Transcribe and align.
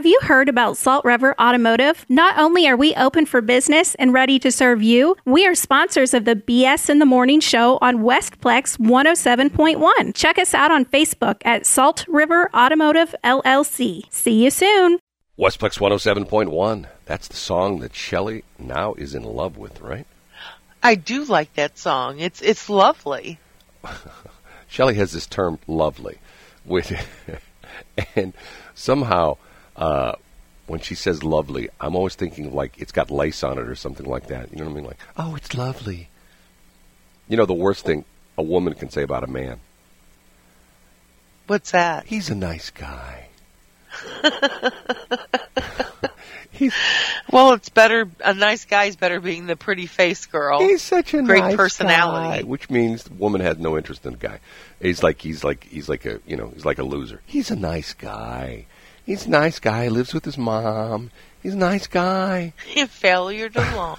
Have 0.00 0.06
you 0.06 0.18
heard 0.22 0.48
about 0.48 0.78
Salt 0.78 1.04
River 1.04 1.38
Automotive? 1.38 2.06
Not 2.08 2.38
only 2.38 2.66
are 2.66 2.74
we 2.74 2.94
open 2.94 3.26
for 3.26 3.42
business 3.42 3.94
and 3.96 4.14
ready 4.14 4.38
to 4.38 4.50
serve 4.50 4.82
you, 4.82 5.14
we 5.26 5.46
are 5.46 5.54
sponsors 5.54 6.14
of 6.14 6.24
the 6.24 6.34
BS 6.34 6.88
in 6.88 7.00
the 7.00 7.04
Morning 7.04 7.38
show 7.38 7.76
on 7.82 7.98
Westplex 7.98 8.78
107.1. 8.78 10.14
Check 10.14 10.38
us 10.38 10.54
out 10.54 10.70
on 10.70 10.86
Facebook 10.86 11.42
at 11.44 11.66
Salt 11.66 12.06
River 12.08 12.48
Automotive 12.54 13.14
LLC. 13.22 14.04
See 14.08 14.42
you 14.42 14.50
soon. 14.50 15.00
Westplex 15.38 15.78
107.1. 15.78 16.86
That's 17.04 17.28
the 17.28 17.36
song 17.36 17.80
that 17.80 17.94
Shelley 17.94 18.44
now 18.58 18.94
is 18.94 19.14
in 19.14 19.22
love 19.22 19.58
with, 19.58 19.82
right? 19.82 20.06
I 20.82 20.94
do 20.94 21.24
like 21.24 21.52
that 21.56 21.76
song. 21.76 22.20
It's 22.20 22.40
it's 22.40 22.70
lovely. 22.70 23.38
Shelley 24.66 24.94
has 24.94 25.12
this 25.12 25.26
term 25.26 25.58
"lovely," 25.66 26.20
which, 26.64 26.90
and 28.16 28.32
somehow 28.74 29.36
uh, 29.80 30.12
when 30.66 30.78
she 30.78 30.94
says 30.94 31.24
"lovely," 31.24 31.68
I'm 31.80 31.96
always 31.96 32.14
thinking 32.14 32.54
like 32.54 32.78
it's 32.78 32.92
got 32.92 33.10
lace 33.10 33.42
on 33.42 33.58
it 33.58 33.66
or 33.66 33.74
something 33.74 34.06
like 34.06 34.28
that. 34.28 34.52
You 34.52 34.58
know 34.58 34.66
what 34.66 34.72
I 34.72 34.74
mean? 34.74 34.84
Like, 34.84 34.98
oh, 35.16 35.34
it's 35.34 35.56
lovely. 35.56 36.08
You 37.28 37.36
know, 37.36 37.46
the 37.46 37.54
worst 37.54 37.84
thing 37.84 38.04
a 38.38 38.42
woman 38.42 38.74
can 38.74 38.90
say 38.90 39.02
about 39.02 39.24
a 39.24 39.26
man. 39.26 39.58
What's 41.46 41.72
that? 41.72 42.06
He's 42.06 42.30
a 42.30 42.34
nice 42.34 42.70
guy. 42.70 43.26
He's 46.52 46.74
well, 47.32 47.54
it's 47.54 47.70
better. 47.70 48.08
A 48.22 48.34
nice 48.34 48.66
guy's 48.66 48.94
better 48.94 49.18
being 49.18 49.46
the 49.46 49.56
pretty 49.56 49.86
face 49.86 50.26
girl. 50.26 50.60
He's 50.60 50.82
such 50.82 51.14
a 51.14 51.22
great 51.22 51.40
nice 51.40 51.56
personality, 51.56 52.42
guy, 52.42 52.46
which 52.46 52.68
means 52.68 53.04
the 53.04 53.14
woman 53.14 53.40
has 53.40 53.58
no 53.58 53.78
interest 53.78 54.04
in 54.04 54.12
the 54.12 54.18
guy. 54.18 54.40
He's 54.80 55.02
like 55.02 55.22
he's 55.22 55.42
like 55.42 55.64
he's 55.64 55.88
like 55.88 56.04
a 56.04 56.20
you 56.26 56.36
know 56.36 56.50
he's 56.54 56.66
like 56.66 56.78
a 56.78 56.84
loser. 56.84 57.20
He's 57.26 57.50
a 57.50 57.56
nice 57.56 57.94
guy. 57.94 58.66
He's 59.10 59.26
a 59.26 59.30
nice 59.30 59.58
guy. 59.58 59.88
Lives 59.88 60.14
with 60.14 60.24
his 60.24 60.38
mom. 60.38 61.10
He's 61.42 61.54
a 61.54 61.58
nice 61.58 61.88
guy. 61.88 62.52
Failure 62.90 63.48
to 63.48 63.58
launch. 63.76 63.98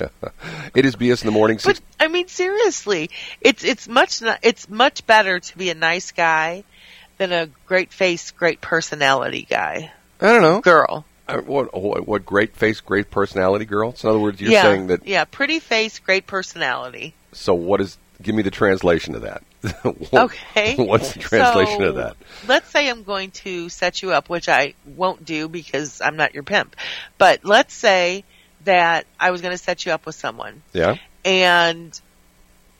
yeah. 0.00 0.08
It 0.72 0.86
is 0.86 0.94
BS 0.94 1.22
in 1.22 1.26
the 1.26 1.32
morning. 1.32 1.58
But 1.64 1.80
I 1.98 2.06
mean, 2.06 2.28
seriously, 2.28 3.10
it's 3.40 3.64
it's 3.64 3.88
much 3.88 4.22
it's 4.40 4.68
much 4.68 5.04
better 5.04 5.40
to 5.40 5.58
be 5.58 5.70
a 5.70 5.74
nice 5.74 6.12
guy 6.12 6.62
than 7.18 7.32
a 7.32 7.48
great 7.66 7.92
face, 7.92 8.30
great 8.30 8.60
personality 8.60 9.48
guy. 9.50 9.90
I 10.20 10.26
don't 10.26 10.42
know, 10.42 10.60
girl. 10.60 11.06
Uh, 11.26 11.38
what, 11.38 11.74
what, 11.76 12.06
what 12.06 12.24
great 12.24 12.54
face, 12.54 12.80
great 12.80 13.10
personality 13.10 13.64
girl? 13.64 13.96
So 13.96 14.10
in 14.10 14.14
other 14.14 14.22
words, 14.22 14.40
you're 14.40 14.52
yeah, 14.52 14.62
saying 14.62 14.86
that 14.86 15.04
yeah, 15.04 15.24
pretty 15.24 15.58
face, 15.58 15.98
great 15.98 16.28
personality. 16.28 17.14
So 17.32 17.52
what 17.52 17.80
is? 17.80 17.98
Give 18.22 18.36
me 18.36 18.42
the 18.42 18.52
translation 18.52 19.16
of 19.16 19.22
that. 19.22 19.42
what, 19.82 20.14
okay. 20.14 20.74
What's 20.78 21.12
the 21.12 21.20
translation 21.20 21.78
so, 21.78 21.88
of 21.88 21.94
that? 21.96 22.16
Let's 22.48 22.70
say 22.70 22.88
I'm 22.88 23.02
going 23.04 23.30
to 23.30 23.68
set 23.68 24.02
you 24.02 24.12
up, 24.12 24.28
which 24.28 24.48
I 24.48 24.74
won't 24.84 25.24
do 25.24 25.48
because 25.48 26.00
I'm 26.00 26.16
not 26.16 26.34
your 26.34 26.42
pimp. 26.42 26.76
But 27.18 27.44
let's 27.44 27.74
say 27.74 28.24
that 28.64 29.06
I 29.18 29.30
was 29.30 29.40
going 29.40 29.52
to 29.52 29.62
set 29.62 29.86
you 29.86 29.92
up 29.92 30.06
with 30.06 30.14
someone. 30.14 30.62
Yeah. 30.72 30.96
And 31.24 31.98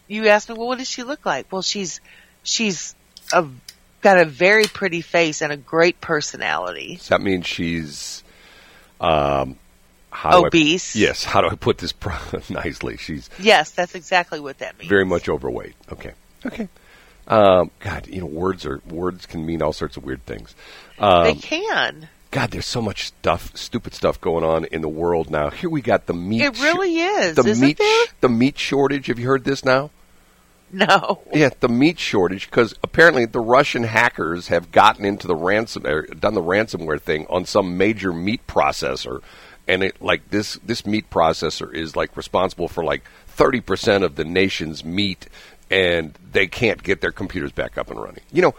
you 0.09 0.29
asked 0.29 0.49
me, 0.49 0.57
well, 0.57 0.69
what 0.69 0.79
does 0.79 0.89
she 0.89 1.03
look 1.05 1.25
like? 1.25 1.51
Well, 1.53 1.63
she's 1.63 2.01
she's 2.43 2.95
a 3.33 3.47
got 4.01 4.19
a 4.19 4.25
very 4.25 4.65
pretty 4.65 5.01
face 5.01 5.43
and 5.43 5.53
a 5.53 5.57
great 5.57 6.01
personality. 6.01 6.97
Does 6.97 7.09
that 7.09 7.21
mean 7.21 7.43
she's 7.43 8.25
um, 9.01 9.59
how 10.11 10.45
obese? 10.47 10.97
I, 10.97 10.99
yes. 11.01 11.25
How 11.25 11.41
do 11.41 11.49
I 11.49 11.55
put 11.55 11.79
this 11.79 11.95
nicely? 12.51 12.97
She's 12.97 13.31
yes, 13.39 13.71
that's 13.71 13.95
exactly 13.95 14.41
what 14.41 14.59
that 14.59 14.79
means. 14.79 14.89
Very 14.89 15.05
much 15.05 15.29
overweight. 15.29 15.75
Okay. 15.91 16.13
Okay. 16.47 16.69
Um, 17.29 17.71
God, 17.81 18.07
you 18.09 18.21
know, 18.21 18.27
words 18.27 18.67
are 18.67 18.81
words 18.89 19.27
can 19.27 19.47
mean 19.47 19.63
all 19.63 19.73
sorts 19.73 19.97
of 19.97 20.05
weird 20.05 20.25
things. 20.27 20.55
Um, 20.99 21.25
they 21.25 21.35
can. 21.35 22.09
God, 22.33 22.51
there's 22.51 22.67
so 22.67 22.81
much 22.83 23.05
stuff, 23.09 23.55
stupid 23.57 23.95
stuff 23.95 24.21
going 24.21 24.43
on 24.43 24.65
in 24.67 24.81
the 24.81 24.89
world 24.89 25.31
now. 25.31 25.51
Here 25.51 25.69
we 25.71 25.83
got 25.83 26.07
the 26.07 26.15
meat. 26.15 26.41
It 26.43 26.61
really 26.61 26.97
sh- 26.97 27.01
is. 27.21 27.37
The 27.37 27.45
Isn't 27.47 27.65
meat, 27.67 27.79
there? 27.79 28.05
the 28.23 28.29
meat 28.29 28.59
shortage. 28.59 29.07
Have 29.09 29.19
you 29.19 29.27
heard 29.29 29.45
this 29.45 29.65
now? 29.65 29.91
No. 30.73 31.21
Yeah, 31.33 31.51
the 31.61 31.69
meat 31.69 31.99
shortage 31.99 32.49
because 32.49 32.75
apparently 32.83 33.27
the 33.27 33.41
Russian 33.41 33.85
hackers 33.85 34.49
have 34.49 34.73
gotten 34.73 35.05
into 35.05 35.27
the 35.27 35.37
ransom, 35.37 35.87
or 35.87 36.07
done 36.07 36.33
the 36.35 36.43
ransomware 36.43 37.01
thing 37.01 37.27
on 37.29 37.45
some 37.45 37.77
major 37.77 38.13
meat 38.13 38.47
processor, 38.47 39.21
and 39.69 39.83
it 39.83 40.01
like 40.01 40.31
this 40.31 40.55
this 40.65 40.87
meat 40.87 41.11
processor 41.11 41.73
is 41.75 41.95
like 41.95 42.17
responsible 42.17 42.69
for 42.69 42.83
like 42.83 43.03
thirty 43.27 43.61
percent 43.61 44.03
of 44.03 44.17
the 44.17 44.25
nation's 44.25 44.83
meat, 44.83 45.27
and 45.73 46.13
they 46.33 46.47
can't 46.47 46.83
get 46.83 47.01
their 47.01 47.13
computers 47.13 47.51
back 47.51 47.79
up 47.79 47.91
and 47.91 48.01
running. 48.01 48.21
You 48.31 48.43
know, 48.43 48.55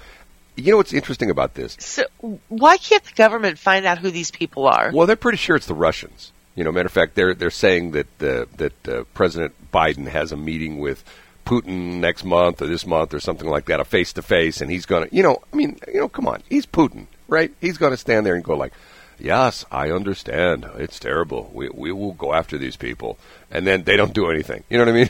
you 0.56 0.72
know 0.72 0.78
what's 0.78 0.94
interesting 0.94 1.30
about 1.30 1.54
this? 1.54 1.78
So 1.80 2.04
why 2.50 2.78
can't 2.78 3.04
the 3.04 3.14
government 3.14 3.60
find 3.60 3.86
out 3.86 4.00
who 4.00 4.12
these 4.12 4.32
people 4.32 4.68
are? 4.68 4.92
Well, 4.94 5.08
they're 5.08 5.16
pretty 5.16 5.38
sure 5.38 5.56
it's 5.56 5.68
the 5.68 5.74
Russians. 5.76 6.32
You 6.56 6.64
know, 6.64 6.72
matter 6.72 6.88
of 6.88 6.92
fact, 6.92 7.16
they're 7.16 7.34
they're 7.34 7.50
saying 7.50 7.92
that 7.92 8.08
uh, 8.22 8.46
that 8.58 8.88
uh, 8.88 9.04
President 9.14 9.54
Biden 9.72 10.08
has 10.08 10.32
a 10.32 10.38
meeting 10.38 10.80
with 10.80 11.04
Putin 11.46 12.00
next 12.00 12.24
month 12.24 12.62
or 12.62 12.68
this 12.68 12.86
month 12.86 13.14
or 13.14 13.20
something 13.20 13.50
like 13.50 13.66
that, 13.66 13.80
a 13.80 13.86
face 13.86 14.14
to 14.14 14.22
face, 14.22 14.62
and 14.62 14.70
he's 14.70 14.86
going 14.86 15.08
to, 15.08 15.16
you 15.16 15.24
know, 15.24 15.40
I 15.52 15.56
mean, 15.56 15.80
you 15.88 16.00
know, 16.00 16.08
come 16.10 16.28
on, 16.28 16.42
he's 16.50 16.66
Putin, 16.66 17.08
right? 17.28 17.52
He's 17.60 17.78
going 17.78 17.92
to 17.92 17.98
stand 17.98 18.26
there 18.26 18.36
and 18.36 18.44
go 18.44 18.56
like, 18.56 18.74
"Yes, 19.20 19.66
I 19.72 19.90
understand. 19.90 20.66
It's 20.76 21.00
terrible. 21.00 21.50
We 21.54 21.70
we 21.70 21.92
will 21.92 22.14
go 22.14 22.34
after 22.34 22.58
these 22.58 22.76
people." 22.76 23.18
And 23.56 23.68
then 23.68 23.84
they 23.84 23.96
don't 23.98 24.16
do 24.16 24.32
anything. 24.32 24.64
You 24.68 24.80
know 24.80 24.86
what 24.86 24.96
I 24.96 24.98
mean? 24.98 25.10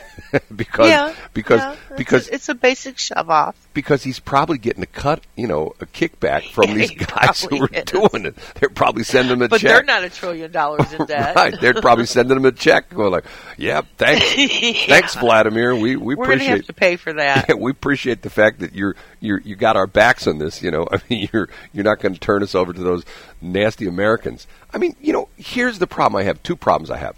because 0.54 0.88
yeah, 0.90 1.14
because 1.32 1.60
yeah, 1.60 1.76
because 1.96 2.24
it's 2.28 2.30
a, 2.30 2.34
it's 2.34 2.48
a 2.50 2.54
basic 2.54 2.98
shove 2.98 3.30
off. 3.30 3.56
Because 3.72 4.02
he's 4.04 4.20
probably 4.20 4.58
getting 4.58 4.82
a 4.82 4.86
cut, 4.86 5.22
you 5.34 5.46
know, 5.48 5.72
a 5.80 5.86
kickback 5.86 6.50
from 6.50 6.68
Yeah, 6.68 6.74
these 6.74 6.90
guys 7.06 7.40
who 7.42 7.62
are 7.64 7.68
is. 7.72 7.84
doing 7.84 8.26
it. 8.26 8.36
They're 8.60 8.68
probably 8.68 9.02
sending 9.02 9.32
him 9.32 9.42
a 9.42 9.48
But 9.48 9.62
check. 9.62 9.70
they're 9.70 9.82
not 9.82 10.04
a 10.04 10.10
trillion 10.10 10.52
dollars 10.52 10.92
in 10.92 11.06
debt. 11.06 11.34
right. 11.34 11.58
They're 11.58 11.72
probably 11.72 12.04
sending 12.04 12.36
him 12.36 12.44
a 12.44 12.52
check 12.52 12.90
going 12.90 13.12
like, 13.12 13.24
"Yeah, 13.56 13.80
thanks. 13.96 14.36
Yeah. 14.36 14.72
Thanks 14.88 15.14
Vladimir. 15.14 15.74
We 15.74 15.96
we 15.96 16.14
We're 16.14 16.24
appreciate 16.24 16.48
have 16.58 16.66
to 16.66 16.72
pay 16.74 16.96
for 16.96 17.14
that. 17.14 17.58
we 17.58 17.70
appreciate 17.70 18.20
the 18.20 18.30
fact 18.30 18.60
that 18.60 18.74
you're 18.74 18.94
you're 19.20 19.40
you 19.40 19.56
got 19.56 19.76
our 19.76 19.86
backs 19.86 20.26
on 20.26 20.36
this. 20.36 20.62
You 20.62 20.70
know, 20.70 20.86
I 20.92 21.00
mean, 21.08 21.30
you're 21.32 21.48
you're 21.72 21.84
not 21.84 21.98
going 22.00 22.12
to 22.12 22.20
turn 22.20 22.42
us 22.42 22.54
over 22.54 22.74
to 22.74 22.80
those 22.82 23.04
nasty 23.40 23.86
Americans. 23.86 24.46
I 24.74 24.76
mean, 24.76 24.94
you 25.00 25.14
know, 25.14 25.28
here's 25.38 25.78
the 25.78 25.86
problem. 25.86 26.20
I 26.20 26.24
have 26.24 26.42
two 26.42 26.56
problems. 26.56 26.90
I 26.90 26.98
have 26.98 27.16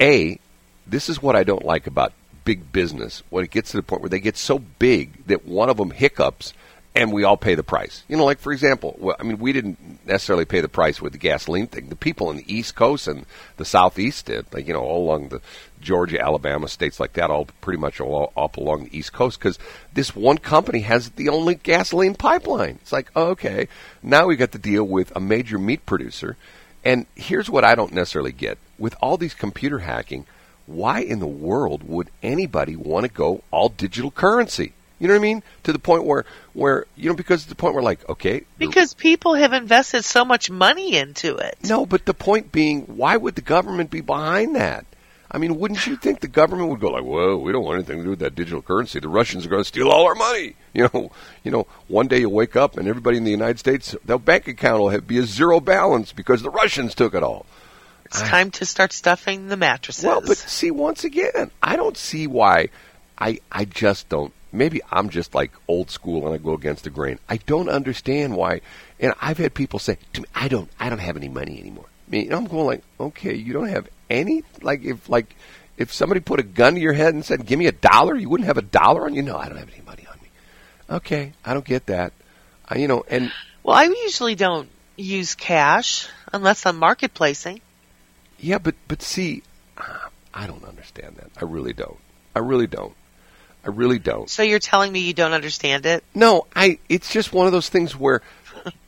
a 0.00 0.38
this 0.86 1.08
is 1.08 1.22
what 1.22 1.36
I 1.36 1.44
don't 1.44 1.64
like 1.64 1.86
about 1.86 2.12
big 2.44 2.72
business 2.72 3.22
when 3.30 3.44
it 3.44 3.50
gets 3.50 3.70
to 3.70 3.76
the 3.76 3.82
point 3.82 4.02
where 4.02 4.10
they 4.10 4.20
get 4.20 4.36
so 4.36 4.58
big 4.58 5.26
that 5.26 5.46
one 5.46 5.70
of 5.70 5.76
them 5.76 5.90
hiccups 5.90 6.52
and 6.96 7.12
we 7.12 7.24
all 7.24 7.36
pay 7.36 7.56
the 7.56 7.62
price. 7.64 8.04
You 8.08 8.16
know, 8.16 8.24
like 8.24 8.38
for 8.38 8.52
example, 8.52 8.94
well, 8.98 9.16
I 9.18 9.24
mean, 9.24 9.38
we 9.38 9.52
didn't 9.52 10.06
necessarily 10.06 10.44
pay 10.44 10.60
the 10.60 10.68
price 10.68 11.00
with 11.00 11.12
the 11.12 11.18
gasoline 11.18 11.66
thing. 11.66 11.88
The 11.88 11.96
people 11.96 12.30
in 12.30 12.36
the 12.36 12.54
East 12.54 12.76
Coast 12.76 13.08
and 13.08 13.26
the 13.56 13.64
Southeast 13.64 14.26
did, 14.26 14.46
like 14.52 14.68
you 14.68 14.74
know, 14.74 14.82
all 14.82 15.04
along 15.04 15.28
the 15.28 15.40
Georgia, 15.80 16.20
Alabama 16.20 16.68
states 16.68 17.00
like 17.00 17.14
that, 17.14 17.30
all 17.30 17.46
pretty 17.60 17.80
much 17.80 18.00
all 18.00 18.32
up 18.36 18.56
along 18.56 18.84
the 18.84 18.96
East 18.96 19.12
Coast, 19.12 19.38
because 19.40 19.58
this 19.92 20.14
one 20.14 20.38
company 20.38 20.80
has 20.80 21.10
the 21.10 21.28
only 21.28 21.56
gasoline 21.56 22.14
pipeline. 22.14 22.78
It's 22.80 22.92
like, 22.92 23.10
oh, 23.16 23.30
okay, 23.30 23.68
now 24.02 24.26
we 24.26 24.36
got 24.36 24.52
to 24.52 24.58
deal 24.58 24.84
with 24.84 25.14
a 25.16 25.20
major 25.20 25.58
meat 25.58 25.84
producer, 25.86 26.36
and 26.84 27.06
here's 27.16 27.50
what 27.50 27.64
I 27.64 27.74
don't 27.74 27.92
necessarily 27.92 28.32
get 28.32 28.56
with 28.78 28.94
all 29.02 29.16
these 29.16 29.34
computer 29.34 29.80
hacking. 29.80 30.26
Why 30.66 31.00
in 31.00 31.18
the 31.18 31.26
world 31.26 31.82
would 31.86 32.10
anybody 32.22 32.76
want 32.76 33.04
to 33.04 33.12
go 33.12 33.42
all 33.50 33.68
digital 33.68 34.10
currency? 34.10 34.72
You 34.98 35.08
know 35.08 35.14
what 35.14 35.20
I 35.20 35.22
mean? 35.22 35.42
To 35.64 35.72
the 35.72 35.78
point 35.78 36.04
where, 36.04 36.24
where 36.54 36.86
you 36.96 37.10
know, 37.10 37.16
because 37.16 37.46
the 37.46 37.54
point 37.54 37.74
where, 37.74 37.82
like, 37.82 38.08
okay, 38.08 38.44
Because 38.58 38.94
people 38.94 39.34
have 39.34 39.52
invested 39.52 40.04
so 40.04 40.24
much 40.24 40.50
money 40.50 40.96
into 40.96 41.36
it. 41.36 41.58
no, 41.64 41.84
but 41.84 42.06
the 42.06 42.14
point 42.14 42.52
being, 42.52 42.82
why 42.82 43.16
would 43.16 43.34
the 43.34 43.42
government 43.42 43.90
be 43.90 44.00
behind 44.00 44.56
that? 44.56 44.86
I 45.30 45.38
mean, 45.38 45.58
wouldn't 45.58 45.84
you 45.88 45.96
think 45.96 46.20
the 46.20 46.28
government 46.28 46.70
would 46.70 46.78
go 46.78 46.90
like, 46.90 47.02
"Whoa, 47.02 47.36
we 47.36 47.50
don't 47.50 47.64
want 47.64 47.78
anything 47.78 47.98
to 47.98 48.04
do 48.04 48.10
with 48.10 48.20
that 48.20 48.36
digital 48.36 48.62
currency. 48.62 49.00
The 49.00 49.08
Russians 49.08 49.44
are 49.44 49.48
going 49.48 49.62
to 49.62 49.68
steal 49.68 49.90
all 49.90 50.06
our 50.06 50.14
money." 50.14 50.54
You 50.74 50.88
know, 50.92 51.12
you 51.44 51.52
know. 51.52 51.68
One 51.86 52.08
day 52.08 52.18
you 52.18 52.28
wake 52.28 52.56
up 52.56 52.76
and 52.76 52.88
everybody 52.88 53.16
in 53.16 53.22
the 53.22 53.30
United 53.30 53.60
States, 53.60 53.94
their 54.04 54.18
bank 54.18 54.48
account 54.48 54.80
will 54.80 54.88
have, 54.88 55.06
be 55.06 55.18
a 55.18 55.22
zero 55.22 55.60
balance 55.60 56.12
because 56.12 56.42
the 56.42 56.50
Russians 56.50 56.96
took 56.96 57.14
it 57.14 57.22
all. 57.22 57.46
It's 58.06 58.20
time 58.20 58.50
to 58.52 58.66
start 58.66 58.92
stuffing 58.92 59.48
the 59.48 59.56
mattresses. 59.56 60.04
Well, 60.04 60.20
but 60.20 60.36
see, 60.36 60.70
once 60.70 61.04
again, 61.04 61.50
I 61.62 61.76
don't 61.76 61.96
see 61.96 62.26
why. 62.26 62.68
I 63.18 63.40
I 63.50 63.64
just 63.64 64.08
don't. 64.08 64.32
Maybe 64.52 64.80
I'm 64.90 65.08
just 65.08 65.34
like 65.34 65.50
old 65.66 65.90
school 65.90 66.26
and 66.26 66.34
I 66.34 66.38
go 66.38 66.54
against 66.54 66.84
the 66.84 66.90
grain. 66.90 67.18
I 67.28 67.38
don't 67.38 67.68
understand 67.68 68.36
why. 68.36 68.60
And 69.00 69.14
I've 69.20 69.38
had 69.38 69.54
people 69.54 69.78
say 69.78 69.98
to 70.12 70.20
me, 70.20 70.28
"I 70.34 70.48
don't, 70.48 70.70
I 70.78 70.88
don't 70.88 70.98
have 70.98 71.16
any 71.16 71.28
money 71.28 71.58
anymore." 71.58 71.86
I 72.06 72.10
mean, 72.10 72.32
I'm 72.32 72.44
going 72.44 72.66
like, 72.66 72.82
okay, 73.00 73.34
you 73.34 73.52
don't 73.52 73.68
have 73.68 73.88
any. 74.10 74.44
Like 74.62 74.84
if 74.84 75.08
like 75.08 75.34
if 75.76 75.92
somebody 75.92 76.20
put 76.20 76.40
a 76.40 76.44
gun 76.44 76.74
to 76.74 76.80
your 76.80 76.92
head 76.92 77.14
and 77.14 77.24
said, 77.24 77.46
"Give 77.46 77.58
me 77.58 77.66
a 77.66 77.72
dollar," 77.72 78.14
you 78.14 78.28
wouldn't 78.28 78.46
have 78.46 78.58
a 78.58 78.62
dollar 78.62 79.06
on 79.06 79.14
you. 79.14 79.22
No, 79.22 79.36
I 79.36 79.48
don't 79.48 79.58
have 79.58 79.70
any 79.70 79.82
money 79.84 80.06
on 80.10 80.18
me. 80.20 80.28
Okay, 80.88 81.32
I 81.44 81.54
don't 81.54 81.64
get 81.64 81.86
that. 81.86 82.12
I, 82.68 82.78
you 82.78 82.88
know, 82.88 83.04
and 83.08 83.32
well, 83.62 83.76
I 83.76 83.84
usually 83.84 84.34
don't 84.34 84.68
use 84.96 85.34
cash 85.34 86.08
unless 86.32 86.66
I'm 86.66 86.78
marketplacing. 86.78 87.60
Yeah, 88.44 88.58
but 88.58 88.74
but 88.88 89.00
see, 89.00 89.42
uh, 89.78 90.08
I 90.34 90.46
don't 90.46 90.64
understand 90.64 91.16
that. 91.16 91.30
I 91.40 91.46
really 91.46 91.72
don't. 91.72 91.96
I 92.36 92.40
really 92.40 92.66
don't. 92.66 92.94
I 93.64 93.70
really 93.70 93.98
don't. 93.98 94.28
So 94.28 94.42
you're 94.42 94.58
telling 94.58 94.92
me 94.92 95.00
you 95.00 95.14
don't 95.14 95.32
understand 95.32 95.86
it? 95.86 96.04
No, 96.14 96.46
I. 96.54 96.78
It's 96.90 97.10
just 97.10 97.32
one 97.32 97.46
of 97.46 97.52
those 97.52 97.70
things 97.70 97.96
where 97.96 98.20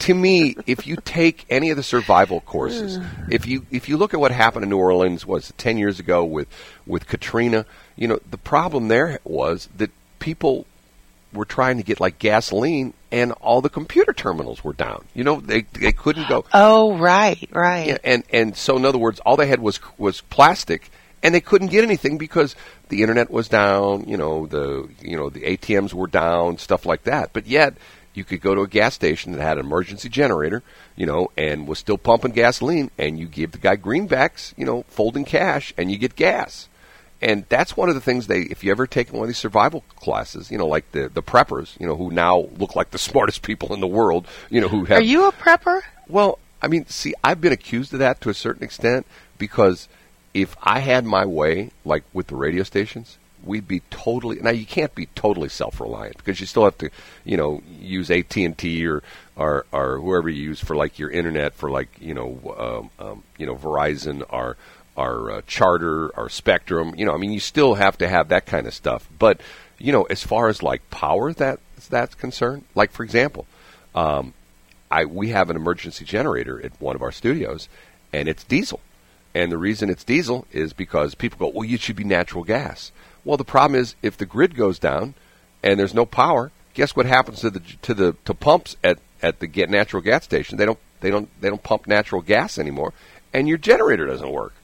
to 0.00 0.14
me, 0.14 0.56
if 0.66 0.86
you 0.86 0.96
take 0.96 1.46
any 1.48 1.70
of 1.70 1.78
the 1.78 1.82
survival 1.82 2.42
courses, 2.42 2.98
if 3.30 3.46
you 3.46 3.64
if 3.70 3.88
you 3.88 3.96
look 3.96 4.12
at 4.12 4.20
what 4.20 4.30
happened 4.30 4.64
in 4.64 4.68
New 4.68 4.76
Orleans 4.76 5.24
was 5.24 5.54
ten 5.56 5.78
years 5.78 5.98
ago 5.98 6.22
with 6.22 6.48
with 6.86 7.06
Katrina, 7.06 7.64
you 7.96 8.08
know 8.08 8.18
the 8.30 8.38
problem 8.38 8.88
there 8.88 9.20
was 9.24 9.70
that 9.78 9.90
people 10.18 10.66
were 11.32 11.44
trying 11.44 11.76
to 11.76 11.82
get 11.82 12.00
like 12.00 12.18
gasoline 12.18 12.94
and 13.12 13.32
all 13.32 13.60
the 13.60 13.68
computer 13.68 14.12
terminals 14.12 14.64
were 14.64 14.72
down. 14.72 15.04
You 15.14 15.24
know, 15.24 15.40
they 15.40 15.62
they 15.72 15.92
couldn't 15.92 16.28
go. 16.28 16.44
Oh, 16.52 16.96
right, 16.98 17.48
right. 17.52 17.88
Yeah, 17.88 17.98
and 18.04 18.24
and 18.32 18.56
so 18.56 18.76
in 18.76 18.84
other 18.84 18.98
words, 18.98 19.20
all 19.20 19.36
they 19.36 19.46
had 19.46 19.60
was 19.60 19.80
was 19.98 20.20
plastic, 20.22 20.90
and 21.22 21.34
they 21.34 21.40
couldn't 21.40 21.68
get 21.68 21.84
anything 21.84 22.18
because 22.18 22.56
the 22.88 23.02
internet 23.02 23.30
was 23.30 23.48
down. 23.48 24.08
You 24.08 24.16
know, 24.16 24.46
the 24.46 24.88
you 25.00 25.16
know 25.16 25.30
the 25.30 25.40
ATMs 25.40 25.92
were 25.92 26.08
down, 26.08 26.58
stuff 26.58 26.86
like 26.86 27.04
that. 27.04 27.32
But 27.32 27.46
yet, 27.46 27.74
you 28.14 28.24
could 28.24 28.40
go 28.40 28.54
to 28.54 28.62
a 28.62 28.68
gas 28.68 28.94
station 28.94 29.32
that 29.32 29.42
had 29.42 29.58
an 29.58 29.66
emergency 29.66 30.08
generator, 30.08 30.62
you 30.96 31.06
know, 31.06 31.30
and 31.36 31.68
was 31.68 31.78
still 31.78 31.98
pumping 31.98 32.32
gasoline, 32.32 32.90
and 32.98 33.18
you 33.18 33.26
give 33.26 33.52
the 33.52 33.58
guy 33.58 33.76
greenbacks, 33.76 34.54
you 34.56 34.64
know, 34.64 34.84
folding 34.88 35.24
cash, 35.24 35.72
and 35.76 35.90
you 35.90 35.98
get 35.98 36.16
gas. 36.16 36.68
And 37.22 37.46
that's 37.48 37.76
one 37.76 37.88
of 37.88 37.94
the 37.94 38.00
things 38.00 38.26
they, 38.26 38.42
if 38.42 38.62
you 38.62 38.70
ever 38.70 38.86
take 38.86 39.12
one 39.12 39.22
of 39.22 39.28
these 39.28 39.38
survival 39.38 39.84
classes, 39.96 40.50
you 40.50 40.58
know, 40.58 40.66
like 40.66 40.90
the 40.92 41.08
the 41.08 41.22
preppers, 41.22 41.78
you 41.80 41.86
know, 41.86 41.96
who 41.96 42.10
now 42.10 42.48
look 42.58 42.76
like 42.76 42.90
the 42.90 42.98
smartest 43.10 43.42
people 43.42 43.72
in 43.72 43.80
the 43.80 43.86
world, 43.86 44.26
you 44.50 44.60
know, 44.60 44.68
who 44.68 44.84
have. 44.84 44.98
Are 44.98 45.02
you 45.02 45.26
a 45.26 45.32
prepper? 45.32 45.80
Well, 46.08 46.38
I 46.60 46.68
mean, 46.68 46.86
see, 46.86 47.14
I've 47.24 47.40
been 47.40 47.52
accused 47.52 47.92
of 47.92 48.00
that 48.00 48.20
to 48.22 48.30
a 48.30 48.34
certain 48.34 48.62
extent 48.62 49.06
because 49.38 49.88
if 50.34 50.56
I 50.62 50.80
had 50.80 51.04
my 51.04 51.24
way, 51.24 51.70
like 51.84 52.04
with 52.12 52.26
the 52.26 52.36
radio 52.36 52.62
stations, 52.62 53.18
we'd 53.42 53.66
be 53.66 53.80
totally. 53.90 54.38
Now 54.40 54.50
you 54.50 54.66
can't 54.66 54.94
be 54.94 55.06
totally 55.14 55.48
self-reliant 55.48 56.18
because 56.18 56.40
you 56.40 56.46
still 56.46 56.64
have 56.64 56.76
to, 56.78 56.90
you 57.24 57.36
know, 57.36 57.62
use 57.80 58.10
AT 58.10 58.36
and 58.36 58.56
T 58.56 58.86
or, 58.86 59.02
or 59.36 59.64
or 59.72 59.98
whoever 60.00 60.28
you 60.28 60.42
use 60.42 60.60
for 60.60 60.76
like 60.76 60.98
your 60.98 61.10
internet 61.10 61.54
for 61.54 61.70
like 61.70 61.88
you 62.00 62.14
know 62.14 62.90
um, 62.98 63.06
um, 63.06 63.22
you 63.38 63.46
know 63.46 63.54
Verizon 63.54 64.22
or 64.28 64.56
our 64.96 65.30
uh, 65.30 65.40
charter, 65.46 66.16
our 66.16 66.28
spectrum. 66.28 66.94
You 66.96 67.04
know, 67.04 67.12
I 67.12 67.18
mean, 67.18 67.32
you 67.32 67.40
still 67.40 67.74
have 67.74 67.98
to 67.98 68.08
have 68.08 68.28
that 68.28 68.46
kind 68.46 68.66
of 68.66 68.74
stuff. 68.74 69.08
But 69.18 69.40
you 69.78 69.92
know, 69.92 70.04
as 70.04 70.22
far 70.22 70.48
as 70.48 70.62
like 70.62 70.88
power 70.90 71.32
that 71.34 71.60
that's 71.88 72.14
concerned, 72.14 72.64
like 72.74 72.92
for 72.92 73.04
example, 73.04 73.46
um, 73.94 74.34
I 74.90 75.04
we 75.04 75.28
have 75.28 75.50
an 75.50 75.56
emergency 75.56 76.04
generator 76.04 76.64
at 76.64 76.80
one 76.80 76.96
of 76.96 77.02
our 77.02 77.12
studios, 77.12 77.68
and 78.12 78.28
it's 78.28 78.44
diesel. 78.44 78.80
And 79.34 79.52
the 79.52 79.58
reason 79.58 79.90
it's 79.90 80.04
diesel 80.04 80.46
is 80.50 80.72
because 80.72 81.14
people 81.14 81.38
go, 81.38 81.52
well, 81.54 81.68
it 81.68 81.80
should 81.80 81.96
be 81.96 82.04
natural 82.04 82.42
gas. 82.42 82.90
Well, 83.22 83.36
the 83.36 83.44
problem 83.44 83.78
is 83.78 83.94
if 84.00 84.16
the 84.16 84.24
grid 84.24 84.56
goes 84.56 84.78
down 84.78 85.14
and 85.62 85.78
there's 85.78 85.92
no 85.92 86.06
power, 86.06 86.52
guess 86.72 86.96
what 86.96 87.06
happens 87.06 87.40
to 87.40 87.50
the 87.50 87.60
to 87.82 87.92
the 87.92 88.16
to 88.24 88.32
pumps 88.32 88.76
at 88.82 88.98
at 89.22 89.40
the 89.40 89.46
get 89.46 89.68
natural 89.68 90.00
gas 90.00 90.24
station? 90.24 90.56
They 90.56 90.64
don't 90.64 90.78
they 91.00 91.10
don't 91.10 91.28
they 91.40 91.48
don't 91.48 91.62
pump 91.62 91.86
natural 91.86 92.22
gas 92.22 92.58
anymore, 92.58 92.94
and 93.32 93.48
your 93.48 93.58
generator 93.58 94.06
doesn't 94.06 94.30
work. 94.30 94.54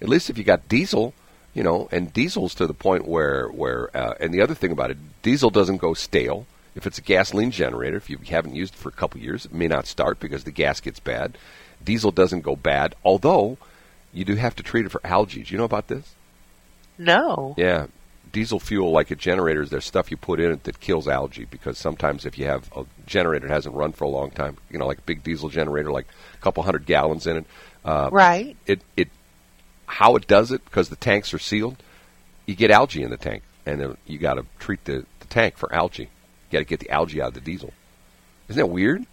At 0.00 0.08
least 0.08 0.30
if 0.30 0.38
you 0.38 0.44
got 0.44 0.68
diesel, 0.68 1.14
you 1.54 1.62
know, 1.62 1.88
and 1.90 2.12
diesel's 2.12 2.54
to 2.56 2.66
the 2.66 2.74
point 2.74 3.06
where 3.06 3.48
where 3.48 3.96
uh, 3.96 4.14
and 4.20 4.32
the 4.32 4.42
other 4.42 4.54
thing 4.54 4.72
about 4.72 4.90
it, 4.90 4.98
diesel 5.22 5.50
doesn't 5.50 5.78
go 5.78 5.94
stale. 5.94 6.46
If 6.74 6.86
it's 6.86 6.98
a 6.98 7.02
gasoline 7.02 7.50
generator, 7.50 7.96
if 7.96 8.10
you 8.10 8.18
haven't 8.28 8.54
used 8.54 8.74
it 8.74 8.78
for 8.78 8.90
a 8.90 8.92
couple 8.92 9.18
years, 9.20 9.46
it 9.46 9.54
may 9.54 9.66
not 9.66 9.86
start 9.86 10.20
because 10.20 10.44
the 10.44 10.50
gas 10.50 10.80
gets 10.80 11.00
bad. 11.00 11.38
Diesel 11.82 12.10
doesn't 12.10 12.42
go 12.42 12.54
bad, 12.56 12.94
although 13.02 13.56
you 14.12 14.24
do 14.26 14.34
have 14.34 14.54
to 14.56 14.62
treat 14.62 14.84
it 14.84 14.90
for 14.92 15.00
algae. 15.02 15.42
Do 15.42 15.52
you 15.52 15.58
know 15.58 15.64
about 15.64 15.88
this? 15.88 16.14
No. 16.98 17.54
Yeah, 17.56 17.86
diesel 18.32 18.60
fuel, 18.60 18.90
like 18.90 19.10
at 19.10 19.18
generators, 19.18 19.70
there's 19.70 19.84
stuff 19.84 20.10
you 20.10 20.16
put 20.16 20.40
in 20.40 20.50
it 20.50 20.64
that 20.64 20.80
kills 20.80 21.08
algae 21.08 21.46
because 21.46 21.78
sometimes 21.78 22.24
if 22.26 22.38
you 22.38 22.44
have 22.46 22.70
a 22.76 22.84
generator 23.06 23.48
that 23.48 23.54
hasn't 23.54 23.74
run 23.74 23.92
for 23.92 24.04
a 24.04 24.08
long 24.08 24.30
time, 24.30 24.56
you 24.70 24.78
know, 24.78 24.86
like 24.86 24.98
a 24.98 25.02
big 25.02 25.22
diesel 25.22 25.48
generator, 25.48 25.90
like 25.90 26.06
a 26.34 26.38
couple 26.42 26.62
hundred 26.62 26.84
gallons 26.86 27.26
in 27.26 27.38
it, 27.38 27.46
uh, 27.84 28.08
Right. 28.12 28.56
it 28.66 28.80
it 28.96 29.08
how 29.86 30.16
it 30.16 30.26
does 30.26 30.52
it 30.52 30.64
because 30.64 30.88
the 30.88 30.96
tanks 30.96 31.32
are 31.32 31.38
sealed, 31.38 31.76
you 32.44 32.54
get 32.54 32.70
algae 32.70 33.02
in 33.02 33.10
the 33.10 33.16
tank, 33.16 33.42
and 33.64 33.80
then 33.80 33.96
you 34.06 34.18
got 34.18 34.34
to 34.34 34.46
treat 34.58 34.84
the, 34.84 35.04
the 35.20 35.26
tank 35.28 35.56
for 35.56 35.72
algae. 35.72 36.02
You 36.04 36.52
got 36.52 36.58
to 36.58 36.64
get 36.64 36.80
the 36.80 36.90
algae 36.90 37.22
out 37.22 37.28
of 37.28 37.34
the 37.34 37.40
diesel. 37.40 37.72
Isn't 38.48 38.60
that 38.60 38.66
weird? 38.66 39.04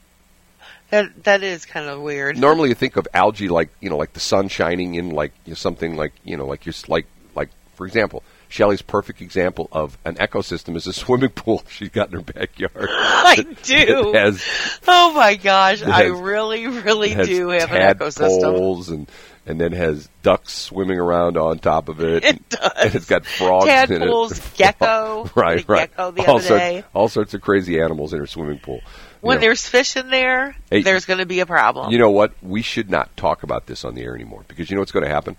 That 0.89 1.23
that 1.23 1.41
is 1.41 1.65
kind 1.65 1.89
of 1.89 2.01
weird. 2.01 2.37
Normally, 2.37 2.69
you 2.69 2.75
think 2.75 2.97
of 2.97 3.07
algae 3.13 3.49
like 3.49 3.69
you 3.79 3.89
know, 3.89 3.97
like 3.97 4.13
the 4.13 4.19
sun 4.19 4.47
shining 4.47 4.95
in, 4.95 5.09
like 5.09 5.33
you 5.45 5.51
know, 5.51 5.55
something 5.55 5.95
like 5.95 6.13
you 6.23 6.37
know, 6.37 6.45
like 6.45 6.65
you're 6.65 6.75
like 6.87 7.07
like 7.33 7.49
for 7.73 7.87
example, 7.87 8.21
Shelly's 8.47 8.83
perfect 8.83 9.19
example 9.19 9.67
of 9.71 9.97
an 10.05 10.15
ecosystem 10.15 10.75
is 10.75 10.85
a 10.85 10.93
swimming 10.93 11.31
pool 11.31 11.63
she's 11.67 11.89
got 11.89 12.09
in 12.09 12.13
her 12.13 12.21
backyard. 12.21 12.71
I 12.91 13.43
do. 13.63 14.11
Has 14.13 14.45
oh 14.87 15.13
my 15.13 15.35
gosh, 15.35 15.81
it 15.81 15.87
I 15.87 16.05
really, 16.05 16.67
really 16.67 17.15
do 17.15 17.49
have 17.49 17.71
an 17.71 17.95
ecosystem. 17.95 18.87
and 18.89 19.09
and 19.45 19.59
then 19.59 19.71
has 19.73 20.09
ducks 20.21 20.53
swimming 20.53 20.99
around 20.99 21.37
on 21.37 21.59
top 21.59 21.89
of 21.89 21.99
it. 22.01 22.23
It 22.33 22.49
does. 22.49 22.71
And 22.77 22.95
it's 22.95 23.05
got 23.05 23.25
frogs 23.25 23.65
in 23.65 23.71
it. 23.71 23.99
Tadpoles, 23.99 24.39
gecko. 24.55 25.29
right, 25.35 25.67
right. 25.67 25.89
gecko 25.91 26.11
the 26.11 26.25
all 26.25 26.35
other 26.37 26.43
sorts, 26.47 26.61
day. 26.63 26.83
all 26.93 27.07
sorts 27.09 27.33
of 27.33 27.41
crazy 27.41 27.79
animals 27.81 28.13
in 28.13 28.19
her 28.19 28.27
swimming 28.27 28.59
pool. 28.59 28.77
You 28.77 29.27
When 29.27 29.37
know, 29.37 29.41
there's 29.41 29.65
fish 29.67 29.95
in 29.97 30.09
there, 30.09 30.55
Hey, 30.69 30.81
there's 30.81 31.05
going 31.05 31.19
to 31.19 31.25
be 31.25 31.39
a 31.39 31.45
problem. 31.45 31.91
you 31.91 31.97
know 31.97 32.11
what? 32.11 32.33
We 32.41 32.61
should 32.61 32.89
not 32.89 33.15
talk 33.17 33.43
about 33.43 33.65
this 33.67 33.85
on 33.85 33.95
the 33.95 34.01
air 34.03 34.15
anymore 34.15 34.43
because 34.47 34.69
you 34.69 34.75
know 34.75 34.81
what's 34.81 34.91
going 34.91 35.05
to 35.05 35.11
happen. 35.11 35.35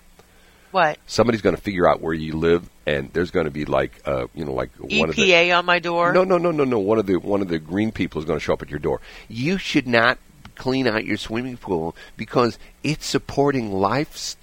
what? 0.70 0.98
Somebody's 1.06 1.42
going 1.42 1.54
to 1.56 1.60
figure 1.62 1.86
out 1.88 2.00
where 2.00 2.14
you 2.14 2.36
live, 2.36 2.68
and 2.86 3.10
there's 3.12 3.30
going 3.30 3.44
to 3.44 3.50
be 3.50 3.64
like, 3.66 4.00
uh, 4.06 4.26
you 4.34 4.44
know, 4.44 4.52
like 4.54 4.70
one 4.78 5.08
of 5.10 5.16
the 5.16 5.22
EPA 5.30 5.58
on 5.58 5.64
my 5.66 5.78
door. 5.80 6.12
No, 6.12 6.24
no, 6.24 6.38
no, 6.38 6.50
no, 6.50 6.64
no. 6.64 6.78
One 6.78 6.98
of 6.98 7.06
the 7.06 7.16
one 7.16 7.42
of 7.42 7.48
the 7.48 7.58
green 7.58 7.92
people 7.92 8.20
is 8.20 8.24
going 8.26 8.38
to 8.38 8.44
show 8.44 8.54
up 8.54 8.62
at 8.62 8.70
your 8.70 8.78
door. 8.80 9.00
You 9.28 9.58
should 9.58 9.86
not 9.86 10.18
clean 10.54 10.86
out 10.86 11.04
your 11.04 11.16
swimming 11.16 11.56
pool 11.56 11.94
because 12.16 12.58
it's 12.82 13.06
supporting 13.06 13.72
lives, 13.72 14.36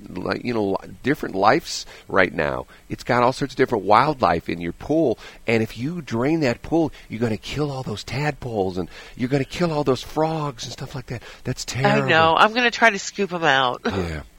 you 0.43 0.53
know, 0.53 0.77
different 1.03 1.35
lives 1.35 1.85
right 2.07 2.33
now. 2.33 2.65
It's 2.89 3.03
got 3.03 3.23
all 3.23 3.33
sorts 3.33 3.53
of 3.53 3.57
different 3.57 3.85
wildlife 3.85 4.49
in 4.49 4.61
your 4.61 4.73
pool, 4.73 5.17
and 5.47 5.61
if 5.63 5.77
you 5.77 6.01
drain 6.01 6.41
that 6.41 6.61
pool, 6.61 6.91
you're 7.09 7.19
going 7.19 7.31
to 7.31 7.37
kill 7.37 7.71
all 7.71 7.83
those 7.83 8.03
tadpoles 8.03 8.77
and 8.77 8.89
you're 9.15 9.29
going 9.29 9.43
to 9.43 9.49
kill 9.49 9.71
all 9.71 9.83
those 9.83 10.03
frogs 10.03 10.63
and 10.63 10.73
stuff 10.73 10.95
like 10.95 11.07
that. 11.07 11.23
That's 11.43 11.65
terrible. 11.65 12.07
I 12.07 12.09
know. 12.09 12.35
I'm 12.35 12.51
going 12.51 12.63
to 12.63 12.71
try 12.71 12.89
to 12.89 12.99
scoop 12.99 13.29
them 13.29 13.43
out. 13.43 13.81
Yeah. 13.85 14.23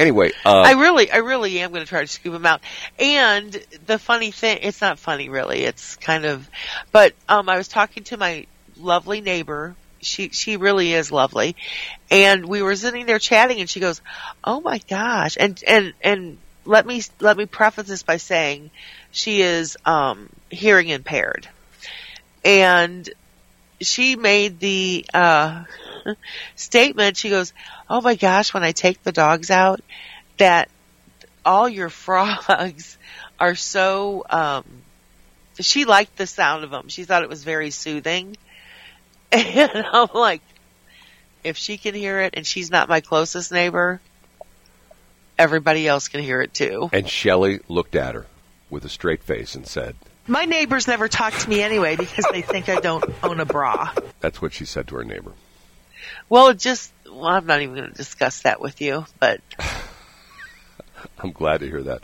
Anyway, 0.00 0.30
uh, 0.46 0.62
I 0.62 0.72
really, 0.72 1.10
I 1.10 1.18
really 1.18 1.60
am 1.60 1.72
going 1.72 1.84
to 1.84 1.88
try 1.88 2.00
to 2.00 2.06
scoop 2.06 2.32
them 2.32 2.46
out. 2.46 2.62
And 2.98 3.52
the 3.84 3.98
funny 3.98 4.30
thing, 4.30 4.60
it's 4.62 4.80
not 4.80 4.98
funny 4.98 5.28
really. 5.28 5.60
It's 5.64 5.96
kind 5.96 6.24
of, 6.24 6.48
but 6.90 7.12
um, 7.28 7.50
I 7.50 7.58
was 7.58 7.68
talking 7.68 8.04
to 8.04 8.16
my 8.16 8.46
lovely 8.78 9.20
neighbor. 9.20 9.76
She 10.02 10.30
she 10.30 10.56
really 10.56 10.92
is 10.94 11.12
lovely, 11.12 11.56
and 12.10 12.46
we 12.46 12.62
were 12.62 12.74
sitting 12.76 13.06
there 13.06 13.18
chatting, 13.18 13.60
and 13.60 13.68
she 13.68 13.80
goes, 13.80 14.00
"Oh 14.42 14.60
my 14.60 14.78
gosh!" 14.88 15.36
And 15.38 15.62
and 15.66 15.92
and 16.00 16.38
let 16.64 16.86
me 16.86 17.02
let 17.20 17.36
me 17.36 17.46
preface 17.46 17.88
this 17.88 18.02
by 18.02 18.16
saying, 18.16 18.70
she 19.10 19.42
is 19.42 19.76
um, 19.84 20.28
hearing 20.50 20.88
impaired, 20.88 21.48
and 22.44 23.08
she 23.80 24.16
made 24.16 24.60
the 24.60 25.04
uh, 25.12 25.64
statement. 26.56 27.16
She 27.16 27.30
goes, 27.30 27.52
"Oh 27.88 28.00
my 28.00 28.14
gosh, 28.14 28.54
when 28.54 28.62
I 28.62 28.72
take 28.72 29.02
the 29.02 29.12
dogs 29.12 29.50
out, 29.50 29.80
that 30.38 30.68
all 31.44 31.68
your 31.68 31.88
frogs 32.04 32.96
are 33.38 33.54
so." 33.54 34.24
Um, 34.28 34.64
she 35.58 35.84
liked 35.84 36.16
the 36.16 36.26
sound 36.26 36.64
of 36.64 36.70
them. 36.70 36.88
She 36.88 37.04
thought 37.04 37.22
it 37.22 37.28
was 37.28 37.44
very 37.44 37.70
soothing, 37.70 38.36
and 39.72 39.84
I'm 39.92 40.08
like, 40.14 40.42
if 41.44 41.56
she 41.56 41.78
can 41.78 41.94
hear 41.94 42.20
it, 42.20 42.34
and 42.36 42.46
she's 42.46 42.70
not 42.70 42.88
my 42.88 43.00
closest 43.00 43.52
neighbor, 43.52 44.00
everybody 45.38 45.86
else 45.88 46.08
can 46.08 46.20
hear 46.20 46.40
it 46.42 46.52
too. 46.52 46.90
and 46.92 47.08
Shelley 47.08 47.60
looked 47.68 47.94
at 47.94 48.14
her 48.14 48.26
with 48.68 48.84
a 48.84 48.88
straight 48.88 49.22
face 49.22 49.54
and 49.54 49.66
said, 49.66 49.96
My 50.26 50.44
neighbors 50.44 50.86
never 50.86 51.08
talk 51.08 51.32
to 51.34 51.48
me 51.48 51.62
anyway 51.62 51.96
because 51.96 52.26
they 52.32 52.42
think 52.42 52.68
I 52.68 52.80
don't 52.80 53.04
own 53.22 53.40
a 53.40 53.44
bra. 53.46 53.92
"That's 54.20 54.42
what 54.42 54.52
she 54.52 54.64
said 54.64 54.86
to 54.88 54.96
her 54.96 55.04
neighbor." 55.04 55.32
Well, 56.28 56.52
just. 56.54 56.92
Well, 57.06 57.26
I'm 57.26 57.46
not 57.46 57.60
even 57.60 57.74
going 57.74 57.88
to 57.90 57.94
discuss 57.94 58.42
that 58.42 58.60
with 58.60 58.80
you, 58.80 59.04
but 59.18 59.40
I'm 61.18 61.32
glad 61.32 61.60
to 61.60 61.66
hear 61.66 61.82
that. 61.84 62.02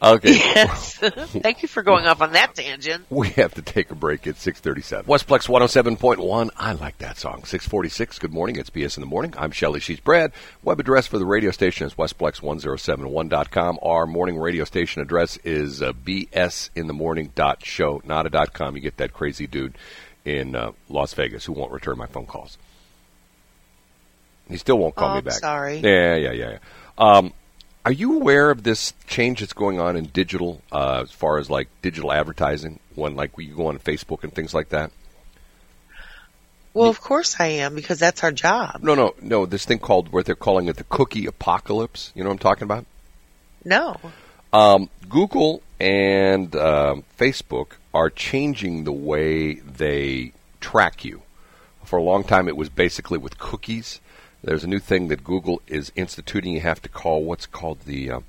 Okay. 0.00 0.30
yes. 0.34 0.94
Thank 0.98 1.62
you 1.62 1.68
for 1.68 1.82
going 1.82 2.06
off 2.06 2.22
on 2.22 2.30
that 2.32 2.54
tangent. 2.54 3.04
We 3.10 3.30
have 3.30 3.54
to 3.54 3.62
take 3.62 3.90
a 3.90 3.96
break 3.96 4.28
at 4.28 4.36
637. 4.36 5.06
Westplex 5.06 5.48
107.1. 5.48 6.50
I 6.56 6.72
like 6.74 6.98
that 6.98 7.18
song. 7.18 7.42
646. 7.44 8.20
Good 8.20 8.32
morning. 8.32 8.54
It's 8.56 8.70
BS 8.70 8.96
in 8.96 9.00
the 9.00 9.08
morning. 9.08 9.34
I'm 9.36 9.50
Shelley. 9.50 9.80
She's 9.80 9.98
Brad. 9.98 10.30
Web 10.62 10.78
address 10.78 11.08
for 11.08 11.18
the 11.18 11.26
radio 11.26 11.50
station 11.50 11.88
is 11.88 11.94
westplex1071.com. 11.94 13.80
Our 13.82 14.06
morning 14.06 14.38
radio 14.38 14.62
station 14.64 15.02
address 15.02 15.36
is 15.38 15.82
uh, 15.82 15.92
bsinthemorning.show, 15.92 18.02
not 18.04 18.26
a 18.26 18.30
dot 18.30 18.52
.com. 18.52 18.76
You 18.76 18.82
get 18.82 18.98
that 18.98 19.12
crazy 19.12 19.48
dude 19.48 19.76
in 20.24 20.54
uh, 20.54 20.70
Las 20.88 21.12
Vegas 21.14 21.44
who 21.44 21.54
won't 21.54 21.72
return 21.72 21.98
my 21.98 22.06
phone 22.06 22.26
calls. 22.26 22.56
He 24.48 24.56
still 24.58 24.78
won't 24.78 24.94
call 24.94 25.08
Oh, 25.10 25.14
me 25.14 25.18
I'm 25.18 25.24
back. 25.24 25.34
sorry. 25.34 25.78
Yeah, 25.78 26.14
yeah, 26.14 26.30
yeah. 26.32 26.50
yeah. 26.52 26.58
Um, 26.96 27.32
are 27.88 27.92
you 27.92 28.16
aware 28.16 28.50
of 28.50 28.64
this 28.64 28.92
change 29.06 29.40
that's 29.40 29.54
going 29.54 29.80
on 29.80 29.96
in 29.96 30.04
digital, 30.04 30.60
uh, 30.70 31.00
as 31.04 31.10
far 31.10 31.38
as 31.38 31.48
like 31.48 31.68
digital 31.80 32.12
advertising? 32.12 32.80
When 32.94 33.16
like 33.16 33.30
you 33.38 33.54
go 33.54 33.68
on 33.68 33.78
Facebook 33.78 34.24
and 34.24 34.34
things 34.34 34.52
like 34.52 34.68
that. 34.68 34.92
Well, 36.74 36.90
of 36.90 37.00
course 37.00 37.36
I 37.40 37.46
am 37.46 37.74
because 37.74 37.98
that's 37.98 38.22
our 38.22 38.30
job. 38.30 38.82
No, 38.82 38.94
no, 38.94 39.14
no. 39.22 39.46
This 39.46 39.64
thing 39.64 39.78
called 39.78 40.12
what 40.12 40.26
they're 40.26 40.34
calling 40.34 40.68
it 40.68 40.76
the 40.76 40.84
cookie 40.84 41.24
apocalypse. 41.24 42.12
You 42.14 42.24
know 42.24 42.28
what 42.28 42.34
I'm 42.34 42.40
talking 42.40 42.64
about? 42.64 42.84
No. 43.64 43.96
Um, 44.52 44.90
Google 45.08 45.62
and 45.80 46.54
um, 46.56 47.04
Facebook 47.18 47.68
are 47.94 48.10
changing 48.10 48.84
the 48.84 48.92
way 48.92 49.54
they 49.54 50.32
track 50.60 51.06
you. 51.06 51.22
For 51.84 51.98
a 51.98 52.02
long 52.02 52.22
time, 52.22 52.48
it 52.48 52.56
was 52.56 52.68
basically 52.68 53.16
with 53.16 53.38
cookies. 53.38 54.02
There's 54.48 54.64
a 54.64 54.68
new 54.68 54.78
thing 54.78 55.08
that 55.08 55.22
Google 55.22 55.60
is 55.66 55.92
instituting. 55.94 56.54
You 56.54 56.62
have 56.62 56.80
to 56.80 56.88
call 56.88 57.22
what's 57.22 57.44
called 57.44 57.80
the 57.80 58.10
uh, 58.10 58.20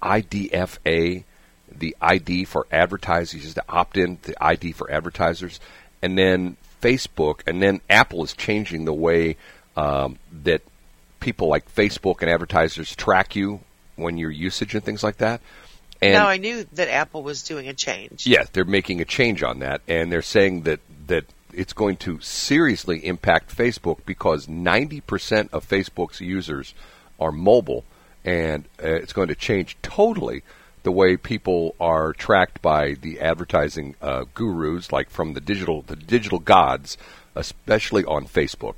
IDFA, 0.00 1.24
the 1.68 1.96
ID 2.00 2.44
for 2.44 2.64
advertisers. 2.70 3.44
You 3.44 3.52
to 3.54 3.64
opt 3.68 3.96
in 3.96 4.18
the 4.22 4.40
ID 4.40 4.70
for 4.70 4.88
advertisers, 4.88 5.58
and 6.00 6.16
then 6.16 6.56
Facebook, 6.80 7.40
and 7.48 7.60
then 7.60 7.80
Apple 7.90 8.22
is 8.22 8.34
changing 8.34 8.84
the 8.84 8.92
way 8.92 9.36
um, 9.76 10.16
that 10.44 10.62
people 11.18 11.48
like 11.48 11.74
Facebook 11.74 12.22
and 12.22 12.30
advertisers 12.30 12.94
track 12.94 13.34
you 13.34 13.58
when 13.96 14.18
your 14.18 14.30
usage 14.30 14.76
and 14.76 14.84
things 14.84 15.02
like 15.02 15.16
that. 15.16 15.40
And 16.00 16.12
now 16.12 16.28
I 16.28 16.36
knew 16.36 16.64
that 16.74 16.88
Apple 16.88 17.24
was 17.24 17.42
doing 17.42 17.66
a 17.66 17.74
change. 17.74 18.28
Yes, 18.28 18.48
they're 18.50 18.64
making 18.64 19.00
a 19.00 19.04
change 19.04 19.42
on 19.42 19.58
that, 19.58 19.80
and 19.88 20.12
they're 20.12 20.22
saying 20.22 20.62
that 20.62 20.78
that 21.08 21.24
it's 21.54 21.72
going 21.72 21.96
to 21.98 22.20
seriously 22.20 23.04
impact 23.06 23.56
Facebook 23.56 24.00
because 24.06 24.46
90% 24.46 25.48
of 25.52 25.68
Facebook's 25.68 26.20
users 26.20 26.74
are 27.20 27.32
mobile, 27.32 27.84
and 28.24 28.64
uh, 28.82 28.88
it's 28.88 29.12
going 29.12 29.28
to 29.28 29.34
change 29.34 29.76
totally 29.82 30.42
the 30.82 30.92
way 30.92 31.16
people 31.16 31.74
are 31.80 32.12
tracked 32.12 32.60
by 32.60 32.94
the 32.94 33.20
advertising 33.20 33.94
uh, 34.02 34.24
gurus, 34.34 34.92
like 34.92 35.10
from 35.10 35.34
the 35.34 35.40
digital 35.40 35.82
the 35.82 35.96
digital 35.96 36.38
gods, 36.38 36.98
especially 37.34 38.04
on 38.04 38.26
Facebook. 38.26 38.76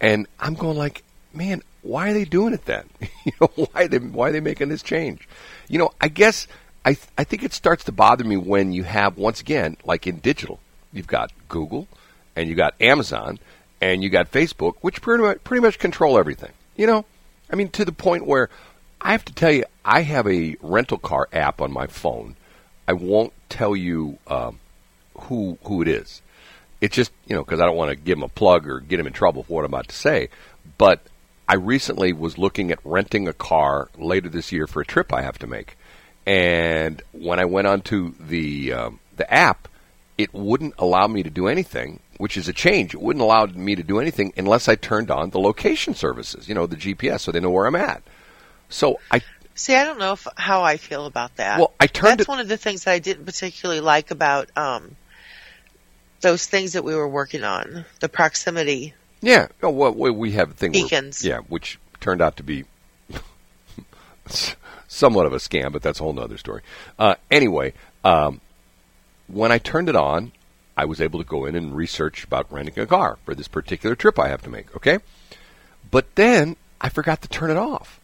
And 0.00 0.26
I'm 0.38 0.54
going 0.54 0.76
like, 0.76 1.02
man, 1.32 1.62
why 1.82 2.10
are 2.10 2.12
they 2.12 2.24
doing 2.24 2.52
it 2.52 2.66
then? 2.66 2.88
you 3.24 3.32
know, 3.40 3.50
why 3.72 3.84
are 3.84 3.88
they 3.88 3.98
why 3.98 4.28
are 4.28 4.32
they 4.32 4.40
making 4.40 4.68
this 4.68 4.82
change? 4.82 5.28
You 5.68 5.78
know, 5.78 5.90
I 6.00 6.08
guess 6.08 6.46
I 6.84 6.94
th- 6.94 7.08
I 7.16 7.24
think 7.24 7.42
it 7.42 7.52
starts 7.52 7.84
to 7.84 7.92
bother 7.92 8.24
me 8.24 8.36
when 8.36 8.72
you 8.72 8.84
have 8.84 9.16
once 9.16 9.40
again, 9.40 9.76
like 9.84 10.06
in 10.06 10.18
digital, 10.18 10.60
you've 10.92 11.06
got 11.06 11.32
Google 11.48 11.88
and 12.38 12.48
you 12.48 12.54
got 12.54 12.74
Amazon 12.80 13.38
and 13.80 14.02
you 14.02 14.08
got 14.08 14.30
Facebook, 14.30 14.74
which 14.80 15.02
pretty 15.02 15.22
much 15.22 15.42
pretty 15.44 15.60
much 15.60 15.78
control 15.78 16.18
everything. 16.18 16.52
You 16.76 16.86
know, 16.86 17.04
I 17.50 17.56
mean 17.56 17.68
to 17.70 17.84
the 17.84 17.92
point 17.92 18.26
where 18.26 18.48
I 19.00 19.12
have 19.12 19.24
to 19.26 19.32
tell 19.32 19.50
you, 19.50 19.64
I 19.84 20.02
have 20.02 20.26
a 20.26 20.56
rental 20.62 20.98
car 20.98 21.28
app 21.32 21.60
on 21.60 21.72
my 21.72 21.86
phone. 21.86 22.36
I 22.86 22.92
won't 22.92 23.32
tell 23.48 23.76
you 23.76 24.18
um, 24.28 24.60
who 25.18 25.58
who 25.64 25.82
it 25.82 25.88
is. 25.88 26.22
It's 26.80 26.94
just 26.94 27.10
you 27.26 27.34
know 27.34 27.44
because 27.44 27.60
I 27.60 27.66
don't 27.66 27.76
want 27.76 27.90
to 27.90 27.96
give 27.96 28.18
him 28.18 28.24
a 28.24 28.28
plug 28.28 28.68
or 28.68 28.80
get 28.80 29.00
him 29.00 29.06
in 29.06 29.12
trouble 29.12 29.42
for 29.42 29.54
what 29.54 29.64
I'm 29.64 29.72
about 29.72 29.88
to 29.88 29.96
say. 29.96 30.28
But 30.78 31.02
I 31.48 31.54
recently 31.54 32.12
was 32.12 32.38
looking 32.38 32.70
at 32.70 32.78
renting 32.84 33.26
a 33.26 33.32
car 33.32 33.88
later 33.96 34.28
this 34.28 34.52
year 34.52 34.66
for 34.66 34.82
a 34.82 34.86
trip 34.86 35.12
I 35.12 35.22
have 35.22 35.38
to 35.40 35.46
make, 35.48 35.76
and 36.24 37.02
when 37.12 37.40
I 37.40 37.46
went 37.46 37.66
onto 37.66 38.14
the 38.20 38.72
um, 38.74 39.00
the 39.16 39.32
app, 39.32 39.68
it 40.18 40.34
wouldn't 40.34 40.74
allow 40.78 41.06
me 41.06 41.22
to 41.22 41.30
do 41.30 41.46
anything, 41.46 42.00
which 42.18 42.36
is 42.36 42.46
a 42.48 42.52
change. 42.52 42.94
It 42.94 43.00
wouldn't 43.00 43.22
allow 43.22 43.46
me 43.46 43.74
to 43.74 43.82
do 43.82 43.98
anything 43.98 44.32
unless 44.36 44.68
I 44.68 44.74
turned 44.74 45.10
on 45.10 45.30
the 45.30 45.40
location 45.40 45.94
services, 45.94 46.48
you 46.48 46.54
know, 46.54 46.66
the 46.66 46.76
GPS, 46.76 47.20
so 47.20 47.32
they 47.32 47.40
know 47.40 47.50
where 47.50 47.66
I'm 47.66 47.74
at. 47.76 48.02
So 48.68 49.00
I 49.10 49.22
See, 49.54 49.74
I 49.74 49.82
don't 49.82 49.98
know 49.98 50.12
if, 50.12 50.24
how 50.36 50.62
I 50.62 50.76
feel 50.76 51.06
about 51.06 51.34
that. 51.36 51.58
Well, 51.58 51.72
I 51.80 51.88
turned 51.88 52.20
That's 52.20 52.28
it- 52.28 52.28
one 52.28 52.38
of 52.38 52.46
the 52.46 52.56
things 52.56 52.84
that 52.84 52.92
I 52.92 52.98
didn't 53.00 53.24
particularly 53.24 53.80
like 53.80 54.12
about 54.12 54.50
um, 54.56 54.94
those 56.20 56.46
things 56.46 56.74
that 56.74 56.84
we 56.84 56.94
were 56.94 57.08
working 57.08 57.42
on, 57.42 57.84
the 57.98 58.08
proximity. 58.08 58.94
Yeah. 59.20 59.48
Oh, 59.62 59.70
well, 59.70 59.92
we 59.92 60.32
have 60.32 60.52
things. 60.54 60.74
Beacons. 60.74 61.24
yeah, 61.24 61.38
which 61.48 61.78
turned 62.00 62.22
out 62.22 62.36
to 62.36 62.44
be 62.44 62.66
somewhat 64.88 65.26
of 65.26 65.32
a 65.32 65.38
scam, 65.38 65.72
but 65.72 65.82
that's 65.82 66.00
a 66.00 66.02
whole 66.04 66.18
other 66.20 66.38
story. 66.38 66.62
Uh, 66.98 67.16
anyway, 67.30 67.72
um, 68.04 68.40
when 69.26 69.50
I 69.50 69.58
turned 69.58 69.88
it 69.88 69.96
on, 69.96 70.32
I 70.78 70.84
was 70.84 71.00
able 71.00 71.18
to 71.18 71.28
go 71.28 71.44
in 71.44 71.56
and 71.56 71.74
research 71.74 72.22
about 72.22 72.52
renting 72.52 72.78
a 72.78 72.86
car 72.86 73.18
for 73.24 73.34
this 73.34 73.48
particular 73.48 73.96
trip 73.96 74.16
I 74.16 74.28
have 74.28 74.42
to 74.42 74.48
make. 74.48 74.74
Okay, 74.76 74.98
but 75.90 76.14
then 76.14 76.54
I 76.80 76.88
forgot 76.88 77.20
to 77.22 77.28
turn 77.28 77.50
it 77.50 77.56
off. 77.56 77.98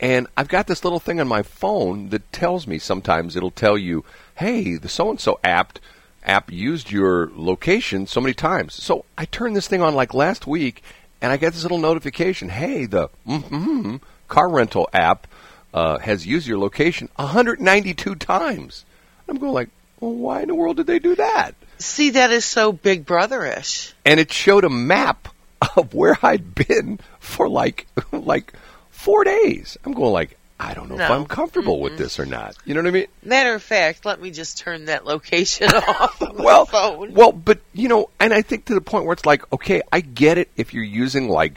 And 0.00 0.26
I've 0.36 0.48
got 0.48 0.66
this 0.66 0.82
little 0.82 0.98
thing 0.98 1.20
on 1.20 1.28
my 1.28 1.42
phone 1.42 2.08
that 2.08 2.32
tells 2.32 2.66
me 2.66 2.80
sometimes 2.80 3.36
it'll 3.36 3.52
tell 3.52 3.78
you, 3.78 4.04
"Hey, 4.34 4.74
the 4.74 4.88
so 4.88 5.08
and 5.08 5.20
so 5.20 5.38
app 5.44 5.78
app 6.24 6.50
used 6.50 6.90
your 6.90 7.30
location 7.32 8.08
so 8.08 8.20
many 8.20 8.34
times." 8.34 8.74
So 8.74 9.04
I 9.16 9.26
turned 9.26 9.54
this 9.54 9.68
thing 9.68 9.80
on 9.80 9.94
like 9.94 10.12
last 10.12 10.48
week, 10.48 10.82
and 11.22 11.30
I 11.30 11.36
get 11.36 11.52
this 11.52 11.62
little 11.62 11.78
notification, 11.78 12.48
"Hey, 12.48 12.86
the 12.86 13.08
mm-hmm, 13.24 13.96
car 14.26 14.48
rental 14.48 14.88
app 14.92 15.28
uh, 15.72 15.98
has 15.98 16.26
used 16.26 16.48
your 16.48 16.58
location 16.58 17.08
192 17.14 18.16
times." 18.16 18.84
I'm 19.28 19.38
going 19.38 19.52
like, 19.52 19.68
"Well, 20.00 20.14
why 20.14 20.42
in 20.42 20.48
the 20.48 20.56
world 20.56 20.76
did 20.78 20.88
they 20.88 20.98
do 20.98 21.14
that?" 21.14 21.54
See, 21.80 22.10
that 22.10 22.30
is 22.30 22.44
so 22.44 22.72
Big 22.72 23.04
Brotherish. 23.06 23.92
and 24.04 24.20
it 24.20 24.32
showed 24.32 24.64
a 24.64 24.70
map 24.70 25.28
of 25.76 25.92
where 25.94 26.16
I'd 26.22 26.54
been 26.54 27.00
for 27.18 27.48
like 27.48 27.86
like 28.12 28.52
four 28.90 29.24
days. 29.24 29.76
I'm 29.84 29.92
going 29.92 30.12
like 30.12 30.36
I 30.58 30.74
don't 30.74 30.90
know 30.90 30.96
if 30.96 31.10
I'm 31.10 31.24
comfortable 31.24 31.80
with 31.80 31.96
this 31.96 32.20
or 32.20 32.26
not. 32.26 32.54
You 32.66 32.74
know 32.74 32.82
what 32.82 32.88
I 32.88 32.92
mean? 32.92 33.06
Matter 33.24 33.54
of 33.54 33.62
fact, 33.62 34.04
let 34.04 34.20
me 34.20 34.30
just 34.30 34.58
turn 34.58 34.84
that 34.86 35.06
location 35.06 35.68
off 35.74 36.20
Well, 36.34 36.66
phone. 36.66 37.14
well, 37.14 37.32
but 37.32 37.60
you 37.72 37.88
know, 37.88 38.10
and 38.20 38.34
I 38.34 38.42
think 38.42 38.66
to 38.66 38.74
the 38.74 38.82
point 38.82 39.06
where 39.06 39.14
it's 39.14 39.24
like, 39.24 39.50
okay, 39.54 39.80
I 39.90 40.00
get 40.00 40.36
it 40.36 40.50
if 40.58 40.74
you're 40.74 40.84
using 40.84 41.30
like 41.30 41.54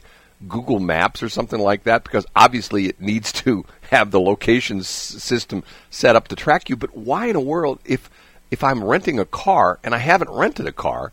Google 0.47 0.79
Maps 0.79 1.21
or 1.21 1.27
something 1.27 1.59
like 1.59 1.83
that, 1.83 2.05
because 2.05 2.25
obviously 2.33 2.85
it 2.87 3.01
needs 3.01 3.33
to 3.33 3.65
have 3.91 4.11
the 4.11 4.21
location 4.21 4.79
s- 4.79 4.87
system 4.87 5.63
set 5.89 6.15
up 6.15 6.29
to 6.29 6.35
track 6.37 6.69
you. 6.69 6.77
But 6.77 6.95
why 6.95 7.25
in 7.27 7.33
the 7.33 7.39
world, 7.41 7.79
if 7.83 8.09
if 8.53 8.63
I'm 8.63 8.83
renting 8.83 9.19
a 9.19 9.25
car 9.25 9.79
and 9.83 9.93
I 9.93 9.97
haven't 9.97 10.29
rented 10.29 10.67
a 10.67 10.71
car, 10.71 11.11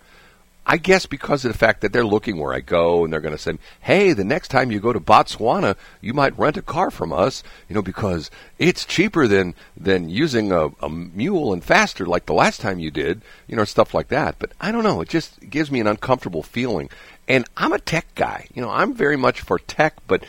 I 0.66 0.76
guess 0.76 1.06
because 1.06 1.44
of 1.44 1.50
the 1.52 1.58
fact 1.58 1.80
that 1.80 1.92
they're 1.92 2.04
looking 2.04 2.38
where 2.38 2.52
I 2.52 2.60
go 2.60 3.02
and 3.02 3.12
they're 3.12 3.20
going 3.22 3.34
to 3.34 3.42
say, 3.42 3.54
"Hey, 3.80 4.12
the 4.12 4.24
next 4.24 4.48
time 4.48 4.70
you 4.70 4.78
go 4.78 4.92
to 4.92 5.00
Botswana, 5.00 5.74
you 6.02 6.12
might 6.12 6.38
rent 6.38 6.58
a 6.58 6.62
car 6.62 6.90
from 6.90 7.12
us, 7.12 7.42
you 7.68 7.74
know, 7.74 7.82
because 7.82 8.30
it's 8.58 8.84
cheaper 8.84 9.26
than 9.26 9.54
than 9.74 10.10
using 10.10 10.52
a, 10.52 10.68
a 10.82 10.88
mule 10.90 11.52
and 11.54 11.64
faster 11.64 12.04
like 12.06 12.26
the 12.26 12.34
last 12.34 12.60
time 12.60 12.78
you 12.78 12.90
did, 12.90 13.22
you 13.48 13.56
know, 13.56 13.64
stuff 13.64 13.94
like 13.94 14.08
that." 14.08 14.36
But 14.38 14.52
I 14.60 14.70
don't 14.70 14.84
know, 14.84 15.00
it 15.00 15.08
just 15.08 15.40
gives 15.48 15.70
me 15.70 15.80
an 15.80 15.86
uncomfortable 15.86 16.42
feeling. 16.42 16.90
And 17.26 17.46
I'm 17.56 17.72
a 17.72 17.78
tech 17.78 18.14
guy, 18.14 18.46
you 18.54 18.60
know, 18.60 18.70
I'm 18.70 18.92
very 18.94 19.16
much 19.16 19.40
for 19.40 19.58
tech, 19.58 19.94
but 20.06 20.24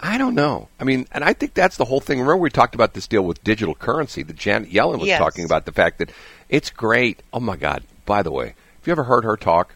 I 0.00 0.18
don't 0.18 0.34
know. 0.34 0.68
I 0.78 0.84
mean, 0.84 1.06
and 1.12 1.24
I 1.24 1.32
think 1.32 1.54
that's 1.54 1.76
the 1.76 1.86
whole 1.86 2.00
thing. 2.00 2.18
Remember, 2.18 2.36
we 2.36 2.50
talked 2.50 2.74
about 2.74 2.92
this 2.94 3.06
deal 3.08 3.22
with 3.22 3.42
digital 3.42 3.74
currency 3.74 4.22
that 4.22 4.36
Janet 4.36 4.70
Yellen 4.70 4.98
was 4.98 5.08
Yes. 5.08 5.18
talking 5.18 5.44
about 5.44 5.64
the 5.64 5.72
fact 5.72 5.98
that 5.98 6.10
it's 6.48 6.70
great. 6.70 7.22
Oh 7.32 7.40
my 7.40 7.56
God! 7.56 7.82
By 8.04 8.22
the 8.22 8.30
way, 8.30 8.46
have 8.46 8.86
you 8.86 8.92
ever 8.92 9.04
heard 9.04 9.24
her 9.24 9.36
talk? 9.36 9.74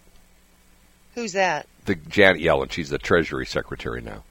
Who's 1.15 1.33
that? 1.33 1.67
the 1.91 1.95
Janet 1.95 2.41
Yellen. 2.41 2.71
She's 2.71 2.89
the 2.89 2.99
Treasury 2.99 3.47
Secretary 3.47 4.00
now. 4.00 4.23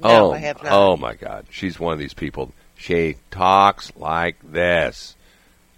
No, 0.00 0.28
oh, 0.28 0.32
I 0.32 0.38
have 0.38 0.62
not. 0.62 0.72
oh 0.72 0.96
my 0.96 1.14
God, 1.14 1.46
she's 1.50 1.78
one 1.78 1.92
of 1.92 1.98
these 1.98 2.14
people. 2.14 2.52
She 2.76 3.16
talks 3.30 3.92
like 3.96 4.36
this. 4.42 5.16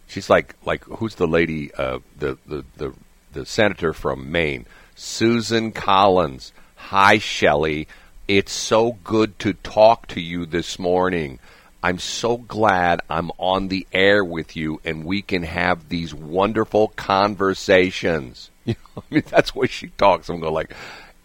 She's 0.09 0.31
like 0.31 0.55
like 0.65 0.85
who's 0.85 1.15
the 1.17 1.27
lady? 1.27 1.73
Uh, 1.75 2.01
the, 2.19 2.39
the 2.47 2.65
the 2.77 2.95
the 3.33 3.47
senator 3.47 3.93
from 3.93 4.33
Maine, 4.33 4.67
Susan 4.95 5.73
Collins. 5.73 6.53
Hi, 6.77 7.19
Shelley. 7.19 7.89
It's 8.27 8.53
so 8.53 8.99
good 9.05 9.39
to 9.41 9.53
talk 9.53 10.09
to 10.09 10.21
you 10.21 10.47
this 10.47 10.79
morning. 10.79 11.39
I'm 11.87 12.01
so 12.01 12.37
glad 12.37 13.01
I'm 13.09 13.31
on 13.39 13.69
the 13.69 13.87
air 13.93 14.25
with 14.25 14.57
you 14.57 14.81
and 14.85 15.05
we 15.05 15.23
can 15.23 15.45
have 15.45 15.89
these 15.89 16.13
wonderful 16.13 16.89
conversations. 16.89 18.51
You 18.67 18.75
know, 18.75 19.05
I 19.09 19.15
mean, 19.15 19.23
that's 19.29 19.55
what 19.55 19.71
she 19.71 19.91
talks. 19.91 20.29
I'm 20.29 20.41
going 20.41 20.53
like, 20.53 20.75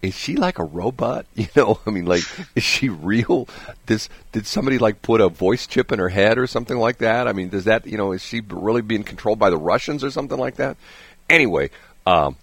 is 0.03 0.13
she 0.13 0.36
like 0.36 0.60
a 0.60 0.63
robot? 0.63 1.25
You 1.36 1.48
know, 1.56 1.80
I 1.88 1.89
mean, 1.89 2.06
like, 2.06 2.22
is 2.53 2.62
she 2.62 2.89
real? 2.89 3.48
This 3.88 4.08
did 4.34 4.46
somebody 4.46 4.77
like 4.77 5.01
put 5.01 5.20
a 5.20 5.30
voice 5.30 5.65
chip 5.65 5.91
in 5.91 5.98
her 5.98 6.10
head 6.10 6.38
or 6.38 6.46
something 6.46 6.77
like 6.77 7.00
that? 7.00 7.27
I 7.27 7.34
mean, 7.34 7.50
does 7.50 7.65
that 7.65 7.88
you 7.88 7.98
know, 7.98 8.12
is 8.12 8.22
she 8.22 8.41
really 8.48 8.84
being 8.84 9.03
controlled 9.03 9.39
by 9.39 9.50
the 9.50 9.58
Russians 9.58 10.03
or 10.03 10.12
something 10.12 10.38
like 10.38 10.58
that? 10.58 10.77
Anyway, 11.27 11.72
um, 12.06 12.36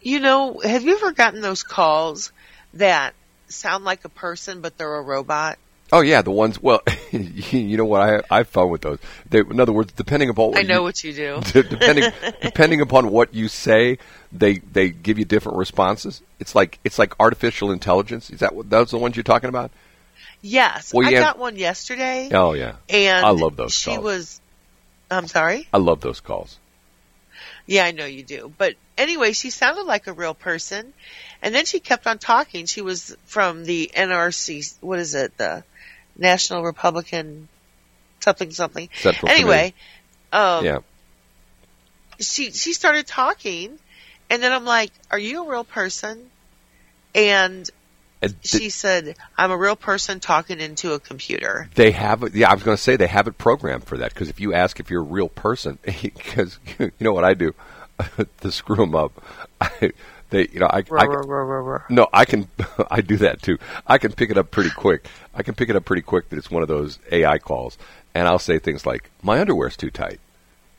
You 0.00 0.18
know, 0.18 0.58
have 0.58 0.82
you 0.82 0.96
ever 0.96 1.12
gotten 1.12 1.40
those 1.40 1.62
calls 1.62 2.32
that 2.74 3.14
sound 3.46 3.84
like 3.84 4.04
a 4.04 4.08
person 4.08 4.60
but 4.60 4.76
they're 4.76 4.96
a 4.96 5.02
robot? 5.02 5.56
Oh 5.92 6.00
yeah, 6.00 6.22
the 6.22 6.30
ones. 6.30 6.60
Well, 6.60 6.82
you 7.10 7.76
know 7.76 7.84
what 7.84 8.02
I 8.02 8.40
I 8.40 8.42
found 8.44 8.70
with 8.70 8.82
those. 8.82 8.98
They, 9.28 9.40
in 9.40 9.60
other 9.60 9.72
words, 9.72 9.92
depending 9.92 10.28
upon 10.28 10.50
what 10.50 10.58
I 10.58 10.62
know 10.62 10.76
you, 10.78 10.82
what 10.82 11.04
you 11.04 11.12
do. 11.12 11.40
depending 11.62 12.10
depending 12.42 12.80
upon 12.80 13.10
what 13.10 13.34
you 13.34 13.48
say, 13.48 13.98
they 14.32 14.58
they 14.58 14.90
give 14.90 15.18
you 15.18 15.24
different 15.24 15.58
responses. 15.58 16.22
It's 16.38 16.54
like 16.54 16.78
it's 16.84 16.98
like 16.98 17.14
artificial 17.20 17.70
intelligence. 17.72 18.30
Is 18.30 18.40
that 18.40 18.54
what 18.54 18.70
those 18.70 18.88
are 18.92 18.96
the 18.96 19.02
ones 19.02 19.16
you're 19.16 19.22
talking 19.24 19.48
about? 19.48 19.70
Yes, 20.42 20.94
Well, 20.94 21.06
I 21.06 21.10
yeah. 21.10 21.20
got 21.20 21.38
one 21.38 21.56
yesterday, 21.56 22.30
Oh 22.32 22.54
yeah, 22.54 22.76
and 22.88 23.26
I 23.26 23.30
love 23.30 23.56
those 23.56 23.74
She 23.74 23.90
calls. 23.90 24.04
was. 24.04 24.40
I'm 25.10 25.26
sorry. 25.26 25.68
I 25.72 25.78
love 25.78 26.00
those 26.00 26.20
calls. 26.20 26.56
Yeah, 27.66 27.84
I 27.84 27.90
know 27.92 28.04
you 28.06 28.22
do. 28.22 28.52
But 28.56 28.74
anyway, 28.96 29.32
she 29.32 29.50
sounded 29.50 29.82
like 29.84 30.06
a 30.06 30.12
real 30.12 30.34
person. 30.34 30.92
And 31.42 31.54
then 31.54 31.64
she 31.66 31.78
kept 31.80 32.06
on 32.06 32.18
talking. 32.18 32.66
She 32.66 32.80
was 32.80 33.16
from 33.26 33.64
the 33.64 33.90
NRC, 33.94 34.76
what 34.80 34.98
is 34.98 35.14
it? 35.14 35.36
The 35.36 35.62
National 36.20 36.62
Republican 36.62 37.48
something 38.20 38.50
something. 38.50 38.88
Central 38.94 39.30
anyway, 39.30 39.74
um, 40.32 40.64
yeah. 40.64 40.78
she 42.20 42.52
she 42.52 42.72
started 42.72 43.06
talking, 43.06 43.78
and 44.28 44.42
then 44.42 44.52
I'm 44.52 44.64
like, 44.64 44.92
"Are 45.10 45.18
you 45.18 45.44
a 45.44 45.50
real 45.50 45.64
person?" 45.64 46.30
And 47.14 47.68
And 48.22 48.36
she 48.42 48.70
said, 48.70 49.16
"I'm 49.36 49.50
a 49.50 49.56
real 49.56 49.76
person 49.76 50.20
talking 50.20 50.60
into 50.60 50.92
a 50.92 51.00
computer." 51.00 51.68
They 51.74 51.90
have 51.92 52.22
it. 52.22 52.34
Yeah, 52.34 52.50
I 52.50 52.54
was 52.54 52.62
going 52.62 52.76
to 52.76 52.82
say 52.82 52.96
they 52.96 53.06
have 53.06 53.26
it 53.26 53.38
programmed 53.38 53.84
for 53.84 53.98
that 53.98 54.12
because 54.12 54.28
if 54.28 54.40
you 54.40 54.54
ask 54.54 54.78
if 54.78 54.90
you're 54.90 55.02
a 55.02 55.04
real 55.04 55.28
person, 55.28 55.78
because 55.84 56.58
you 56.78 56.92
know 57.00 57.12
what 57.12 57.24
I 57.24 57.34
do 57.34 57.54
to 58.40 58.52
screw 58.52 58.76
them 58.76 58.94
up, 58.94 59.22
I, 59.60 59.92
they 60.30 60.48
you 60.52 60.60
know 60.60 60.66
I, 60.66 60.78
I 60.78 61.04
ruh, 61.04 61.62
ruh. 61.62 61.82
no 61.88 62.08
I 62.12 62.24
can 62.24 62.48
I 62.90 63.00
do 63.00 63.16
that 63.18 63.42
too. 63.42 63.58
I 63.86 63.98
can 63.98 64.12
pick 64.12 64.30
it 64.30 64.38
up 64.38 64.50
pretty 64.50 64.70
quick. 64.70 65.06
I 65.34 65.42
can 65.42 65.54
pick 65.54 65.68
it 65.68 65.76
up 65.76 65.84
pretty 65.84 66.02
quick 66.02 66.28
that 66.30 66.38
it's 66.38 66.50
one 66.50 66.62
of 66.62 66.68
those 66.68 66.98
AI 67.10 67.38
calls, 67.38 67.78
and 68.14 68.26
I'll 68.26 68.38
say 68.38 68.58
things 68.58 68.86
like 68.86 69.10
my 69.22 69.40
underwear's 69.40 69.76
too 69.76 69.90
tight, 69.90 70.20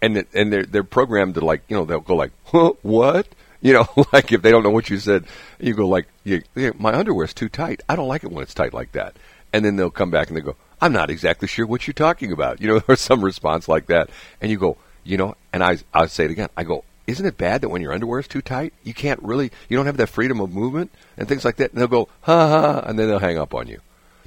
and 0.01 0.25
and 0.34 0.51
they're 0.51 0.65
they're 0.65 0.84
programmed 0.84 1.36
to 1.36 1.46
like 1.46 1.62
you 1.67 1.75
know 1.75 1.86
they'll 1.86 2.00
go 2.00 2.15
like 2.15 2.31
huh, 2.46 2.74
what. 2.81 3.27
You 3.63 3.74
know, 3.74 3.88
like 4.12 4.31
if 4.31 4.41
they 4.41 4.50
don't 4.50 4.63
know 4.63 4.72
what 4.72 4.89
you 4.89 4.98
said, 4.98 5.25
you 5.60 5.75
go 5.75 5.88
like, 5.88 6.08
yeah, 6.24 6.39
yeah, 6.55 6.72
"My 6.79 6.96
underwear's 6.96 7.31
too 7.31 7.48
tight. 7.48 7.84
I 7.88 7.96
don't 7.96 8.08
like 8.08 8.24
it 8.24 8.31
when 8.31 8.41
it's 8.41 8.55
tight 8.55 8.74
like 8.74 8.93
that." 8.93 9.15
And 9.53 9.63
then 9.63 9.75
they'll 9.75 9.91
come 9.91 10.10
back 10.10 10.29
and 10.29 10.36
they 10.36 10.41
go, 10.41 10.55
"I'm 10.81 10.91
not 10.91 11.12
exactly 11.12 11.48
sure 11.48 11.67
what 11.67 11.86
you're 11.86 11.93
talking 11.93 12.31
about," 12.31 12.60
you 12.60 12.67
know, 12.67 12.81
or 12.88 12.96
some 12.96 13.24
response 13.24 13.67
like 13.67 13.86
that. 13.86 14.10
And 14.41 14.50
you 14.50 14.58
go, 14.58 14.77
you 15.03 15.15
know, 15.15 15.36
and 15.53 15.63
I 15.63 15.77
I 15.93 16.08
say 16.08 16.25
it 16.25 16.31
again. 16.31 16.50
I 16.58 16.63
go, 16.63 16.84
"Isn't 17.08 17.25
it 17.25 17.38
bad 17.38 17.62
that 17.62 17.70
when 17.70 17.81
your 17.81 17.93
underwear 17.93 18.20
is 18.20 18.27
too 18.27 18.41
tight, 18.41 18.74
you 18.84 18.93
can't 18.93 19.22
really, 19.22 19.51
you 19.70 19.77
don't 19.77 19.86
have 19.86 19.98
that 19.98 20.08
freedom 20.08 20.39
of 20.39 20.53
movement 20.53 20.91
and 21.17 21.27
things 21.27 21.46
like 21.46 21.58
that?" 21.58 21.72
And 21.72 21.79
they'll 21.81 21.88
go, 21.88 22.10
"Ha 22.22 22.50
ha," 22.50 22.79
and 22.86 22.98
then 22.98 23.08
they'll 23.08 23.20
hang 23.20 23.38
up 23.38 23.53
on 23.53 23.67
you. 23.67 23.79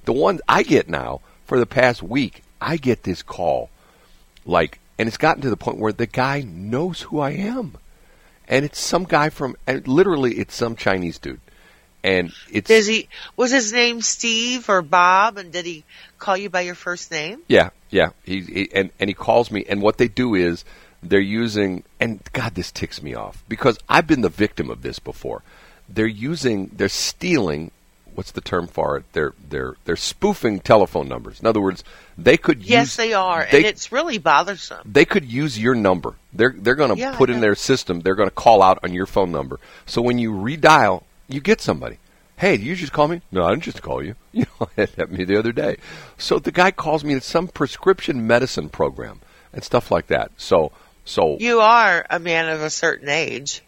The 0.04 0.12
one 0.12 0.40
I 0.49 0.62
get 0.62 0.88
now 0.88 1.21
for 1.47 1.59
the 1.59 1.66
past 1.66 2.02
week, 2.02 2.43
I 2.61 2.76
get 2.76 3.02
this 3.02 3.23
call, 3.23 3.71
like, 4.45 4.78
and 4.99 5.09
it's 5.09 5.16
gotten 5.16 5.43
to 5.43 5.50
the 5.50 5.57
point 5.57 5.78
where 5.78 5.93
the 5.93 6.07
guy 6.07 6.43
knows 6.43 7.02
who 7.02 7.21
I 7.21 7.31
am 7.31 7.78
and 8.49 8.64
it's 8.64 8.78
some 8.78 9.04
guy 9.04 9.31
from 9.31 9.57
and 9.66 9.87
literally 9.88 10.35
it's 10.35 10.54
some 10.54 10.76
Chinese 10.76 11.19
dude, 11.19 11.40
and 12.02 12.33
it's 12.50 12.69
Does 12.69 12.87
he 12.87 13.09
was 13.37 13.50
his 13.50 13.73
name 13.73 14.00
Steve 14.02 14.69
or 14.69 14.83
Bob? 14.83 15.38
And 15.38 15.52
did 15.52 15.64
he 15.64 15.85
call 16.19 16.37
you 16.37 16.50
by 16.50 16.62
your 16.62 16.75
first 16.75 17.11
name? 17.11 17.43
yeah 17.49 17.71
yeah 17.90 18.11
he, 18.25 18.40
he 18.40 18.69
and 18.75 18.90
and 19.00 19.09
he 19.09 19.14
calls 19.14 19.50
me 19.50 19.64
and 19.69 19.81
what 19.81 19.99
they 19.99 20.09
do 20.09 20.35
is 20.35 20.64
they're 21.04 21.20
using 21.20 21.84
and 22.00 22.20
God 22.32 22.54
this 22.54 22.73
ticks 22.73 23.02
me 23.02 23.14
off 23.14 23.42
because 23.49 23.78
I've 23.88 24.06
been 24.06 24.23
the 24.23 24.28
victim 24.28 24.70
of 24.70 24.82
this 24.82 24.99
before. 24.99 25.42
They're 25.88 26.06
using 26.06 26.70
they're 26.75 26.88
stealing 26.88 27.70
what's 28.14 28.30
the 28.30 28.40
term 28.40 28.66
for 28.68 28.96
it? 28.96 29.04
They're 29.12 29.34
they're 29.50 29.75
they're 29.84 29.96
spoofing 29.96 30.61
telephone 30.61 31.08
numbers. 31.08 31.40
In 31.40 31.46
other 31.46 31.61
words, 31.61 31.82
they 32.16 32.37
could 32.37 32.61
Yes, 32.62 32.68
use 32.68 32.70
yes, 32.70 32.96
they 32.96 33.12
are, 33.12 33.46
they- 33.50 33.58
and 33.58 33.66
it's 33.66 33.90
really 33.92 34.18
bothersome. 34.18 34.80
they 34.90 35.04
could 35.04 35.25
use 35.25 35.58
your 35.58 35.75
number. 35.75 36.14
They're 36.32 36.54
they're 36.56 36.75
going 36.76 36.94
to 36.94 37.00
Yeah, 37.00 37.16
put 37.16 37.28
in 37.30 37.40
their 37.40 37.54
system. 37.54 38.00
They're 38.00 38.14
going 38.14 38.28
to 38.28 38.34
call 38.34 38.62
out 38.62 38.78
on 38.82 38.92
your 38.94 39.06
phone 39.06 39.30
number. 39.32 39.58
So 39.87 40.00
when 40.00 40.18
you 40.18 40.32
redial, 40.32 41.02
you 41.28 41.40
get 41.40 41.61
somebody. 41.61 41.99
Hey, 42.37 42.56
did 42.56 42.66
you 42.66 42.75
just 42.76 42.92
call 42.92 43.06
me? 43.08 43.20
No, 43.30 43.44
I 43.44 43.50
didn't 43.50 43.62
just 43.62 43.82
call 43.82 44.02
you. 44.02 44.14
You 44.32 44.46
know, 44.61 44.68
it 44.76 44.90
happened 44.96 45.18
me 45.18 45.25
the 45.25 45.38
other 45.38 45.52
day. 45.52 45.76
So 46.18 46.38
the 46.40 46.50
guy 46.50 46.70
calls 46.73 47.04
me. 47.04 47.14
It's 47.14 47.26
some 47.26 47.46
prescription 47.46 48.26
medicine 48.26 48.68
program 48.68 49.20
and 49.52 49.62
stuff 49.62 49.90
like 49.92 50.08
that. 50.08 50.32
So 50.37 50.73
so 51.04 51.37
you 51.38 51.61
are 51.61 52.04
a 52.08 52.18
man 52.18 52.49
of 52.49 52.62
a 52.62 52.70
certain 52.70 53.08
age. 53.08 53.62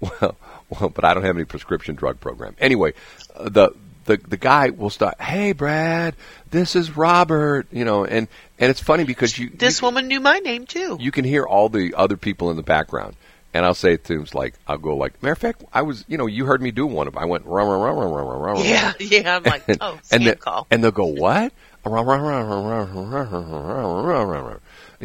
well, 0.00 0.36
well, 0.70 0.88
but 0.88 1.04
I 1.04 1.14
don't 1.14 1.24
have 1.24 1.36
any 1.36 1.44
prescription 1.44 1.94
drug 1.94 2.20
program. 2.20 2.56
Anyway, 2.58 2.94
uh, 3.36 3.48
the 3.48 3.70
the 4.06 4.16
the 4.16 4.36
guy 4.36 4.70
will 4.70 4.90
start, 4.90 5.20
"Hey, 5.20 5.52
Brad, 5.52 6.16
this 6.50 6.74
is 6.74 6.96
Robert," 6.96 7.66
you 7.70 7.84
know, 7.84 8.04
and 8.04 8.28
and 8.58 8.70
it's 8.70 8.80
funny 8.80 9.04
because 9.04 9.38
you 9.38 9.50
this 9.50 9.80
you, 9.80 9.86
woman 9.86 10.08
knew 10.08 10.20
my 10.20 10.38
name 10.38 10.66
too. 10.66 10.96
You 10.98 11.12
can 11.12 11.24
hear 11.24 11.44
all 11.44 11.68
the 11.68 11.94
other 11.94 12.16
people 12.16 12.50
in 12.50 12.56
the 12.56 12.62
background, 12.62 13.14
and 13.54 13.64
I'll 13.64 13.74
say 13.74 13.96
things 13.96 14.34
like, 14.34 14.54
"I'll 14.66 14.78
go 14.78 14.96
like, 14.96 15.22
matter 15.22 15.32
of 15.32 15.38
fact, 15.38 15.62
I 15.72 15.82
was, 15.82 16.04
you 16.08 16.18
know, 16.18 16.26
you 16.26 16.46
heard 16.46 16.62
me 16.62 16.70
do 16.70 16.86
one 16.86 17.06
of, 17.06 17.16
I 17.16 17.26
went 17.26 17.44
rum 17.44 17.68
rum 17.68 17.82
rum 17.82 17.96
rum 17.96 18.12
rum 18.12 18.40
rum." 18.40 18.56
Yeah, 18.64 18.92
yeah, 18.98 19.36
I'm 19.36 19.42
like, 19.42 19.68
and, 19.68 19.78
oh, 19.80 19.98
and 20.10 20.26
the, 20.26 20.36
call, 20.36 20.66
and 20.70 20.82
they'll 20.82 20.90
go 20.90 21.06
what? 21.06 21.52
You 21.84 21.90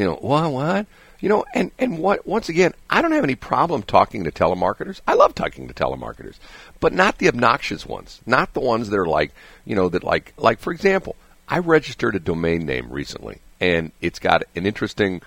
know 0.06 0.15
what 0.15 0.51
what? 0.51 0.88
You 1.23 1.29
know, 1.29 1.45
and, 1.53 1.71
and 1.79 1.99
what, 1.99 2.27
once 2.27 2.49
again, 2.49 2.73
I 2.89 3.01
don't 3.01 3.13
have 3.13 3.23
any 3.23 3.36
problem 3.36 3.81
talking 3.81 4.25
to 4.25 4.31
telemarketers. 4.31 4.99
I 5.07 5.13
love 5.13 5.33
talking 5.33 5.69
to 5.69 5.73
telemarketers, 5.73 6.36
but 6.81 6.91
not 6.91 7.17
the 7.17 7.29
obnoxious 7.29 7.86
ones, 7.86 8.19
not 8.25 8.53
the 8.53 8.59
ones 8.59 8.89
that 8.89 8.99
are 8.99 9.07
like, 9.07 9.31
you 9.63 9.73
know, 9.73 9.88
that 9.88 10.03
like, 10.03 10.33
like, 10.36 10.59
for 10.59 10.73
example, 10.73 11.15
I 11.47 11.59
registered 11.59 12.15
a 12.15 12.19
domain 12.19 12.65
name 12.65 12.91
recently 12.91 13.39
and 13.62 13.93
it's 14.01 14.19
got 14.19 14.43
an 14.53 14.65
interesting 14.65 15.21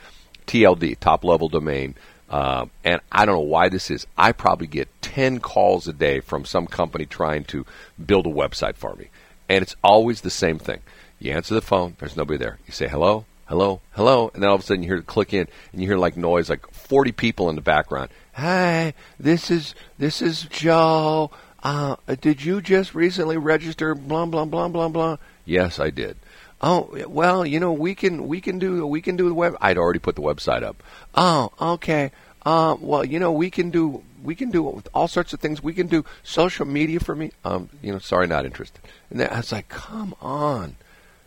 TLD, 0.46 0.98
top 1.00 1.24
level 1.24 1.48
domain. 1.48 1.94
Uh, 2.28 2.66
and 2.84 3.00
I 3.10 3.24
don't 3.24 3.36
know 3.36 3.40
why 3.40 3.70
this 3.70 3.90
is. 3.90 4.06
I 4.18 4.32
probably 4.32 4.66
get 4.66 4.90
10 5.00 5.40
calls 5.40 5.88
a 5.88 5.94
day 5.94 6.20
from 6.20 6.44
some 6.44 6.66
company 6.66 7.06
trying 7.06 7.44
to 7.44 7.64
build 8.04 8.26
a 8.26 8.30
website 8.30 8.76
for 8.76 8.94
me. 8.96 9.08
And 9.48 9.62
it's 9.62 9.76
always 9.82 10.20
the 10.20 10.28
same 10.28 10.58
thing. 10.58 10.80
You 11.18 11.32
answer 11.32 11.54
the 11.54 11.62
phone, 11.62 11.96
there's 12.00 12.18
nobody 12.18 12.36
there. 12.36 12.58
You 12.66 12.72
say 12.74 12.86
hello, 12.86 13.24
hello, 13.46 13.80
hello, 13.92 14.30
and 14.34 14.42
then 14.42 14.48
all 14.48 14.56
of 14.56 14.60
a 14.60 14.64
sudden 14.64 14.82
you 14.82 14.88
hear 14.88 14.98
it 14.98 15.06
click 15.06 15.32
in 15.32 15.48
and 15.72 15.80
you 15.80 15.86
hear 15.86 15.96
like 15.96 16.16
noise, 16.16 16.50
like 16.50 16.70
40 16.70 17.12
people 17.12 17.48
in 17.48 17.56
the 17.56 17.62
background. 17.62 18.10
Hi, 18.34 18.94
this 19.18 19.50
is 19.50 19.74
this 19.98 20.20
is 20.20 20.42
Joe. 20.44 21.30
Uh, 21.62 21.96
did 22.20 22.44
you 22.44 22.60
just 22.60 22.94
recently 22.94 23.36
register? 23.36 23.94
Blah 23.94 24.26
blah 24.26 24.44
blah 24.44 24.68
blah 24.68 24.88
blah. 24.88 25.16
Yes, 25.44 25.80
I 25.80 25.90
did. 25.90 26.16
Oh 26.60 26.90
well, 27.08 27.46
you 27.46 27.60
know 27.60 27.72
we 27.72 27.94
can 27.94 28.28
we 28.28 28.40
can 28.40 28.58
do 28.58 28.86
we 28.86 29.00
can 29.00 29.16
do 29.16 29.28
the 29.28 29.34
web. 29.34 29.56
I'd 29.60 29.78
already 29.78 29.98
put 29.98 30.16
the 30.16 30.22
website 30.22 30.62
up. 30.62 30.82
Oh 31.14 31.50
okay. 31.60 32.12
Uh, 32.44 32.76
well 32.80 33.04
you 33.04 33.18
know 33.18 33.32
we 33.32 33.50
can 33.50 33.70
do 33.70 34.02
we 34.22 34.34
can 34.34 34.50
do 34.50 34.82
all 34.92 35.08
sorts 35.08 35.32
of 35.32 35.40
things. 35.40 35.62
We 35.62 35.72
can 35.72 35.86
do 35.86 36.04
social 36.22 36.66
media 36.66 37.00
for 37.00 37.14
me. 37.14 37.32
Um, 37.44 37.68
you 37.80 37.92
know, 37.92 37.98
sorry, 37.98 38.26
not 38.26 38.44
interested. 38.44 38.80
And 39.10 39.20
then 39.20 39.30
I 39.30 39.38
was 39.38 39.52
like, 39.52 39.68
come 39.68 40.14
on, 40.20 40.76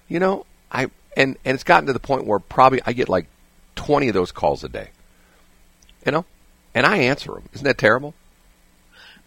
you 0.08 0.20
know, 0.20 0.46
I 0.72 0.90
and 1.16 1.38
and 1.46 1.56
it's 1.56 1.64
gotten 1.64 1.88
to 1.88 1.94
the 1.94 2.00
point 2.00 2.26
where 2.26 2.40
probably 2.40 2.82
I 2.86 2.94
get 2.94 3.10
like 3.10 3.28
twenty 3.76 4.08
of 4.08 4.14
those 4.14 4.32
calls 4.32 4.64
a 4.64 4.70
day. 4.70 4.90
You 6.06 6.12
know, 6.12 6.26
and 6.74 6.86
I 6.86 6.98
answer 6.98 7.34
them. 7.34 7.44
Isn't 7.54 7.66
that 7.66 7.78
terrible? 7.78 8.14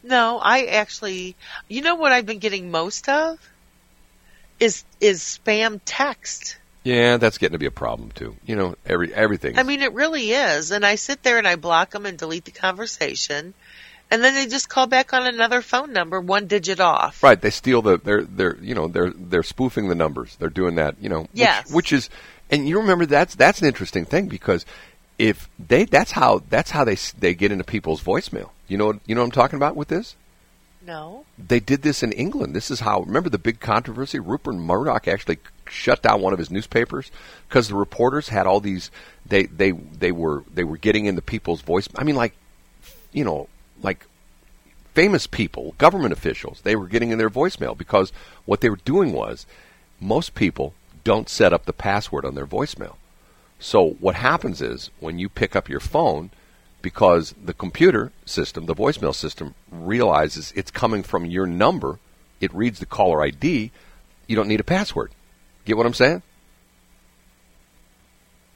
No, 0.03 0.38
I 0.38 0.64
actually, 0.64 1.37
you 1.68 1.83
know 1.83 1.95
what 1.95 2.12
I've 2.12 2.27
been 2.27 2.40
getting 2.40 2.71
most 2.71 3.09
of 3.09 3.38
is 4.59 4.85
is 5.01 5.21
spam 5.21 5.81
text. 5.85 6.57
Yeah, 6.85 7.16
that's 7.18 7.38
getting 7.38 7.53
to 7.53 7.59
be 7.59 7.66
a 7.66 7.71
problem 7.71 8.11
too. 8.11 8.35
You 8.45 8.57
know, 8.57 8.75
every 8.85 9.14
everything. 9.14 9.59
I 9.59 9.62
mean, 9.62 9.83
it 9.83 9.92
really 9.92 10.33
is. 10.33 10.73
And 10.73 10.85
I 10.85 10.97
sit 10.97 11.23
there 11.23 11.38
and 11.38 11.47
I 11.47 11.57
block 11.57 11.90
them 11.90 12.07
and 12.07 12.18
delete 12.18 12.45
the 12.45 12.51
conversation, 12.51 13.55
and 14.12 14.22
then 14.22 14.35
they 14.35 14.46
just 14.46 14.68
call 14.68 14.87
back 14.87 15.14
on 15.14 15.27
another 15.27 15.62
phone 15.62 15.94
number, 15.94 16.20
one 16.20 16.46
digit 16.46 16.81
off. 16.81 17.22
Right, 17.22 17.40
they 17.40 17.48
steal 17.48 17.81
the 17.81 17.96
they're 17.96 18.22
they're 18.22 18.59
you 18.59 18.75
know 18.75 18.87
they're 18.87 19.11
they're 19.11 19.42
spoofing 19.42 19.88
the 19.88 19.94
numbers. 19.94 20.37
They're 20.37 20.51
doing 20.51 20.75
that, 20.75 20.96
you 21.01 21.09
know. 21.09 21.22
Which, 21.22 21.31
Yes. 21.33 21.72
Which 21.72 21.92
is, 21.94 22.11
and 22.51 22.68
you 22.68 22.79
remember 22.79 23.07
that's 23.07 23.35
that's 23.35 23.62
an 23.62 23.68
interesting 23.68 24.05
thing 24.05 24.29
because 24.29 24.66
if 25.18 25.48
they 25.59 25.87
that's 25.87 26.12
how 26.12 26.42
that's 26.51 26.70
how 26.70 26.85
they 26.85 26.98
they 27.18 27.35
get 27.35 27.53
into 27.53 27.64
people's 27.64 28.03
voicemail. 28.03 28.51
You 28.68 28.77
know 28.77 29.01
you 29.07 29.14
know 29.14 29.22
what 29.22 29.29
I'm 29.29 29.33
talking 29.33 29.57
about 29.57 29.77
with 29.77 29.88
this. 29.88 30.14
No. 30.87 31.25
They 31.38 31.61
did 31.61 31.81
this 31.81 32.03
in 32.03 32.12
England. 32.12 32.55
This 32.55 32.70
is 32.70 32.81
how. 32.81 33.01
Remember 33.01 33.31
the 33.31 33.38
big 33.38 33.61
controversy? 33.61 34.18
Rupert 34.18 34.57
Murdoch 34.57 35.09
actually 35.09 35.38
shut 35.68 36.03
down 36.03 36.20
one 36.20 36.35
of 36.35 36.38
his 36.38 36.51
newspapers 36.51 37.11
because 37.48 37.68
the 37.68 37.77
reporters 37.77 38.29
had 38.29 38.46
all 38.46 38.61
these. 38.61 38.90
They 39.25 39.44
they 39.44 39.70
they 39.70 40.12
were 40.12 40.44
they 40.53 40.64
were 40.64 40.77
getting 40.77 41.07
into 41.07 41.22
people's 41.22 41.62
voice. 41.62 41.88
I 41.96 42.05
mean, 42.05 42.16
like, 42.16 42.35
you 43.12 43.25
know, 43.25 43.48
like 43.83 44.07
famous 44.95 45.27
people, 45.27 45.75
government 45.79 46.12
officials. 46.12 46.61
They 46.62 46.77
were 46.77 46.87
getting 46.87 47.11
in 47.11 47.18
their 47.18 47.31
voicemail 47.31 47.77
because 47.77 48.12
what 48.45 48.61
they 48.61 48.71
were 48.71 48.77
doing 48.85 49.12
was 49.12 49.47
most 50.01 50.35
people 50.35 50.75
don't 51.05 51.29
set 51.29 51.53
up 51.53 51.64
the 51.64 51.73
password 51.73 52.25
on 52.25 52.35
their 52.35 52.47
voicemail. 52.47 52.97
So 53.59 53.90
what 54.01 54.16
happens 54.16 54.61
is 54.61 54.90
when 55.01 55.18
you 55.18 55.29
pick 55.29 55.55
up 55.55 55.68
your 55.68 55.81
phone, 55.81 56.31
because 56.83 57.35
the 57.42 57.55
computer 57.55 58.12
system, 58.25 58.66
the 58.66 58.75
voicemail 58.75 59.14
system, 59.14 59.55
realizes 59.71 60.53
it's 60.57 60.71
coming 60.71 61.03
from 61.03 61.25
your 61.25 61.47
number, 61.47 61.99
it 62.40 62.53
reads 62.53 62.81
the 62.81 62.87
caller 62.87 63.23
ID. 63.23 63.71
You 64.27 64.37
don't 64.37 64.49
need 64.49 64.61
a 64.61 64.64
password. 64.64 65.12
Get 65.64 65.77
what 65.77 65.87
I'm 65.87 65.95
saying? 65.95 66.23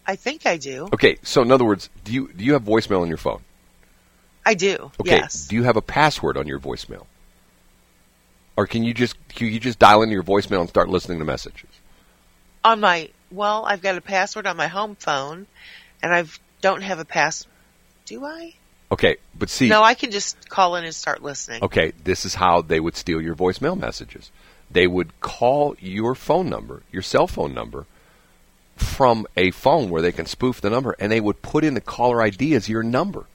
I 0.06 0.16
think 0.16 0.44
I 0.44 0.56
do. 0.56 0.88
Okay. 0.92 1.18
So 1.22 1.42
in 1.42 1.52
other 1.52 1.64
words, 1.64 1.88
do 2.04 2.12
you 2.12 2.30
do 2.32 2.44
you 2.44 2.52
have 2.52 2.62
voicemail 2.62 3.00
on 3.00 3.08
your 3.08 3.16
phone? 3.16 3.42
I 4.46 4.54
do. 4.54 4.90
Okay. 5.00 5.16
Yes. 5.16 5.48
Do 5.48 5.56
you 5.56 5.64
have 5.64 5.76
a 5.76 5.82
password 5.82 6.38
on 6.38 6.46
your 6.46 6.60
voicemail? 6.60 7.04
Or 8.56 8.66
can 8.66 8.84
you 8.84 8.94
just 8.94 9.16
can 9.28 9.48
you 9.48 9.60
just 9.60 9.78
dial 9.78 10.02
into 10.02 10.14
your 10.14 10.22
voicemail 10.22 10.60
and 10.60 10.68
start 10.68 10.88
listening 10.88 11.18
to 11.18 11.24
messages? 11.26 11.68
on 12.64 12.80
my 12.80 13.08
well, 13.30 13.64
I've 13.64 13.82
got 13.82 13.96
a 13.96 14.00
password 14.00 14.46
on 14.46 14.56
my 14.56 14.66
home 14.68 14.96
phone, 14.96 15.46
and 16.02 16.14
I 16.14 16.24
don't 16.60 16.82
have 16.82 16.98
a 16.98 17.04
pass. 17.04 17.46
Do 18.06 18.24
I? 18.24 18.54
Okay, 18.90 19.16
but 19.36 19.50
see, 19.50 19.68
No, 19.68 19.82
I 19.82 19.94
can 19.94 20.12
just 20.12 20.48
call 20.48 20.76
in 20.76 20.84
and 20.84 20.94
start 20.94 21.22
listening. 21.22 21.62
okay, 21.64 21.92
this 22.04 22.24
is 22.24 22.34
how 22.36 22.62
they 22.62 22.78
would 22.78 22.96
steal 22.96 23.20
your 23.20 23.34
voicemail 23.34 23.76
messages. 23.78 24.30
They 24.70 24.86
would 24.86 25.20
call 25.20 25.76
your 25.80 26.14
phone 26.14 26.48
number, 26.48 26.82
your 26.92 27.02
cell 27.02 27.26
phone 27.26 27.52
number, 27.52 27.86
from 28.76 29.26
a 29.36 29.50
phone 29.50 29.90
where 29.90 30.02
they 30.02 30.12
can 30.12 30.26
spoof 30.26 30.60
the 30.60 30.70
number, 30.70 30.94
and 31.00 31.10
they 31.10 31.20
would 31.20 31.42
put 31.42 31.64
in 31.64 31.74
the 31.74 31.80
caller 31.80 32.22
ID 32.22 32.54
as 32.54 32.68
your 32.68 32.82
number. 32.84 33.26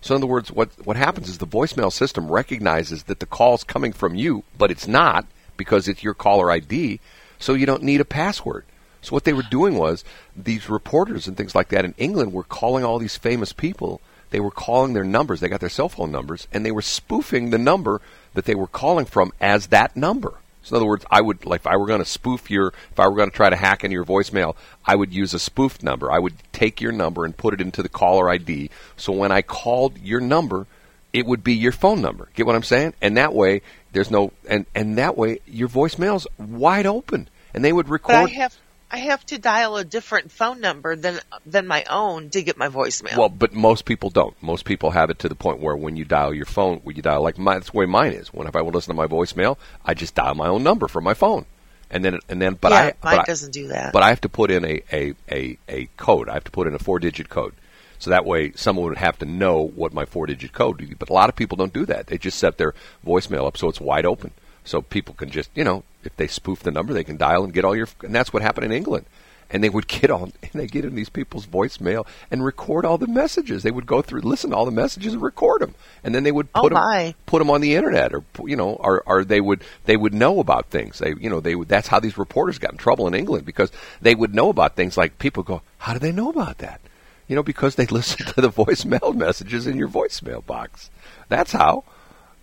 So, 0.00 0.14
in 0.14 0.22
other 0.22 0.30
words, 0.30 0.50
what 0.50 0.70
what 0.84 0.96
happens 0.96 1.28
is 1.28 1.38
the 1.38 1.46
voicemail 1.46 1.92
system 1.92 2.30
recognizes 2.30 3.04
that 3.04 3.20
the 3.20 3.26
call's 3.26 3.64
coming 3.64 3.92
from 3.92 4.14
you, 4.14 4.44
but 4.56 4.70
it's 4.70 4.88
not 4.88 5.26
because 5.56 5.88
it's 5.88 6.02
your 6.02 6.14
caller 6.14 6.50
ID. 6.50 7.00
So 7.38 7.54
you 7.54 7.66
don't 7.66 7.82
need 7.82 8.00
a 8.00 8.04
password. 8.06 8.64
So 9.02 9.12
what 9.12 9.24
they 9.24 9.32
were 9.32 9.42
doing 9.42 9.76
was 9.76 10.04
these 10.36 10.68
reporters 10.68 11.26
and 11.26 11.36
things 11.36 11.54
like 11.54 11.68
that 11.68 11.84
in 11.84 11.94
England 11.96 12.32
were 12.32 12.44
calling 12.44 12.84
all 12.84 12.98
these 12.98 13.16
famous 13.16 13.52
people. 13.52 14.00
They 14.30 14.40
were 14.40 14.50
calling 14.50 14.92
their 14.92 15.04
numbers. 15.04 15.40
They 15.40 15.48
got 15.48 15.60
their 15.60 15.68
cell 15.68 15.88
phone 15.88 16.12
numbers, 16.12 16.46
and 16.52 16.64
they 16.64 16.70
were 16.70 16.82
spoofing 16.82 17.50
the 17.50 17.58
number 17.58 18.00
that 18.34 18.44
they 18.44 18.54
were 18.54 18.66
calling 18.66 19.06
from 19.06 19.32
as 19.40 19.68
that 19.68 19.96
number. 19.96 20.34
So 20.70 20.76
in 20.76 20.82
other 20.82 20.88
words, 20.88 21.04
I 21.10 21.20
would 21.20 21.44
like 21.44 21.62
if 21.62 21.66
I 21.66 21.76
were 21.76 21.86
going 21.86 21.98
to 21.98 22.04
spoof 22.04 22.48
your, 22.48 22.68
if 22.92 23.00
I 23.00 23.08
were 23.08 23.16
going 23.16 23.28
to 23.28 23.34
try 23.34 23.50
to 23.50 23.56
hack 23.56 23.82
into 23.82 23.94
your 23.94 24.04
voicemail, 24.04 24.54
I 24.86 24.94
would 24.94 25.12
use 25.12 25.34
a 25.34 25.40
spoofed 25.40 25.82
number. 25.82 26.12
I 26.12 26.20
would 26.20 26.34
take 26.52 26.80
your 26.80 26.92
number 26.92 27.24
and 27.24 27.36
put 27.36 27.54
it 27.54 27.60
into 27.60 27.82
the 27.82 27.88
caller 27.88 28.30
ID. 28.30 28.70
So 28.96 29.12
when 29.12 29.32
I 29.32 29.42
called 29.42 29.98
your 29.98 30.20
number, 30.20 30.68
it 31.12 31.26
would 31.26 31.42
be 31.42 31.54
your 31.54 31.72
phone 31.72 32.00
number. 32.00 32.28
Get 32.34 32.46
what 32.46 32.54
I'm 32.54 32.62
saying? 32.62 32.94
And 33.02 33.16
that 33.16 33.34
way, 33.34 33.62
there's 33.90 34.12
no, 34.12 34.30
and 34.48 34.64
and 34.72 34.96
that 34.96 35.18
way 35.18 35.40
your 35.44 35.68
voicemail's 35.68 36.28
wide 36.38 36.86
open, 36.86 37.28
and 37.52 37.64
they 37.64 37.72
would 37.72 37.86
But 37.86 37.92
record. 37.92 38.14
I 38.14 38.28
have 38.28 38.56
I 38.92 38.98
have 38.98 39.24
to 39.26 39.38
dial 39.38 39.76
a 39.76 39.84
different 39.84 40.32
phone 40.32 40.60
number 40.60 40.96
than 40.96 41.20
than 41.46 41.66
my 41.66 41.84
own 41.88 42.30
to 42.30 42.42
get 42.42 42.56
my 42.56 42.68
voicemail. 42.68 43.16
Well, 43.16 43.28
but 43.28 43.52
most 43.52 43.84
people 43.84 44.10
don't. 44.10 44.34
Most 44.42 44.64
people 44.64 44.90
have 44.90 45.10
it 45.10 45.20
to 45.20 45.28
the 45.28 45.36
point 45.36 45.60
where 45.60 45.76
when 45.76 45.96
you 45.96 46.04
dial 46.04 46.34
your 46.34 46.46
phone, 46.46 46.78
when 46.78 46.96
you 46.96 47.02
dial 47.02 47.22
like 47.22 47.38
mine, 47.38 47.58
that's 47.58 47.70
the 47.70 47.78
way 47.78 47.86
mine 47.86 48.12
is. 48.12 48.32
When 48.34 48.48
if 48.48 48.56
I 48.56 48.62
want 48.62 48.72
to 48.72 48.78
listen 48.78 48.94
to 48.94 48.96
my 48.96 49.06
voicemail, 49.06 49.58
I 49.84 49.94
just 49.94 50.14
dial 50.16 50.34
my 50.34 50.48
own 50.48 50.64
number 50.64 50.88
from 50.88 51.04
my 51.04 51.14
phone, 51.14 51.46
and 51.88 52.04
then 52.04 52.18
and 52.28 52.42
then. 52.42 52.54
But 52.60 52.72
yeah, 52.72 52.78
I 52.78 52.82
mine 53.04 53.16
but 53.18 53.26
doesn't 53.26 53.52
do 53.52 53.68
that. 53.68 53.92
but 53.92 54.02
I 54.02 54.08
have 54.08 54.20
to 54.22 54.28
put 54.28 54.50
in 54.50 54.64
a, 54.64 54.82
a, 54.92 55.14
a, 55.30 55.58
a 55.68 55.88
code. 55.96 56.28
I 56.28 56.34
have 56.34 56.44
to 56.44 56.50
put 56.50 56.66
in 56.66 56.74
a 56.74 56.78
four 56.78 56.98
digit 56.98 57.28
code. 57.28 57.54
So 58.00 58.10
that 58.10 58.24
way 58.24 58.52
someone 58.56 58.88
would 58.88 58.96
have 58.96 59.18
to 59.18 59.26
know 59.26 59.60
what 59.60 59.92
my 59.92 60.06
four 60.06 60.26
digit 60.26 60.52
code 60.52 60.80
is. 60.80 60.94
But 60.98 61.10
a 61.10 61.12
lot 61.12 61.28
of 61.28 61.36
people 61.36 61.56
don't 61.56 61.72
do 61.72 61.84
that. 61.86 62.06
They 62.08 62.18
just 62.18 62.38
set 62.38 62.56
their 62.56 62.74
voicemail 63.06 63.46
up 63.46 63.56
so 63.56 63.68
it's 63.68 63.80
wide 63.80 64.06
open. 64.06 64.32
So 64.70 64.82
people 64.82 65.14
can 65.14 65.30
just, 65.30 65.50
you 65.56 65.64
know, 65.64 65.82
if 66.04 66.14
they 66.16 66.28
spoof 66.28 66.60
the 66.62 66.70
number, 66.70 66.92
they 66.92 67.02
can 67.02 67.16
dial 67.16 67.42
and 67.42 67.52
get 67.52 67.64
all 67.64 67.74
your. 67.74 67.88
And 68.04 68.14
that's 68.14 68.32
what 68.32 68.40
happened 68.40 68.66
in 68.66 68.72
England. 68.72 69.04
And 69.50 69.64
they 69.64 69.68
would 69.68 69.88
get 69.98 70.12
on, 70.12 70.32
and 70.42 70.52
they 70.52 70.68
get 70.68 70.84
in 70.84 70.94
these 70.94 71.08
people's 71.08 71.44
voicemail 71.44 72.06
and 72.30 72.44
record 72.44 72.84
all 72.84 72.96
the 72.96 73.08
messages. 73.08 73.64
They 73.64 73.72
would 73.72 73.86
go 73.88 74.00
through, 74.00 74.20
listen 74.20 74.50
to 74.50 74.56
all 74.56 74.64
the 74.64 74.70
messages, 74.70 75.12
and 75.12 75.20
record 75.20 75.60
them, 75.60 75.74
and 76.04 76.14
then 76.14 76.22
they 76.22 76.30
would 76.30 76.46
Oh, 76.54 76.60
put 76.62 76.68
them, 76.68 76.78
my. 76.78 77.16
put 77.26 77.40
them 77.40 77.50
on 77.50 77.60
the 77.60 77.74
internet, 77.74 78.14
or 78.14 78.22
you 78.46 78.54
know, 78.54 78.74
or, 78.74 79.02
or 79.06 79.24
they 79.24 79.40
would 79.40 79.64
they 79.86 79.96
would 79.96 80.14
know 80.14 80.38
about 80.38 80.66
things. 80.66 81.00
They, 81.00 81.14
you 81.18 81.28
know, 81.28 81.40
they 81.40 81.56
would. 81.56 81.66
That's 81.68 81.88
how 81.88 81.98
these 81.98 82.16
reporters 82.16 82.60
got 82.60 82.70
in 82.70 82.78
trouble 82.78 83.08
in 83.08 83.14
England 83.14 83.44
because 83.44 83.72
they 84.00 84.14
would 84.14 84.36
know 84.36 84.50
about 84.50 84.76
things. 84.76 84.96
Like 84.96 85.18
people 85.18 85.42
go, 85.42 85.62
how 85.78 85.94
do 85.94 85.98
they 85.98 86.12
know 86.12 86.30
about 86.30 86.58
that? 86.58 86.80
You 87.26 87.34
know, 87.34 87.42
because 87.42 87.74
they 87.74 87.86
listen 87.98 88.24
to 88.24 88.40
the 88.40 88.50
voicemail 88.50 89.16
messages 89.16 89.66
in 89.66 89.76
your 89.76 89.88
voicemail 89.88 90.46
box. 90.46 90.90
That's 91.28 91.50
how. 91.50 91.82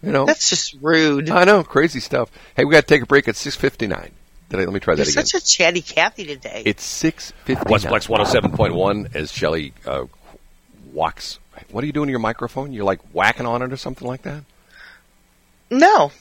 You 0.04 0.12
know, 0.12 0.26
That's 0.26 0.50
just 0.50 0.76
rude. 0.82 1.30
I 1.30 1.44
know, 1.44 1.64
crazy 1.64 2.00
stuff. 2.00 2.30
Hey, 2.56 2.66
we 2.66 2.72
got 2.72 2.82
to 2.82 2.88
take 2.88 3.02
a 3.02 3.06
break 3.08 3.28
at 3.28 3.36
six 3.36 3.56
fifty 3.56 3.88
nine. 3.88 4.12
Did 4.50 4.62
I, 4.62 4.64
let 4.64 4.74
me 4.74 4.80
try 4.80 4.94
You're 4.94 5.04
that 5.06 5.12
again. 5.12 5.26
such 5.26 5.42
a 5.42 5.46
chatty 5.46 5.82
Cathy 5.82 6.26
today. 6.26 6.64
It's 6.66 6.84
six 6.84 7.34
fifty. 7.46 7.66
Westplex 7.66 8.08
one 8.08 8.20
hundred 8.22 8.32
seven 8.32 8.52
point 8.52 8.76
one. 8.76 9.10
As 9.14 9.32
Shelley 9.32 9.74
uh, 9.86 10.06
walks, 10.94 11.40
what 11.72 11.84
are 11.84 11.88
you 11.88 11.94
doing 11.94 12.08
to 12.08 12.12
your 12.12 12.20
microphone? 12.20 12.74
You're 12.74 12.86
like 12.86 13.00
whacking 13.12 13.46
on 13.48 13.62
it 13.64 13.74
or 13.74 13.78
something 13.78 14.08
like 14.08 14.22
that. 14.24 14.44
no. 15.70 16.12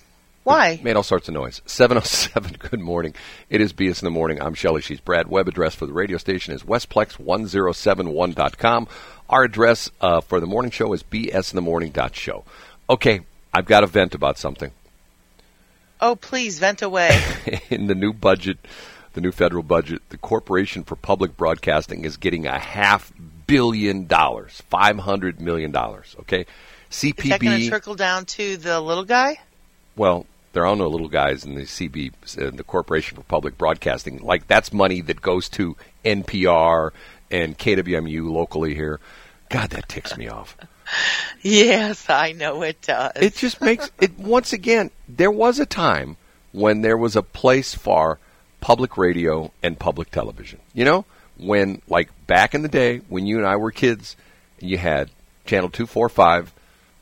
Why? 0.43 0.79
Made 0.81 0.95
all 0.95 1.03
sorts 1.03 1.27
of 1.27 1.35
noise. 1.35 1.61
Seven 1.67 1.97
oh 1.99 2.03
seven. 2.03 2.55
Good 2.61 2.79
morning. 2.79 3.15
It 3.51 3.61
is 3.61 3.73
BS 3.73 4.01
in 4.01 4.07
the 4.07 4.13
morning. 4.13 4.41
I'm 4.41 4.55
Shelley. 4.55 4.81
She's 4.81 5.01
Brad. 5.01 5.27
Web 5.27 5.49
address 5.49 5.75
for 5.75 5.87
the 5.87 5.93
radio 5.93 6.19
station 6.19 6.55
is 6.55 6.63
westplex1071.com. 6.63 8.87
Our 9.29 9.43
address 9.43 9.91
uh, 10.01 10.21
for 10.21 10.39
the 10.39 10.47
morning 10.47 10.71
show 10.71 10.93
is 10.93 11.03
bsinthemorning.show. 11.03 12.45
Okay, 12.89 13.23
I've 13.57 13.65
got 13.65 13.85
a 13.85 13.87
vent 13.87 14.15
about 14.15 14.37
something. 14.37 14.71
Oh, 15.99 16.15
please 16.15 16.59
vent 16.59 16.83
away. 16.83 17.19
in 17.71 17.87
the 17.87 17.95
new 17.95 18.13
budget, 18.13 18.59
the 19.15 19.23
new 19.23 19.33
federal 19.33 19.63
budget, 19.63 20.03
the 20.11 20.19
Corporation 20.19 20.85
for 20.85 20.95
Public 20.95 21.39
Broadcasting 21.39 22.05
is 22.05 22.19
getting 22.19 22.47
a 22.47 22.59
half 22.59 23.11
billion 23.47 24.07
dollars, 24.07 24.63
five 24.69 24.99
hundred 24.99 25.41
million 25.41 25.71
dollars. 25.71 26.15
Okay, 26.21 26.45
Is 26.91 27.01
that 27.01 27.41
going 27.41 27.59
to 27.59 27.65
CPB. 27.65 27.69
trickle 27.71 27.95
down 27.95 28.27
to 28.27 28.59
the 28.59 28.79
little 28.79 29.05
guy? 29.05 29.39
well, 29.97 30.27
there 30.53 30.67
are 30.67 30.77
no 30.77 30.87
little 30.87 31.09
guys 31.09 31.47
in 31.47 31.55
the 31.55 31.63
CB, 31.63 32.13
uh, 32.39 32.51
the 32.55 32.63
Corporation 32.65 33.17
for 33.17 33.23
Public 33.23 33.57
Broadcasting. 33.57 34.19
Like 34.19 34.47
that's 34.49 34.71
money 34.71 35.01
that 35.01 35.23
goes 35.23 35.49
to 35.51 35.77
NPR 36.05 36.91
and 37.31 37.57
KWMU 37.57 38.31
locally 38.31 38.75
here. 38.75 39.01
God, 39.49 39.71
that 39.71 39.89
ticks 39.89 40.15
me 40.19 40.29
off. 40.29 40.59
Yes, 41.43 42.11
I 42.11 42.33
know 42.33 42.63
it 42.63 42.83
does. 42.83 43.13
It 43.17 43.37
just 43.37 43.61
makes 43.61 43.91
it 44.01 44.19
once 44.19 44.53
again. 44.53 44.91
There 45.09 45.31
was 45.31 45.61
a 45.61 45.67
time 45.67 46.17
when 46.51 46.81
there 46.81 46.97
was 46.97 47.15
a 47.15 47.23
place 47.23 47.75
for 47.75 48.19
public 48.61 48.97
radio 48.97 49.53
and 49.63 49.79
public 49.79 50.11
television. 50.11 50.59
You 50.75 50.85
know, 50.85 51.05
when 51.39 51.83
like 51.89 52.11
back 52.27 52.55
in 52.55 52.63
the 52.63 52.69
day 52.69 52.99
when 53.09 53.27
you 53.27 53.39
and 53.39 53.47
I 53.47 53.57
were 53.57 53.71
kids, 53.71 54.17
you 54.59 54.79
had 54.79 55.11
channel 55.45 55.71
two, 55.71 55.87
four, 55.87 56.09
five, 56.09 56.53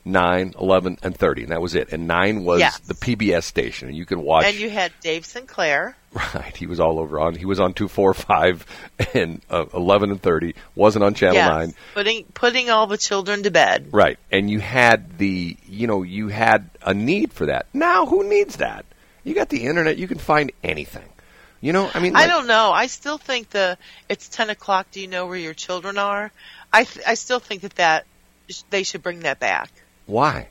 nine, 0.05 0.53
eleven, 0.59 0.97
and 1.03 1.17
thirty, 1.17 1.43
and 1.43 1.51
that 1.51 1.61
was 1.61 1.75
it. 1.75 1.91
And 1.91 2.07
nine 2.07 2.43
was 2.45 2.59
Yes. 2.59 2.79
the 2.79 2.93
PBS 2.93 3.43
station, 3.43 3.87
and 3.89 3.97
you 3.97 4.05
could 4.05 4.19
watch. 4.19 4.45
and 4.45 4.55
you 4.55 4.69
had 4.69 4.91
Dave 5.01 5.25
Sinclair. 5.25 5.97
right, 6.33 6.55
he 6.55 6.67
was 6.67 6.79
all 6.79 6.99
over 6.99 7.19
on. 7.19 7.35
He 7.35 7.45
was 7.45 7.59
on 7.59 7.73
two, 7.73 7.87
four, 7.89 8.13
five, 8.13 8.65
and 9.13 9.41
uh, 9.49 9.65
eleven 9.73 10.11
and 10.11 10.21
thirty. 10.21 10.55
Wasn't 10.75 11.03
on 11.03 11.13
channel 11.15 11.35
yes, 11.35 11.49
nine. 11.49 11.73
putting 11.93 12.23
putting 12.33 12.69
all 12.69 12.87
the 12.87 12.97
children 12.97 13.43
to 13.43 13.51
bed. 13.51 13.89
Right. 13.91 14.17
And 14.31 14.49
you 14.49 14.59
had 14.59 15.17
the, 15.17 15.57
you 15.67 15.87
know, 15.87 16.03
you 16.03 16.29
had 16.29 16.69
a 16.81 16.93
need 16.93 17.33
for 17.33 17.47
that. 17.47 17.65
Now, 17.73 18.05
who 18.05 18.23
needs 18.29 18.57
that? 18.57 18.85
You 19.25 19.33
got 19.33 19.49
the 19.49 19.63
internet, 19.65 19.97
you 19.97 20.07
can 20.07 20.19
find 20.19 20.51
anything. 20.63 21.09
You 21.61 21.73
know, 21.73 21.89
I 21.93 21.99
mean, 21.99 22.15
I 22.15 22.27
don't 22.27 22.45
know. 22.45 22.71
I 22.71 22.85
still 22.87 23.17
think 23.17 23.49
the 23.49 23.77
it's 24.07 24.29
ten 24.29 24.51
o'clock. 24.51 24.91
Do 24.91 25.01
you 25.01 25.07
know 25.07 25.25
where 25.25 25.37
your 25.37 25.55
children 25.55 25.97
are? 25.97 26.31
I 26.71 26.83
th- 26.83 27.05
I 27.07 27.15
still 27.15 27.39
think 27.39 27.61
that 27.61 27.75
that 27.75 28.05
they 28.69 28.83
should 28.83 29.01
bring 29.01 29.21
that 29.21 29.39
back. 29.39 29.71
Why? 30.05 30.47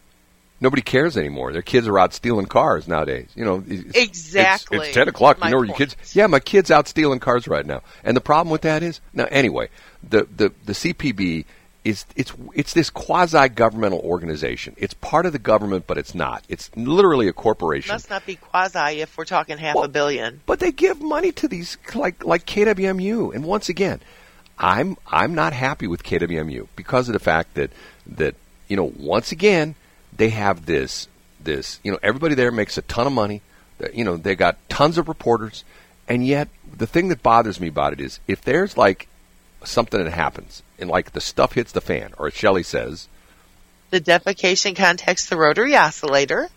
Nobody 0.61 0.83
cares 0.83 1.17
anymore. 1.17 1.53
Their 1.53 1.63
kids 1.63 1.87
are 1.89 1.99
out 1.99 2.15
stealing 2.15 2.47
cars 2.47 2.89
nowadays. 2.89 3.29
You 3.35 3.45
know, 3.45 3.57
it's- 3.67 3.81
it's- 3.81 4.03
Exactly. 4.05 4.79
It's, 4.89 4.95
ten 4.95 5.09
o'clock. 5.09 5.39
My 5.39 5.49
you 5.49 5.53
know 5.53 5.59
where 5.59 5.67
your 5.67 5.77
kids? 5.77 5.97
Yeah, 6.15 6.27
my 6.27 6.41
kid's 6.41 6.71
out 6.71 6.89
stealing 6.89 7.21
cars 7.21 7.47
right 7.49 7.67
now. 7.67 7.83
And 8.03 8.17
the 8.17 8.21
problem 8.23 8.51
with 8.51 8.63
that 8.63 8.83
is, 8.83 9.01
now 9.13 9.27
anyway, 9.31 9.69
the 10.09 10.27
the 10.35 10.53
the 10.65 10.73
CPB 10.73 11.45
is 11.85 12.07
it's 12.17 12.33
it's 12.55 12.73
this 12.73 12.89
quasi 12.89 13.49
governmental 13.51 13.99
organization. 14.01 14.75
It's 14.79 14.95
part 14.95 15.27
of 15.27 15.33
the 15.33 15.39
government, 15.39 15.87
but 15.87 15.99
it's 15.99 16.15
not. 16.15 16.45
It's 16.49 16.71
literally 16.77 17.29
a 17.29 17.33
corporation. 17.35 17.91
It 17.91 17.95
Must 17.97 18.09
not 18.11 18.25
be 18.25 18.37
quasi 18.37 19.01
if 19.03 19.19
we're 19.19 19.27
talking 19.27 19.59
half 19.59 19.75
Well, 19.75 19.85
a 19.85 19.89
billion. 19.89 20.41
But 20.47 20.61
they 20.61 20.73
give 20.73 21.03
money 21.03 21.31
to 21.33 21.49
these 21.49 21.77
like 21.95 22.25
like 22.25 22.47
KWMU, 22.47 23.35
and 23.35 23.45
once 23.45 23.69
again, 23.69 24.01
I'm 24.59 24.97
I'm 25.07 25.35
not 25.35 25.53
happy 25.53 25.87
with 25.87 26.05
KWMU 26.05 26.69
because 26.75 27.09
of 27.11 27.13
the 27.13 27.19
fact 27.19 27.55
that 27.55 27.71
that 28.07 28.35
you 28.69 28.77
know 28.77 28.93
once 28.99 29.33
again 29.33 29.75
they 30.17 30.31
have 30.31 30.67
this 30.67 31.09
this 31.41 31.81
you 31.83 31.93
know 31.93 31.99
everybody 32.03 32.35
there 32.35 32.51
makes 32.53 32.79
a 32.79 32.83
ton 32.83 33.07
of 33.07 33.13
money. 33.13 33.43
You 33.93 34.05
know 34.05 34.17
they 34.17 34.35
got 34.37 34.57
tons 34.69 34.99
of 34.99 35.09
reporters, 35.09 35.65
and 36.09 36.27
yet 36.27 36.49
the 36.77 36.87
thing 36.87 37.09
that 37.09 37.23
bothers 37.23 37.61
me 37.61 37.69
about 37.69 37.93
it 37.93 38.01
is 38.01 38.21
if 38.29 38.43
there's 38.43 38.77
like 38.77 39.09
something 39.65 40.03
that 40.03 40.13
happens 40.13 40.63
and 40.79 40.89
like 40.91 41.13
the 41.13 41.21
stuff 41.21 41.53
hits 41.55 41.73
the 41.73 41.81
fan, 41.81 42.13
or 42.19 42.27
as 42.29 42.35
Shelley 42.35 42.63
says, 42.63 43.09
The 43.91 44.01
defecation 44.01 44.77
contacts 44.77 45.29
the 45.29 45.37
rotary 45.37 45.75
oscillator. 45.77 46.49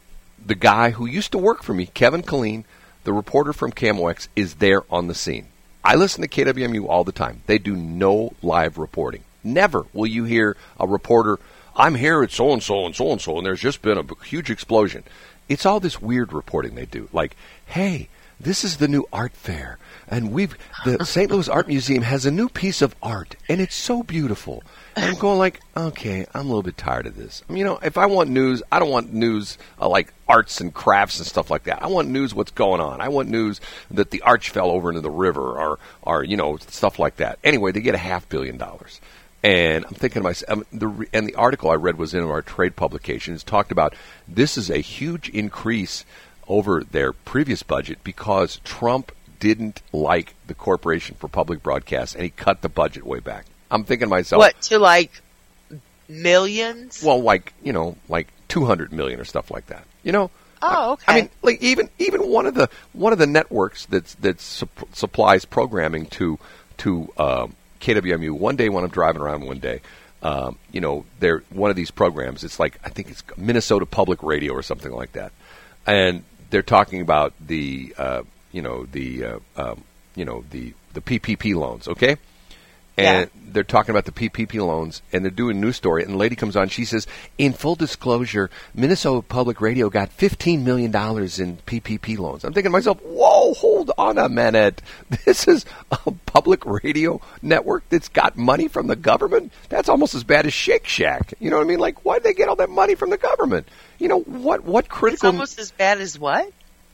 the 0.43 0.55
guy 0.55 0.91
who 0.91 1.05
used 1.05 1.31
to 1.31 1.37
work 1.37 1.63
for 1.63 1.73
me, 1.73 1.87
Kevin 1.87 2.21
Killeen, 2.23 2.63
the 3.03 3.13
reporter 3.13 3.53
from 3.53 3.71
KMOX, 3.71 4.27
is 4.35 4.55
there 4.55 4.83
on 4.91 5.07
the 5.07 5.15
scene. 5.15 5.47
I 5.83 5.95
listen 5.95 6.21
to 6.21 6.27
KWMU 6.27 6.87
all 6.87 7.03
the 7.03 7.11
time. 7.13 7.41
They 7.47 7.57
do 7.57 7.75
no 7.75 8.33
live 8.41 8.77
reporting. 8.77 9.23
Never 9.43 9.85
will 9.93 10.07
you 10.07 10.25
hear 10.25 10.57
a 10.79 10.85
reporter, 10.87 11.39
I'm 11.77 11.93
here 11.93 12.23
at 12.23 12.31
so 12.31 12.51
and 12.51 12.63
so 12.63 12.85
and 12.87 12.95
so 12.95 13.11
and 13.11 13.21
so, 13.21 13.37
and 13.37 13.45
there's 13.45 13.61
just 13.61 13.83
been 13.83 13.99
a 13.99 14.23
huge 14.25 14.49
explosion. 14.49 15.03
It's 15.47 15.65
all 15.65 15.79
this 15.79 16.01
weird 16.01 16.33
reporting 16.33 16.73
they 16.73 16.87
do. 16.87 17.07
Like, 17.13 17.37
hey, 17.67 18.09
this 18.39 18.63
is 18.63 18.77
the 18.77 18.87
new 18.87 19.05
art 19.13 19.33
fair, 19.33 19.77
and 20.07 20.31
we've 20.31 20.57
the 20.85 21.05
St. 21.05 21.29
Louis 21.29 21.47
Art 21.47 21.67
Museum 21.67 22.01
has 22.01 22.25
a 22.25 22.31
new 22.31 22.49
piece 22.49 22.81
of 22.81 22.95
art, 23.01 23.35
and 23.47 23.61
it's 23.61 23.75
so 23.75 24.01
beautiful. 24.01 24.63
And 24.95 25.05
I'm 25.05 25.19
going 25.19 25.37
like, 25.37 25.61
okay, 25.75 26.25
I'm 26.33 26.41
a 26.41 26.49
little 26.49 26.63
bit 26.63 26.77
tired 26.77 27.05
of 27.05 27.15
this. 27.15 27.43
I 27.47 27.53
mean, 27.53 27.59
you 27.59 27.65
know, 27.65 27.79
if 27.83 27.99
I 27.99 28.07
want 28.07 28.31
news, 28.31 28.63
I 28.71 28.79
don't 28.79 28.89
want 28.89 29.13
news 29.13 29.59
uh, 29.79 29.87
like 29.87 30.13
arts 30.27 30.59
and 30.59 30.73
crafts 30.73 31.19
and 31.19 31.27
stuff 31.27 31.51
like 31.51 31.65
that. 31.65 31.83
I 31.83 31.87
want 31.87 32.09
news 32.09 32.33
what's 32.33 32.51
going 32.51 32.81
on. 32.81 33.01
I 33.01 33.09
want 33.09 33.29
news 33.29 33.61
that 33.91 34.09
the 34.09 34.21
arch 34.21 34.49
fell 34.49 34.71
over 34.71 34.89
into 34.89 35.01
the 35.01 35.11
river 35.11 35.59
or, 35.59 35.79
or 36.01 36.23
you 36.23 36.37
know, 36.37 36.57
stuff 36.57 36.97
like 36.97 37.17
that. 37.17 37.37
Anyway, 37.43 37.71
they 37.71 37.81
get 37.81 37.93
a 37.93 37.99
half 37.99 38.27
billion 38.27 38.57
dollars. 38.57 38.99
And 39.47 39.85
I'm 39.85 39.93
thinking 39.93 40.19
to 40.19 40.23
myself, 40.23 40.51
um, 40.51 40.65
the 40.73 41.07
and 41.13 41.25
the 41.25 41.35
article 41.35 41.69
I 41.69 41.75
read 41.75 41.97
was 41.97 42.13
in 42.13 42.21
our 42.21 42.41
trade 42.41 42.75
publications 42.75 43.45
talked 43.45 43.71
about 43.71 43.95
this 44.27 44.57
is 44.57 44.69
a 44.69 44.79
huge 44.79 45.29
increase 45.29 46.03
over 46.49 46.83
their 46.83 47.13
previous 47.13 47.63
budget 47.63 48.03
because 48.03 48.59
Trump 48.65 49.13
didn't 49.39 49.81
like 49.93 50.35
the 50.47 50.53
Corporation 50.53 51.15
for 51.17 51.29
Public 51.29 51.63
Broadcast 51.63 52.15
and 52.15 52.23
he 52.25 52.29
cut 52.29 52.61
the 52.61 52.67
budget 52.67 53.05
way 53.05 53.19
back. 53.19 53.45
I'm 53.71 53.85
thinking 53.85 54.07
to 54.07 54.09
myself, 54.09 54.39
What 54.41 54.59
to 54.63 54.79
like 54.79 55.11
millions? 56.09 57.01
well, 57.01 57.21
like 57.21 57.53
you 57.63 57.71
know, 57.71 57.95
like 58.09 58.27
200 58.49 58.91
million 58.91 59.19
or 59.19 59.25
stuff 59.25 59.49
like 59.49 59.67
that. 59.67 59.85
You 60.03 60.11
know. 60.11 60.29
Oh, 60.61 60.93
okay. 60.93 61.03
I 61.07 61.15
mean, 61.21 61.29
like 61.41 61.61
even 61.61 61.89
even 61.99 62.27
one 62.29 62.47
of 62.47 62.53
the 62.53 62.69
one 62.91 63.13
of 63.13 63.19
the 63.19 63.27
networks 63.27 63.85
that's 63.85 64.15
that 64.15 64.41
sup- 64.41 64.89
supplies 64.93 65.45
programming 65.45 66.07
to 66.07 66.37
to 66.79 67.13
um, 67.17 67.55
KWMU. 67.79 68.31
One 68.31 68.55
day 68.55 68.69
when 68.69 68.83
I'm 68.83 68.89
driving 68.89 69.21
around, 69.21 69.45
one 69.45 69.59
day, 69.59 69.81
um, 70.23 70.57
you 70.71 70.81
know, 70.81 71.05
they're 71.19 71.43
one 71.49 71.69
of 71.69 71.75
these 71.75 71.91
programs. 71.91 72.43
It's 72.43 72.59
like 72.59 72.79
I 72.83 72.89
think 72.89 73.09
it's 73.09 73.23
Minnesota 73.37 73.85
Public 73.85 74.23
Radio 74.23 74.53
or 74.53 74.63
something 74.63 74.91
like 74.91 75.13
that, 75.13 75.31
and 75.85 76.23
they're 76.49 76.63
talking 76.63 77.01
about 77.01 77.33
the 77.39 77.93
uh, 77.97 78.23
you 78.51 78.61
know 78.61 78.85
the 78.85 79.25
uh, 79.25 79.39
um, 79.55 79.83
you 80.15 80.25
know 80.25 80.43
the 80.49 80.73
the 80.93 81.01
PPP 81.01 81.55
loans. 81.55 81.87
Okay. 81.87 82.17
And 82.97 83.29
they're 83.57 83.63
talking 83.63 83.91
about 83.91 84.05
the 84.05 84.11
PPP 84.11 84.59
loans, 84.65 85.01
and 85.13 85.23
they're 85.23 85.31
doing 85.31 85.57
a 85.57 85.59
news 85.59 85.75
story. 85.75 86.03
And 86.03 86.13
the 86.13 86.17
lady 86.17 86.35
comes 86.35 86.55
on. 86.55 86.69
She 86.69 86.85
says, 86.85 87.07
"In 87.37 87.53
full 87.53 87.75
disclosure, 87.75 88.49
Minnesota 88.73 89.21
Public 89.21 89.61
Radio 89.61 89.89
got 89.89 90.09
fifteen 90.09 90.63
million 90.63 90.91
dollars 90.91 91.39
in 91.39 91.57
PPP 91.57 92.17
loans." 92.17 92.43
I'm 92.43 92.53
thinking 92.53 92.71
to 92.71 92.73
myself, 92.73 92.99
"Whoa, 93.01 93.53
hold 93.53 93.91
on 93.97 94.17
a 94.17 94.29
minute! 94.29 94.81
This 95.25 95.47
is 95.47 95.65
a 95.91 96.11
public 96.25 96.65
radio 96.65 97.19
network 97.41 97.87
that's 97.89 98.07
got 98.07 98.37
money 98.37 98.67
from 98.67 98.87
the 98.87 98.95
government. 98.95 99.51
That's 99.69 99.89
almost 99.89 100.15
as 100.15 100.23
bad 100.23 100.45
as 100.45 100.53
Shake 100.53 100.87
Shack. 100.87 101.33
You 101.39 101.49
know 101.49 101.57
what 101.57 101.65
I 101.65 101.67
mean? 101.67 101.79
Like, 101.79 102.05
why 102.05 102.15
did 102.15 102.23
they 102.23 102.33
get 102.33 102.47
all 102.47 102.55
that 102.57 102.69
money 102.69 102.95
from 102.95 103.09
the 103.09 103.17
government? 103.17 103.67
You 103.99 104.07
know 104.07 104.19
what? 104.21 104.63
What 104.63 104.85
it's 104.85 104.93
critical? 104.93 105.27
almost 105.27 105.59
as 105.59 105.71
bad 105.71 105.99
as 105.99 106.17
what? 106.17 106.51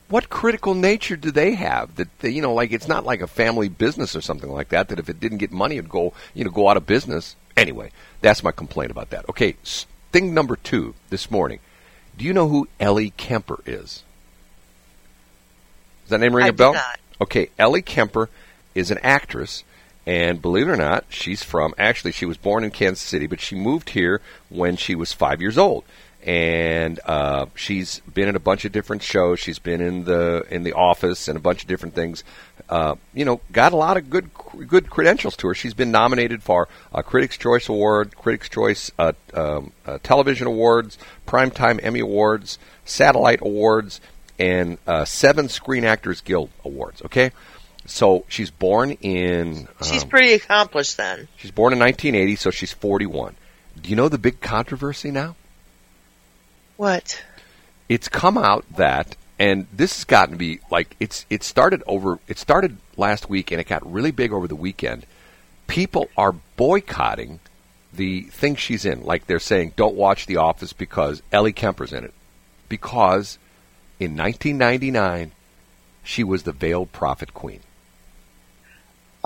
What 0.08 0.28
critical 0.28 0.74
nature 0.74 1.16
do 1.16 1.30
they 1.30 1.54
have 1.54 1.96
that 1.96 2.08
they, 2.20 2.30
you 2.30 2.42
know 2.42 2.52
like 2.54 2.72
it's 2.72 2.88
not 2.88 3.04
like 3.04 3.20
a 3.20 3.26
family 3.26 3.68
business 3.68 4.14
or 4.14 4.20
something 4.20 4.50
like 4.50 4.68
that 4.68 4.88
that 4.88 4.98
if 4.98 5.08
it 5.08 5.18
didn't 5.20 5.38
get 5.38 5.50
money 5.50 5.76
it'd 5.76 5.88
go 5.90 6.12
you 6.34 6.44
know 6.44 6.50
go 6.50 6.68
out 6.68 6.76
of 6.76 6.86
business. 6.86 7.36
Anyway 7.56 7.90
that's 8.20 8.42
my 8.42 8.52
complaint 8.52 8.90
about 8.90 9.10
that. 9.10 9.28
Okay 9.28 9.56
s- 9.62 9.86
thing 10.12 10.34
number 10.34 10.56
two 10.56 10.94
this 11.10 11.30
morning. 11.30 11.58
Do 12.16 12.24
you 12.24 12.32
know 12.32 12.48
who 12.48 12.68
ellie 12.78 13.10
kemper 13.16 13.60
is? 13.66 14.02
Does 16.04 16.10
that 16.10 16.18
name 16.20 16.34
ring 16.36 16.44
I 16.44 16.48
a 16.48 16.52
do 16.52 16.56
bell? 16.58 16.74
not. 16.74 17.00
okay 17.22 17.50
ellie 17.58 17.82
kemper 17.82 18.28
is 18.74 18.90
an 18.90 18.98
actress 19.02 19.64
and 20.06 20.42
believe 20.42 20.68
it 20.68 20.72
or 20.72 20.76
not 20.76 21.04
she's 21.08 21.42
from 21.42 21.72
actually 21.78 22.12
she 22.12 22.26
was 22.26 22.36
born 22.36 22.62
in 22.62 22.70
kansas 22.70 23.00
city 23.00 23.26
but 23.26 23.40
she 23.40 23.54
moved 23.54 23.90
here 23.90 24.20
when 24.50 24.76
she 24.76 24.94
was 24.94 25.12
five 25.12 25.40
years 25.40 25.56
old 25.56 25.82
and 26.24 26.98
uh, 27.04 27.46
she's 27.54 28.00
been 28.12 28.28
in 28.28 28.34
a 28.34 28.40
bunch 28.40 28.64
of 28.64 28.72
different 28.72 29.02
shows. 29.02 29.38
She's 29.38 29.58
been 29.58 29.82
in 29.82 30.04
the 30.04 30.44
in 30.50 30.62
the 30.62 30.72
office 30.72 31.28
and 31.28 31.36
a 31.36 31.40
bunch 31.40 31.62
of 31.62 31.68
different 31.68 31.94
things. 31.94 32.24
Uh, 32.68 32.94
you 33.12 33.26
know, 33.26 33.42
got 33.52 33.74
a 33.74 33.76
lot 33.76 33.98
of 33.98 34.08
good 34.08 34.30
good 34.66 34.88
credentials 34.88 35.36
to 35.36 35.48
her. 35.48 35.54
She's 35.54 35.74
been 35.74 35.90
nominated 35.90 36.42
for 36.42 36.66
a 36.94 37.02
Critics' 37.02 37.36
Choice 37.36 37.68
Award, 37.68 38.16
Critics' 38.16 38.48
Choice 38.48 38.90
uh, 38.98 39.12
um, 39.34 39.72
uh, 39.84 39.98
Television 40.02 40.46
Awards, 40.46 40.96
Primetime 41.26 41.78
Emmy 41.82 42.00
Awards, 42.00 42.58
Satellite 42.86 43.42
Awards, 43.42 44.00
and 44.38 44.78
uh, 44.86 45.04
seven 45.04 45.50
Screen 45.50 45.84
Actors 45.84 46.22
Guild 46.22 46.48
Awards. 46.64 47.02
Okay, 47.02 47.32
so 47.84 48.24
she's 48.28 48.50
born 48.50 48.92
in 49.02 49.68
She's 49.82 50.04
um, 50.04 50.08
pretty 50.08 50.32
accomplished 50.32 50.96
then. 50.96 51.28
she's 51.36 51.50
born 51.50 51.74
in 51.74 51.78
1980, 51.78 52.36
so 52.36 52.50
she's 52.50 52.72
41. 52.72 53.36
Do 53.82 53.90
you 53.90 53.96
know 53.96 54.08
the 54.08 54.16
big 54.16 54.40
controversy 54.40 55.10
now? 55.10 55.36
What? 56.76 57.22
it's 57.88 58.08
come 58.08 58.38
out 58.38 58.64
that 58.76 59.16
and 59.38 59.66
this 59.72 59.96
has 59.96 60.04
gotten 60.04 60.32
to 60.32 60.38
be 60.38 60.60
like 60.70 60.96
it's 61.00 61.26
it 61.28 61.42
started 61.42 61.82
over 61.86 62.18
it 62.28 62.38
started 62.38 62.76
last 62.96 63.28
week 63.28 63.50
and 63.50 63.60
it 63.60 63.66
got 63.66 63.90
really 63.90 64.10
big 64.10 64.32
over 64.32 64.48
the 64.48 64.56
weekend 64.56 65.06
people 65.66 66.08
are 66.16 66.34
boycotting 66.56 67.40
the 67.92 68.22
thing 68.22 68.56
she's 68.56 68.84
in 68.84 69.02
like 69.04 69.26
they're 69.26 69.38
saying 69.38 69.72
don't 69.76 69.94
watch 69.94 70.26
the 70.26 70.36
office 70.36 70.72
because 70.72 71.22
ellie 71.32 71.52
kemper's 71.52 71.92
in 71.92 72.04
it 72.04 72.14
because 72.68 73.38
in 74.00 74.16
1999 74.16 75.32
she 76.02 76.24
was 76.24 76.42
the 76.44 76.52
veiled 76.52 76.90
prophet 76.92 77.34
queen 77.34 77.60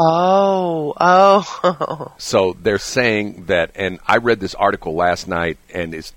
Oh, 0.01 0.95
oh. 1.01 2.13
So 2.19 2.57
they're 2.63 2.79
saying 2.79 3.47
that, 3.47 3.73
and 3.75 3.99
I 4.07 4.19
read 4.19 4.39
this 4.39 4.55
article 4.55 4.95
last 4.95 5.27
night, 5.27 5.59
and 5.75 5.93
it's 5.93 6.13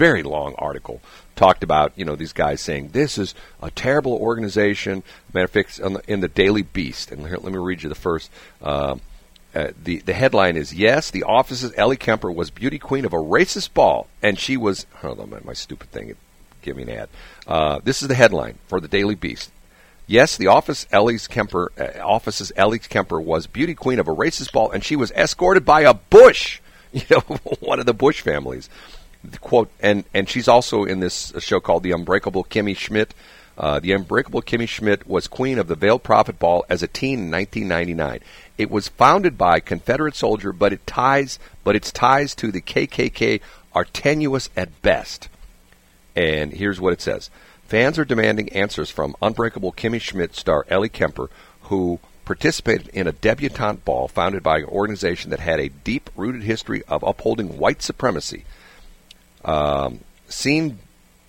very 0.00 0.22
long 0.22 0.54
article. 0.56 1.02
Talked 1.36 1.62
about 1.62 1.92
you 1.94 2.06
know 2.06 2.16
these 2.16 2.32
guys 2.32 2.62
saying 2.62 2.88
this 2.92 3.18
is 3.18 3.34
a 3.62 3.70
terrible 3.70 4.14
organization. 4.14 5.02
Matter 5.34 5.44
of 5.44 5.50
fact, 5.50 5.78
in 6.08 6.20
the 6.20 6.28
Daily 6.28 6.62
Beast, 6.62 7.12
and 7.12 7.26
here, 7.26 7.36
let 7.36 7.52
me 7.52 7.58
read 7.58 7.82
you 7.82 7.90
the 7.90 7.94
first. 7.94 8.30
Um, 8.62 9.02
uh, 9.54 9.68
the 9.82 9.98
the 9.98 10.14
headline 10.14 10.56
is 10.56 10.72
yes, 10.72 11.10
the 11.10 11.24
office's 11.24 11.74
Ellie 11.76 11.98
Kemper 11.98 12.30
was 12.30 12.48
beauty 12.50 12.78
queen 12.78 13.04
of 13.04 13.12
a 13.12 13.18
racist 13.18 13.74
ball, 13.74 14.06
and 14.22 14.38
she 14.38 14.56
was 14.56 14.86
hold 14.96 15.20
on 15.20 15.30
my, 15.30 15.40
my 15.44 15.52
stupid 15.52 15.90
thing. 15.90 16.14
Give 16.62 16.76
me 16.76 16.84
an 16.84 16.90
ad. 16.90 17.08
Uh, 17.46 17.80
this 17.84 18.00
is 18.00 18.08
the 18.08 18.14
headline 18.14 18.58
for 18.68 18.80
the 18.80 18.88
Daily 18.88 19.14
Beast. 19.14 19.50
Yes, 20.06 20.36
the 20.36 20.46
office 20.46 20.86
Ellie's 20.90 21.28
Kemper 21.28 21.72
uh, 21.78 22.00
office's 22.02 22.52
Ellie 22.56 22.78
Kemper 22.78 23.20
was 23.20 23.46
beauty 23.46 23.74
queen 23.74 23.98
of 23.98 24.08
a 24.08 24.14
racist 24.14 24.52
ball, 24.52 24.70
and 24.70 24.82
she 24.82 24.96
was 24.96 25.12
escorted 25.12 25.66
by 25.66 25.82
a 25.82 25.92
Bush, 25.92 26.60
you 26.92 27.02
know, 27.10 27.20
one 27.60 27.80
of 27.80 27.86
the 27.86 27.94
Bush 27.94 28.22
families. 28.22 28.70
Quote, 29.40 29.70
and 29.80 30.04
and 30.14 30.28
she's 30.28 30.48
also 30.48 30.84
in 30.84 31.00
this 31.00 31.32
show 31.40 31.60
called 31.60 31.82
The 31.82 31.92
Unbreakable 31.92 32.44
Kimmy 32.44 32.76
Schmidt. 32.76 33.14
Uh, 33.58 33.78
the 33.78 33.92
Unbreakable 33.92 34.40
Kimmy 34.40 34.66
Schmidt 34.66 35.06
was 35.06 35.26
queen 35.26 35.58
of 35.58 35.68
the 35.68 35.74
Veiled 35.74 36.02
Prophet 36.02 36.38
Ball 36.38 36.64
as 36.70 36.82
a 36.82 36.86
teen 36.86 37.18
in 37.24 37.30
1999. 37.30 38.20
It 38.56 38.70
was 38.70 38.88
founded 38.88 39.36
by 39.36 39.60
Confederate 39.60 40.16
soldier, 40.16 40.52
but 40.52 40.72
it 40.72 40.86
ties, 40.86 41.38
but 41.62 41.76
its 41.76 41.92
ties 41.92 42.34
to 42.36 42.50
the 42.50 42.62
KKK 42.62 43.42
are 43.74 43.84
tenuous 43.84 44.48
at 44.56 44.80
best. 44.80 45.28
And 46.16 46.54
here's 46.54 46.80
what 46.80 46.94
it 46.94 47.02
says. 47.02 47.28
Fans 47.66 47.98
are 47.98 48.04
demanding 48.04 48.48
answers 48.50 48.90
from 48.90 49.14
Unbreakable 49.20 49.72
Kimmy 49.72 50.00
Schmidt 50.00 50.34
star 50.34 50.64
Ellie 50.68 50.88
Kemper, 50.88 51.28
who 51.62 52.00
participated 52.24 52.88
in 52.88 53.06
a 53.06 53.12
debutante 53.12 53.84
ball 53.84 54.08
founded 54.08 54.42
by 54.42 54.58
an 54.58 54.64
organization 54.64 55.30
that 55.30 55.40
had 55.40 55.60
a 55.60 55.68
deep 55.68 56.08
rooted 56.16 56.42
history 56.42 56.82
of 56.88 57.02
upholding 57.02 57.58
white 57.58 57.82
supremacy. 57.82 58.44
Um, 59.44 60.00
seen 60.28 60.78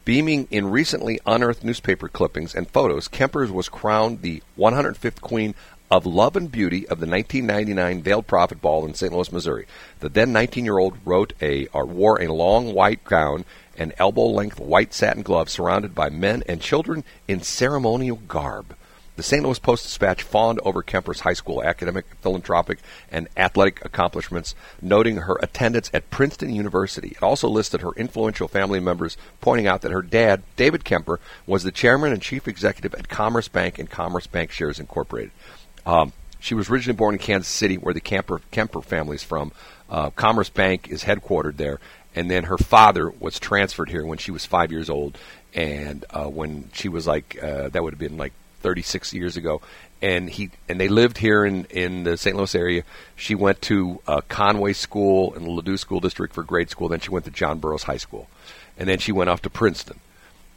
beaming 0.04 0.47
in 0.52 0.71
recently 0.71 1.19
unearthed 1.26 1.63
newspaper 1.63 2.08
clippings 2.08 2.56
and 2.56 2.69
photos, 2.69 3.08
Kemper's 3.08 3.52
was 3.52 3.69
crowned 3.69 4.21
the 4.21 4.41
105th 4.58 5.21
Queen 5.21 5.56
of 5.91 6.06
Love 6.06 6.38
and 6.38 6.50
Beauty 6.50 6.88
of 6.88 7.00
the 7.00 7.08
1999 7.08 8.02
Veiled 8.02 8.26
Prophet 8.26 8.62
Ball 8.62 8.86
in 8.86 8.93
St. 8.93 9.12
Louis, 9.12 9.32
Missouri. 9.32 9.67
The 10.00 10.08
then 10.08 10.34
19-year-old 10.34 10.97
wrote 11.04 11.34
a 11.41 11.67
or 11.67 11.86
wore 11.86 12.21
a 12.21 12.32
long 12.32 12.74
white 12.74 13.04
gown 13.04 13.43
and 13.78 13.93
elbow-length 13.97 14.60
white 14.60 14.93
satin 14.93 15.21
gloves, 15.21 15.52
surrounded 15.52 15.93
by 15.93 16.10
men 16.10 16.43
and 16.47 16.62
children 16.62 17.04
in 17.28 17.41
ceremonial 17.41 18.17
garb. 18.28 18.76
The 19.17 19.24
St. 19.24 19.43
Louis 19.43 19.60
Post-Dispatch 19.60 20.24
fawned 20.24 20.60
over 20.63 20.82
Kemper's 20.82 21.19
high 21.19 21.34
school 21.34 21.63
academic, 21.63 22.06
philanthropic, 22.21 22.80
and 23.12 23.28
athletic 23.36 23.84
accomplishments, 23.84 24.56
noting 24.82 25.17
her 25.17 25.38
attendance 25.41 25.91
at 25.93 26.10
Princeton 26.10 26.54
University. 26.54 27.10
It 27.10 27.24
also 27.24 27.50
listed 27.50 27.82
her 27.82 27.91
influential 27.97 28.47
family 28.47 28.80
members, 28.80 29.17
pointing 29.41 29.67
out 29.67 29.82
that 29.82 29.91
her 29.91 30.02
dad, 30.02 30.43
David 30.56 30.86
Kemper, 30.86 31.19
was 31.45 31.63
the 31.63 31.71
chairman 31.71 32.13
and 32.13 32.21
chief 32.21 32.47
executive 32.47 32.93
at 32.95 33.10
Commerce 33.10 33.50
Bank 33.50 33.78
and 33.78 33.89
Commerce 33.89 34.28
Bancshares 34.28 34.80
Incorporated. 34.80 35.32
Um, 35.86 36.13
she 36.39 36.56
was 36.56 36.69
originally 36.69 36.97
born 36.97 37.15
in 37.15 37.19
Kansas 37.19 37.52
City, 37.52 37.78
where 37.78 37.93
the 37.93 38.02
Kemper, 38.02 38.41
Kemper 38.50 38.82
family 38.82 39.15
is 39.15 39.24
from. 39.24 39.52
Uh, 39.89 40.10
Commerce 40.12 40.50
Bank 40.50 40.88
is 40.88 41.04
headquartered 41.04 41.58
there, 41.58 41.80
and 42.15 42.32
then 42.32 42.45
her 42.45 42.58
father 42.58 43.10
was 43.10 43.39
transferred 43.39 43.89
here 43.89 44.06
when 44.06 44.17
she 44.17 44.32
was 44.32 44.45
five 44.45 44.71
years 44.71 44.89
old, 44.89 45.17
and 45.54 46.06
uh, 46.12 46.26
when 46.26 46.69
she 46.74 46.89
was 46.89 47.06
like 47.06 47.38
uh, 47.43 47.69
that 47.69 47.84
would 47.84 47.93
have 47.93 48.00
been 48.00 48.17
like 48.17 48.34
36 48.62 49.13
years 49.13 49.38
ago, 49.38 49.62
and 50.02 50.30
he 50.30 50.52
and 50.69 50.80
they 50.80 50.88
lived 50.88 51.17
here 51.17 51.45
in 51.45 51.65
in 51.65 52.04
the 52.04 52.17
St. 52.17 52.36
Louis 52.36 52.56
area. 52.56 52.84
She 53.15 53.36
went 53.36 53.62
to 53.63 54.02
uh, 54.08 54.21
Conway 54.28 54.74
School 54.74 55.34
in 55.34 55.43
the 55.43 55.50
Ladue 55.50 55.78
School 55.78 56.00
District 56.00 56.34
for 56.34 56.43
grade 56.43 56.69
school. 56.69 56.88
Then 56.88 57.00
she 57.00 57.10
went 57.10 57.26
to 57.26 57.32
John 57.32 57.60
Burroughs 57.60 57.84
High 57.84 57.97
School, 57.97 58.28
and 58.78 58.88
then 58.88 59.00
she 59.00 59.12
went 59.12 59.30
off 59.30 59.41
to 59.43 59.50
Princeton, 59.50 60.00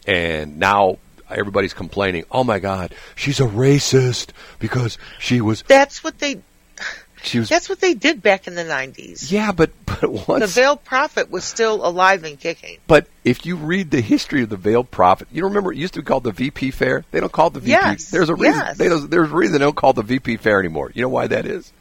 and 0.06 0.58
now 0.58 0.98
everybody's 1.28 1.74
complaining. 1.74 2.24
Oh 2.30 2.44
my 2.44 2.58
God, 2.58 2.94
she's 3.14 3.40
a 3.40 3.46
racist 3.46 4.30
because 4.58 4.98
she 5.18 5.40
was 5.40 5.62
That's 5.62 6.04
what 6.04 6.18
they. 6.18 6.40
She 7.24 7.38
was. 7.38 7.48
That's 7.48 7.68
what 7.68 7.80
they 7.80 7.94
did 7.94 8.22
back 8.22 8.46
in 8.46 8.54
the 8.54 8.64
nineties. 8.64 9.30
Yeah, 9.32 9.52
but 9.52 9.70
but 9.87 10.00
The 10.00 10.24
once 10.28 10.54
veiled 10.54 10.84
prophet 10.84 11.30
was 11.30 11.44
still 11.44 11.87
alive 11.87 12.24
and 12.24 12.38
kicking. 12.38 12.78
But 12.87 13.06
if 13.24 13.46
you 13.46 13.56
read 13.56 13.90
the 13.90 14.00
history 14.00 14.42
of 14.42 14.48
the 14.50 14.56
Veiled 14.56 14.90
Prophet, 14.90 15.28
you 15.32 15.44
remember 15.44 15.72
it 15.72 15.78
used 15.78 15.94
to 15.94 16.00
be 16.00 16.04
called 16.04 16.24
the 16.24 16.32
VP 16.32 16.70
Fair. 16.72 17.04
They 17.10 17.20
don't 17.20 17.32
call 17.32 17.46
it 17.48 17.54
the 17.54 17.60
VP. 17.60 17.70
Yes, 17.70 18.10
There's 18.10 18.28
a 18.28 18.34
reason. 18.34 18.60
yes. 18.60 18.78
They 18.78 18.88
don't, 18.88 19.10
there's 19.10 19.30
a 19.30 19.34
reason 19.34 19.52
they 19.54 19.58
don't 19.60 19.76
call 19.76 19.90
it 19.90 19.96
the 19.96 20.02
VP 20.02 20.37
Fair 20.38 20.58
anymore. 20.58 20.90
You 20.94 21.02
know 21.02 21.08
why 21.08 21.26
that 21.28 21.46
is? 21.46 21.72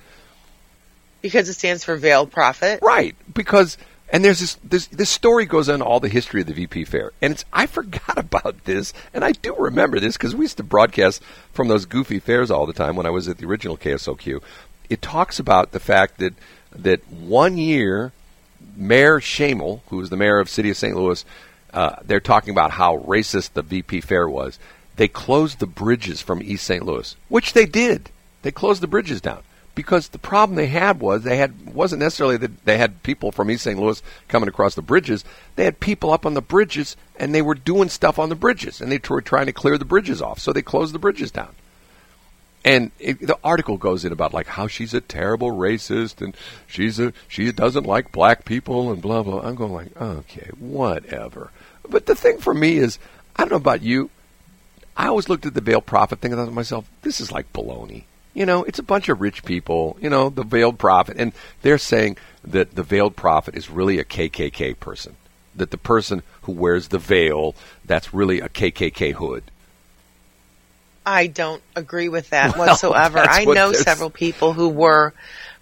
Because 1.21 1.47
it 1.49 1.53
stands 1.53 1.83
for 1.83 1.95
veiled 1.95 2.31
prophet. 2.31 2.79
Right, 2.81 3.15
because 3.33 3.77
and 4.09 4.23
there's 4.23 4.39
this 4.39 4.55
this 4.63 4.87
this 4.87 5.09
story 5.09 5.45
goes 5.45 5.69
on 5.69 5.81
all 5.81 5.99
the 5.99 6.09
history 6.09 6.41
of 6.41 6.47
the 6.47 6.53
VP 6.53 6.85
fair, 6.85 7.11
and 7.21 7.33
it's 7.33 7.45
I 7.51 7.65
forgot 7.77 8.17
about 8.17 8.65
this, 8.65 8.93
and 9.13 9.23
I 9.23 9.31
do 9.31 9.55
remember 9.57 9.99
this 9.99 10.17
because 10.17 10.35
we 10.35 10.43
used 10.45 10.57
to 10.57 10.63
broadcast 10.63 11.21
from 11.51 11.67
those 11.67 11.85
goofy 11.85 12.19
fairs 12.19 12.51
all 12.51 12.65
the 12.65 12.73
time 12.73 12.95
when 12.95 13.05
I 13.05 13.09
was 13.09 13.27
at 13.27 13.37
the 13.39 13.45
original 13.47 13.77
KSOQ. 13.77 14.41
It 14.93 15.01
talks 15.01 15.39
about 15.39 15.71
the 15.71 15.79
fact 15.79 16.19
that 16.19 16.35
that 16.71 17.07
one 17.11 17.57
year, 17.57 18.11
Mayor 18.75 19.19
Schoemehl, 19.19 19.81
who 19.87 19.97
was 19.97 20.11
the 20.11 20.17
mayor 20.17 20.37
of 20.37 20.49
City 20.49 20.69
of 20.69 20.77
St. 20.77 20.95
Louis, 20.95 21.25
uh, 21.73 21.95
they're 22.05 22.19
talking 22.19 22.51
about 22.51 22.69
how 22.69 22.99
racist 22.99 23.53
the 23.53 23.63
VP 23.63 24.01
fair 24.01 24.29
was. 24.29 24.59
They 24.95 25.07
closed 25.07 25.57
the 25.57 25.65
bridges 25.65 26.21
from 26.21 26.43
East 26.43 26.65
St. 26.65 26.85
Louis, 26.85 27.15
which 27.27 27.53
they 27.53 27.65
did. 27.65 28.11
They 28.43 28.51
closed 28.51 28.83
the 28.83 28.87
bridges 28.87 29.19
down 29.19 29.41
because 29.73 30.09
the 30.09 30.19
problem 30.19 30.55
they 30.55 30.67
had 30.67 30.99
was 30.99 31.23
they 31.23 31.37
had 31.37 31.73
wasn't 31.73 32.01
necessarily 32.01 32.37
that 32.37 32.63
they 32.65 32.77
had 32.77 33.01
people 33.01 33.31
from 33.31 33.49
East 33.49 33.63
St. 33.63 33.79
Louis 33.79 34.03
coming 34.27 34.47
across 34.47 34.75
the 34.75 34.83
bridges. 34.83 35.25
They 35.55 35.65
had 35.65 35.79
people 35.79 36.11
up 36.11 36.27
on 36.27 36.35
the 36.35 36.41
bridges 36.41 36.95
and 37.15 37.33
they 37.33 37.41
were 37.41 37.55
doing 37.55 37.89
stuff 37.89 38.19
on 38.19 38.29
the 38.29 38.35
bridges 38.35 38.79
and 38.79 38.91
they 38.91 38.99
were 39.09 39.23
trying 39.23 39.47
to 39.47 39.53
clear 39.53 39.79
the 39.79 39.85
bridges 39.85 40.21
off. 40.21 40.37
So 40.37 40.53
they 40.53 40.61
closed 40.61 40.93
the 40.93 40.99
bridges 40.99 41.31
down. 41.31 41.55
And 42.65 42.91
it, 42.97 43.19
the 43.19 43.37
article 43.43 43.77
goes 43.77 44.05
in 44.05 44.13
about 44.13 44.33
like 44.33 44.47
how 44.47 44.67
she's 44.67 44.93
a 44.93 45.01
terrible 45.01 45.51
racist 45.51 46.21
and 46.21 46.35
she's 46.65 46.99
a 46.99 47.11
she 47.27 47.51
doesn't 47.51 47.85
like 47.85 48.11
black 48.11 48.45
people 48.45 48.91
and 48.91 49.01
blah 49.01 49.23
blah. 49.23 49.41
I'm 49.41 49.55
going 49.55 49.73
like 49.73 50.01
okay, 50.01 50.49
whatever. 50.59 51.51
But 51.87 52.05
the 52.05 52.15
thing 52.15 52.37
for 52.37 52.53
me 52.53 52.77
is 52.77 52.99
I 53.35 53.43
don't 53.43 53.51
know 53.51 53.57
about 53.57 53.81
you. 53.81 54.09
I 54.95 55.07
always 55.07 55.27
looked 55.27 55.45
at 55.45 55.53
the 55.53 55.61
veiled 55.61 55.85
prophet 55.85 56.19
thinking 56.19 56.43
to 56.43 56.51
myself, 56.51 56.89
this 57.01 57.19
is 57.19 57.31
like 57.31 57.51
baloney. 57.51 58.03
You 58.33 58.45
know, 58.45 58.63
it's 58.63 58.79
a 58.79 58.83
bunch 58.83 59.09
of 59.09 59.21
rich 59.21 59.43
people, 59.43 59.97
you 59.99 60.09
know, 60.09 60.29
the 60.29 60.43
veiled 60.43 60.79
prophet. 60.79 61.17
And 61.19 61.33
they're 61.61 61.77
saying 61.77 62.17
that 62.43 62.75
the 62.75 62.83
veiled 62.83 63.15
prophet 63.15 63.55
is 63.55 63.69
really 63.69 63.99
a 63.99 64.03
KKK 64.03 64.79
person. 64.79 65.15
That 65.55 65.71
the 65.71 65.77
person 65.77 66.23
who 66.43 66.51
wears 66.51 66.87
the 66.87 66.97
veil, 66.97 67.55
that's 67.85 68.13
really 68.13 68.39
a 68.39 68.49
KKK 68.49 69.13
hood. 69.13 69.43
I 71.05 71.27
don't 71.27 71.61
agree 71.75 72.09
with 72.09 72.29
that 72.29 72.53
Well, 72.57 72.67
whatsoever. 72.67 73.19
I 73.19 73.45
what 73.45 73.55
know 73.55 73.73
several 73.73 74.09
people 74.09 74.53
who 74.53 74.69
were 74.69 75.13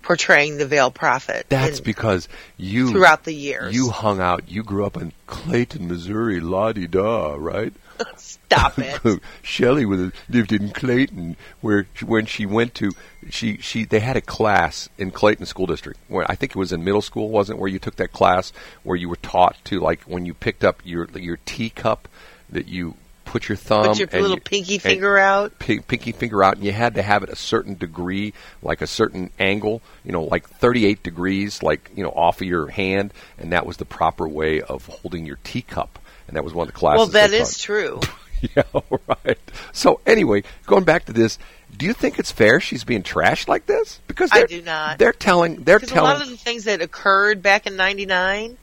portraying 0.01 0.58
the 0.58 0.65
veiled 0.65 0.95
prophet. 0.95 1.45
That's 1.49 1.80
in- 1.80 1.84
because 1.84 2.27
you 2.58 2.91
throughout 2.91 3.23
the 3.23 3.34
years. 3.34 3.73
you 3.75 3.89
hung 3.89 4.19
out. 4.19 4.49
You 4.49 4.63
grew 4.63 4.86
up 4.86 4.97
in 4.97 5.13
Clayton, 5.27 5.88
Missouri, 5.88 6.39
la 6.39 6.71
di 6.73 6.88
da, 6.88 7.36
right? 7.38 7.73
Stop 8.15 8.80
it. 8.80 9.21
Shelley 9.41 9.86
was 9.86 10.12
lived 10.27 10.51
in 10.51 10.71
Clayton, 10.71 11.38
where 11.62 11.88
she, 11.93 12.06
when 12.06 12.25
she 12.25 12.45
went 12.45 12.73
to 12.75 12.91
she 13.30 13.58
she 13.58 13.86
they 13.86 13.99
had 13.99 14.17
a 14.17 14.21
class 14.21 14.89
in 14.97 15.12
Clayton 15.12 15.45
School 15.45 15.67
District. 15.67 15.99
Where 16.08 16.30
I 16.30 16.36
think 16.36 16.51
it 16.51 16.58
was 16.58 16.71
in 16.71 16.84
middle 16.84 17.01
school, 17.01 17.30
wasn't 17.30 17.58
it, 17.58 17.62
where 17.62 17.69
you 17.69 17.80
took 17.80 17.97
that 17.97 18.12
class 18.12 18.51
where 18.84 18.97
you 18.97 19.08
were 19.10 19.17
taught 19.17 19.56
to 19.65 19.80
like 19.80 20.01
when 20.01 20.25
you 20.25 20.34
picked 20.34 20.63
up 20.63 20.82
your 20.84 21.08
your 21.15 21.38
teacup 21.45 22.08
that 22.49 22.67
you 22.67 22.95
put 23.32 23.48
your 23.48 23.56
thumb 23.56 23.86
Put 23.86 24.00
your 24.00 24.22
little 24.22 24.32
you- 24.36 24.41
pinky 24.41 24.78
finger 24.78 25.17
out. 25.17 25.58
pi- 25.58 25.80
pinky 25.88 26.12
finger 26.12 26.44
out, 26.44 26.58
and 26.58 26.65
you 26.65 26.74
had 26.74 26.96
to 26.96 27.02
have 27.02 27.24
it 27.24 27.30
a 27.30 27.36
certain 27.36 27.76
degree, 27.76 28.34
like 28.62 28.82
a 28.82 28.88
certain 28.88 29.30
angle, 29.39 29.82
you 30.04 30.12
know, 30.12 30.24
like 30.24 30.50
38 30.50 31.02
degrees, 31.02 31.63
like 31.63 31.89
you 31.96 32.04
know, 32.04 32.10
off 32.12 32.41
of 32.41 32.48
your 32.48 32.67
hand, 32.67 33.13
and 33.38 33.54
that 33.54 33.65
was 33.65 33.78
the 33.78 33.86
proper 33.86 34.28
way 34.28 34.60
of 34.62 34.86
holding 34.86 35.26
your 35.26 35.38
teacup. 35.46 35.98
And 36.28 36.36
that 36.36 36.44
was 36.44 36.54
one 36.54 36.67
of 36.67 36.74
the 36.74 36.78
classes. 36.78 36.98
Well, 36.98 37.08
that 37.08 37.32
is 37.34 37.58
true. 37.58 38.00
Yeah, 38.56 38.63
right. 39.08 39.38
So 39.72 40.02
anyway, 40.04 40.41
going 40.65 40.84
back 40.84 41.06
to 41.06 41.13
this, 41.13 41.38
do 41.78 41.86
you 41.86 41.94
think 41.94 42.17
it's 42.17 42.32
fair 42.32 42.60
she's 42.60 42.84
being 42.84 43.04
trashed 43.04 43.48
like 43.48 43.67
this? 43.67 44.00
Because 44.08 44.32
I 44.34 44.46
do 44.46 44.63
not. 44.63 44.98
They're 44.98 45.13
telling. 45.13 45.58
They're 45.63 45.78
Because 45.78 45.91
a 45.91 45.94
telling. 45.94 46.13
lot 46.13 46.22
of 46.24 46.28
the 46.30 46.38
things 46.38 46.63
that 46.63 46.82
occurred 46.82 47.44
back 47.44 47.67
in 47.67 47.76
'99, 47.76 48.58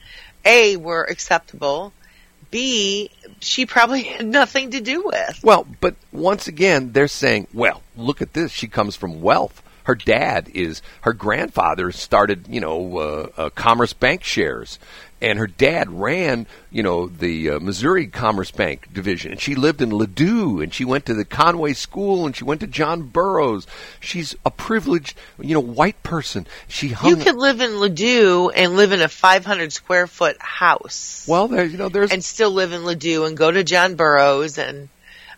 a 0.44 0.76
were 0.78 1.04
acceptable. 1.04 1.92
B, 2.50 3.10
she 3.40 3.66
probably 3.66 4.02
had 4.04 4.26
nothing 4.26 4.70
to 4.72 4.80
do 4.80 5.04
with. 5.04 5.40
Well, 5.42 5.66
but 5.80 5.94
once 6.12 6.48
again, 6.48 6.92
they're 6.92 7.08
saying, 7.08 7.48
well, 7.52 7.82
look 7.96 8.22
at 8.22 8.32
this. 8.32 8.52
She 8.52 8.68
comes 8.68 8.96
from 8.96 9.20
wealth. 9.20 9.62
Her 9.88 9.94
dad 9.94 10.50
is, 10.52 10.82
her 11.00 11.14
grandfather 11.14 11.90
started, 11.92 12.44
you 12.46 12.60
know, 12.60 12.98
uh, 12.98 13.28
uh, 13.38 13.48
Commerce 13.48 13.94
Bancshares. 13.94 14.76
And 15.22 15.38
her 15.38 15.46
dad 15.46 15.90
ran, 15.90 16.46
you 16.70 16.82
know, 16.82 17.08
the 17.08 17.52
uh, 17.52 17.58
Missouri 17.58 18.06
Commerce 18.06 18.50
Bank 18.50 18.92
division. 18.92 19.32
And 19.32 19.40
she 19.40 19.54
lived 19.54 19.80
in 19.80 19.88
Ladue, 19.88 20.62
and 20.62 20.74
she 20.74 20.84
went 20.84 21.06
to 21.06 21.14
the 21.14 21.24
Conway 21.24 21.72
School, 21.72 22.26
and 22.26 22.36
she 22.36 22.44
went 22.44 22.60
to 22.60 22.66
John 22.66 23.04
Burroughs. 23.04 23.66
She's 23.98 24.36
a 24.44 24.50
privileged, 24.50 25.16
you 25.40 25.54
know, 25.54 25.60
white 25.60 26.02
person. 26.02 26.46
She 26.68 26.88
hung. 26.88 27.08
You 27.08 27.24
could 27.24 27.36
live 27.36 27.62
in 27.62 27.70
Ladue 27.70 28.52
and 28.54 28.76
live 28.76 28.92
in 28.92 29.00
a 29.00 29.08
500 29.08 29.72
square 29.72 30.06
foot 30.06 30.36
house. 30.38 31.24
well, 31.26 31.48
there, 31.48 31.64
you 31.64 31.78
know, 31.78 31.88
there's 31.88 32.12
and 32.12 32.22
still 32.22 32.50
live 32.50 32.74
in 32.74 32.82
Ladue 32.82 33.26
and 33.26 33.38
go 33.38 33.50
to 33.50 33.64
John 33.64 33.94
Burroughs 33.94 34.58
and 34.58 34.90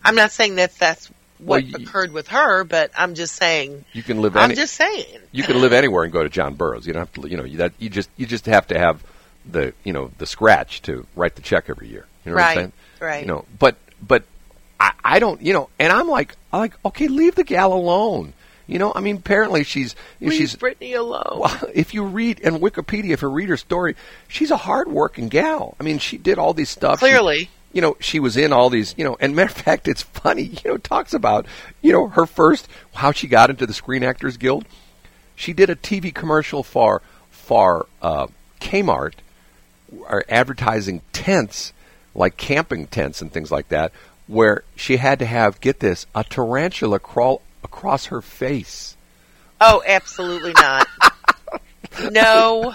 I'm 0.03 0.15
not 0.15 0.31
saying 0.31 0.55
that 0.55 0.75
that's 0.75 1.09
what 1.41 1.63
Well, 1.63 1.71
you- 1.81 1.85
occurred 1.85 2.11
with 2.11 2.27
her, 2.29 2.63
but 2.63 2.91
I'm 2.97 3.15
just 3.15 3.35
saying. 3.35 3.85
you 3.93 4.03
can 4.03 4.21
live. 4.21 4.37
I'm 4.37 4.55
just 4.55 4.73
saying. 4.75 5.05
you 5.31 5.43
can 5.43 5.59
live 5.61 5.73
anywhere 5.73 6.03
and 6.03 6.13
go 6.13 6.23
to 6.23 6.29
John 6.29 6.55
Burroughs. 6.55 6.85
You 6.87 6.93
don't 6.93 7.01
have 7.01 7.13
to, 7.23 7.29
you 7.29 7.37
know, 7.37 7.43
you, 7.43 7.57
that 7.57 7.73
you 7.79 7.89
just 7.89 8.09
you 8.17 8.25
just 8.25 8.45
have 8.45 8.67
to 8.67 8.77
have 8.79 9.03
the 9.49 9.73
you 9.83 9.91
know 9.93 10.11
the 10.17 10.25
scratch 10.25 10.81
to 10.83 11.05
write 11.15 11.35
the 11.35 11.41
check 11.41 11.65
every 11.69 11.87
year. 11.89 12.05
You 12.25 12.31
know 12.31 12.35
what 12.37 12.45
I'm 12.45 12.55
saying? 12.57 12.73
right. 12.99 13.21
You 13.21 13.27
know, 13.27 13.45
but 13.59 13.75
but 14.01 14.23
I, 14.79 14.93
I 15.03 15.19
don't, 15.19 15.41
you 15.41 15.53
know, 15.53 15.69
and 15.79 15.91
I'm 15.91 16.07
like, 16.07 16.35
I'm 16.53 16.59
like, 16.59 16.73
okay, 16.85 17.07
leave 17.07 17.35
the 17.35 17.43
gal 17.43 17.73
alone. 17.73 18.33
You 18.67 18.79
know, 18.79 18.93
I 18.95 19.01
mean, 19.01 19.17
apparently 19.17 19.63
she's 19.65 19.95
Leave 20.21 20.33
she's 20.33 20.55
Brittany 20.55 20.93
alone. 20.93 21.39
well, 21.39 21.59
if 21.73 21.93
you 21.93 22.03
read 22.05 22.39
in 22.39 22.55
Wikipedia, 22.59 23.11
if 23.11 23.21
you 23.21 23.27
read 23.29 23.49
her 23.49 23.57
story, 23.57 23.95
she's 24.29 24.49
a 24.49 24.55
hardworking 24.57 25.27
gal. 25.27 25.75
I 25.79 25.83
mean, 25.83 25.97
she 25.99 26.17
did 26.17 26.37
all 26.39 26.53
these 26.53 26.69
stuff. 26.69 26.99
She- 26.99 27.07
Clearly. 27.07 27.49
You 27.73 27.81
know, 27.81 27.97
she 27.99 28.19
was 28.19 28.37
in 28.37 28.53
all 28.53 28.69
these, 28.69 28.93
you 28.97 29.03
know, 29.03 29.17
and 29.19 29.35
matter 29.35 29.49
of 29.51 29.57
fact, 29.65 29.87
it's 29.87 30.01
funny, 30.01 30.43
you 30.43 30.71
know, 30.71 30.77
talks 30.77 31.13
about, 31.13 31.45
you 31.81 31.91
know, 31.91 32.07
her 32.09 32.25
first, 32.25 32.67
how 32.93 33.11
she 33.11 33.27
got 33.27 33.49
into 33.49 33.65
the 33.65 33.73
Screen 33.73 34.03
Actors 34.03 34.37
Guild. 34.37 34.65
She 35.35 35.53
did 35.53 35.69
a 35.69 35.75
TV 35.75 36.13
commercial 36.13 36.63
for, 36.63 37.01
for, 37.29 37.87
uh, 38.01 38.27
Kmart, 38.59 39.13
are 40.07 40.23
advertising 40.29 41.01
tents, 41.13 41.73
like 42.13 42.37
camping 42.37 42.87
tents 42.87 43.21
and 43.21 43.31
things 43.31 43.51
like 43.51 43.69
that, 43.69 43.91
where 44.27 44.63
she 44.75 44.97
had 44.97 45.19
to 45.19 45.25
have, 45.25 45.59
get 45.61 45.79
this, 45.79 46.05
a 46.13 46.23
tarantula 46.23 46.99
crawl 46.99 47.41
across 47.63 48.05
her 48.05 48.21
face. 48.21 48.95
Oh, 49.59 49.83
absolutely 49.85 50.53
not. 50.53 50.87
no. 52.11 52.73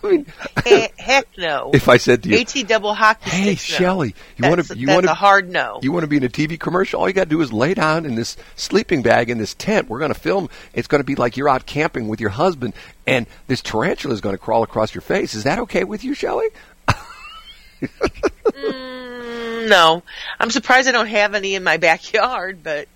I 0.04 0.08
mean, 0.10 0.26
He- 0.64 0.88
heck 0.98 1.26
no. 1.38 1.70
if 1.74 1.88
I 1.88 1.96
said 1.96 2.22
to 2.22 2.28
you, 2.28 2.38
AT 2.38 2.54
double 2.66 2.94
hockey 2.94 3.30
Hey, 3.30 3.54
sticks, 3.56 3.80
no. 3.80 4.02
You 4.02 4.12
want 4.40 4.56
That's- 4.56 4.68
to 4.68 4.76
you 4.78 4.86
that's 4.86 4.94
want 4.96 5.06
a 5.06 5.14
hard 5.14 5.48
no. 5.50 5.80
You 5.82 5.92
want 5.92 6.02
to 6.04 6.08
be 6.08 6.16
in 6.16 6.24
a 6.24 6.28
TV 6.28 6.58
commercial? 6.58 7.00
All 7.00 7.08
you 7.08 7.14
got 7.14 7.24
to 7.24 7.30
do 7.30 7.40
is 7.40 7.52
lay 7.52 7.74
down 7.74 8.06
in 8.06 8.14
this 8.14 8.36
sleeping 8.56 9.02
bag 9.02 9.30
in 9.30 9.38
this 9.38 9.54
tent. 9.54 9.88
We're 9.88 9.98
going 9.98 10.12
to 10.12 10.18
film. 10.18 10.48
It's 10.74 10.88
going 10.88 11.00
to 11.00 11.04
be 11.06 11.14
like 11.14 11.36
you're 11.36 11.48
out 11.48 11.66
camping 11.66 12.08
with 12.08 12.20
your 12.20 12.30
husband, 12.30 12.74
and 13.06 13.26
this 13.46 13.60
tarantula 13.62 14.14
is 14.14 14.20
going 14.20 14.34
to 14.34 14.38
crawl 14.38 14.62
across 14.62 14.94
your 14.94 15.02
face. 15.02 15.34
Is 15.34 15.44
that 15.44 15.58
okay 15.60 15.84
with 15.84 16.04
you, 16.04 16.14
Shelley? 16.14 16.46
Mm, 17.80 19.68
no. 19.68 20.02
I'm 20.38 20.50
surprised 20.50 20.88
I 20.88 20.92
don't 20.92 21.06
have 21.06 21.34
any 21.34 21.54
in 21.54 21.64
my 21.64 21.76
backyard, 21.76 22.62
but 22.62 22.88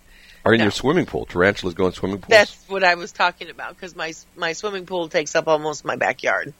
Or 0.44 0.52
in 0.52 0.58
No. 0.58 0.64
your 0.64 0.70
swimming 0.72 1.06
pool? 1.06 1.24
Tarantulas 1.26 1.74
go 1.74 1.86
in 1.86 1.92
swimming 1.92 2.18
pools. 2.18 2.28
that's 2.28 2.54
what 2.68 2.84
I 2.84 2.94
was 2.96 3.12
talking 3.12 3.48
about 3.50 3.74
because 3.74 3.94
my 3.96 4.12
my 4.36 4.52
swimming 4.52 4.84
pool 4.86 5.08
takes 5.08 5.34
up 5.34 5.48
almost 5.48 5.84
my 5.84 5.96
backyard. 5.96 6.52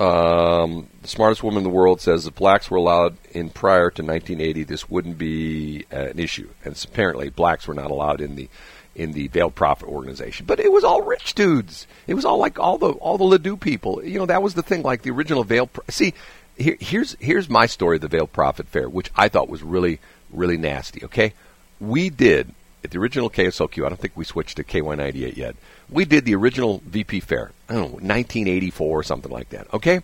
Um, 0.00 0.88
the 1.02 1.08
smartest 1.08 1.42
woman 1.42 1.58
in 1.58 1.64
the 1.64 1.76
world 1.76 2.00
says 2.00 2.26
if 2.26 2.34
blacks 2.34 2.70
were 2.70 2.78
allowed 2.78 3.18
in 3.32 3.50
prior 3.50 3.90
to 3.90 4.02
1980, 4.02 4.64
this 4.64 4.88
wouldn't 4.88 5.18
be 5.18 5.84
uh, 5.92 6.06
an 6.06 6.18
issue. 6.18 6.48
And 6.64 6.74
apparently, 6.82 7.28
blacks 7.28 7.68
were 7.68 7.74
not 7.74 7.90
allowed 7.90 8.22
in 8.22 8.34
the 8.34 8.48
in 8.94 9.12
the 9.12 9.28
Veiled 9.28 9.54
Prophet 9.54 9.86
organization. 9.86 10.46
But 10.46 10.58
it 10.58 10.72
was 10.72 10.84
all 10.84 11.02
rich 11.02 11.34
dudes. 11.34 11.86
It 12.06 12.14
was 12.14 12.24
all 12.24 12.38
like 12.38 12.58
all 12.58 12.78
the 12.78 12.92
all 12.92 13.18
the 13.18 13.38
Ladue 13.38 13.60
people. 13.60 14.02
You 14.02 14.18
know, 14.18 14.26
that 14.26 14.42
was 14.42 14.54
the 14.54 14.62
thing. 14.62 14.82
Like 14.82 15.02
the 15.02 15.10
original 15.10 15.44
Veiled. 15.44 15.72
Pro- 15.72 15.84
See, 15.90 16.14
here, 16.56 16.78
here's 16.80 17.14
here's 17.20 17.50
my 17.50 17.66
story 17.66 17.96
of 17.96 18.02
the 18.02 18.08
Veiled 18.08 18.32
Prophet 18.32 18.68
Fair, 18.68 18.88
which 18.88 19.10
I 19.14 19.28
thought 19.28 19.50
was 19.50 19.62
really 19.62 20.00
really 20.30 20.56
nasty. 20.56 21.04
Okay, 21.04 21.34
we 21.78 22.08
did 22.08 22.54
at 22.82 22.90
the 22.90 22.98
original 22.98 23.30
KSLQ. 23.30 23.84
I 23.84 23.88
don't 23.88 24.00
think 24.00 24.16
we 24.16 24.24
switched 24.24 24.56
to 24.56 24.64
KY98 24.64 25.36
yet. 25.36 25.56
We 25.88 26.04
did 26.04 26.24
the 26.24 26.34
original 26.34 26.82
VP 26.86 27.20
Fair. 27.20 27.52
I 27.68 27.74
don't 27.74 27.82
know, 27.82 27.88
1984 27.94 28.98
or 28.98 29.02
something 29.02 29.32
like 29.32 29.50
that. 29.50 29.72
Okay, 29.74 30.00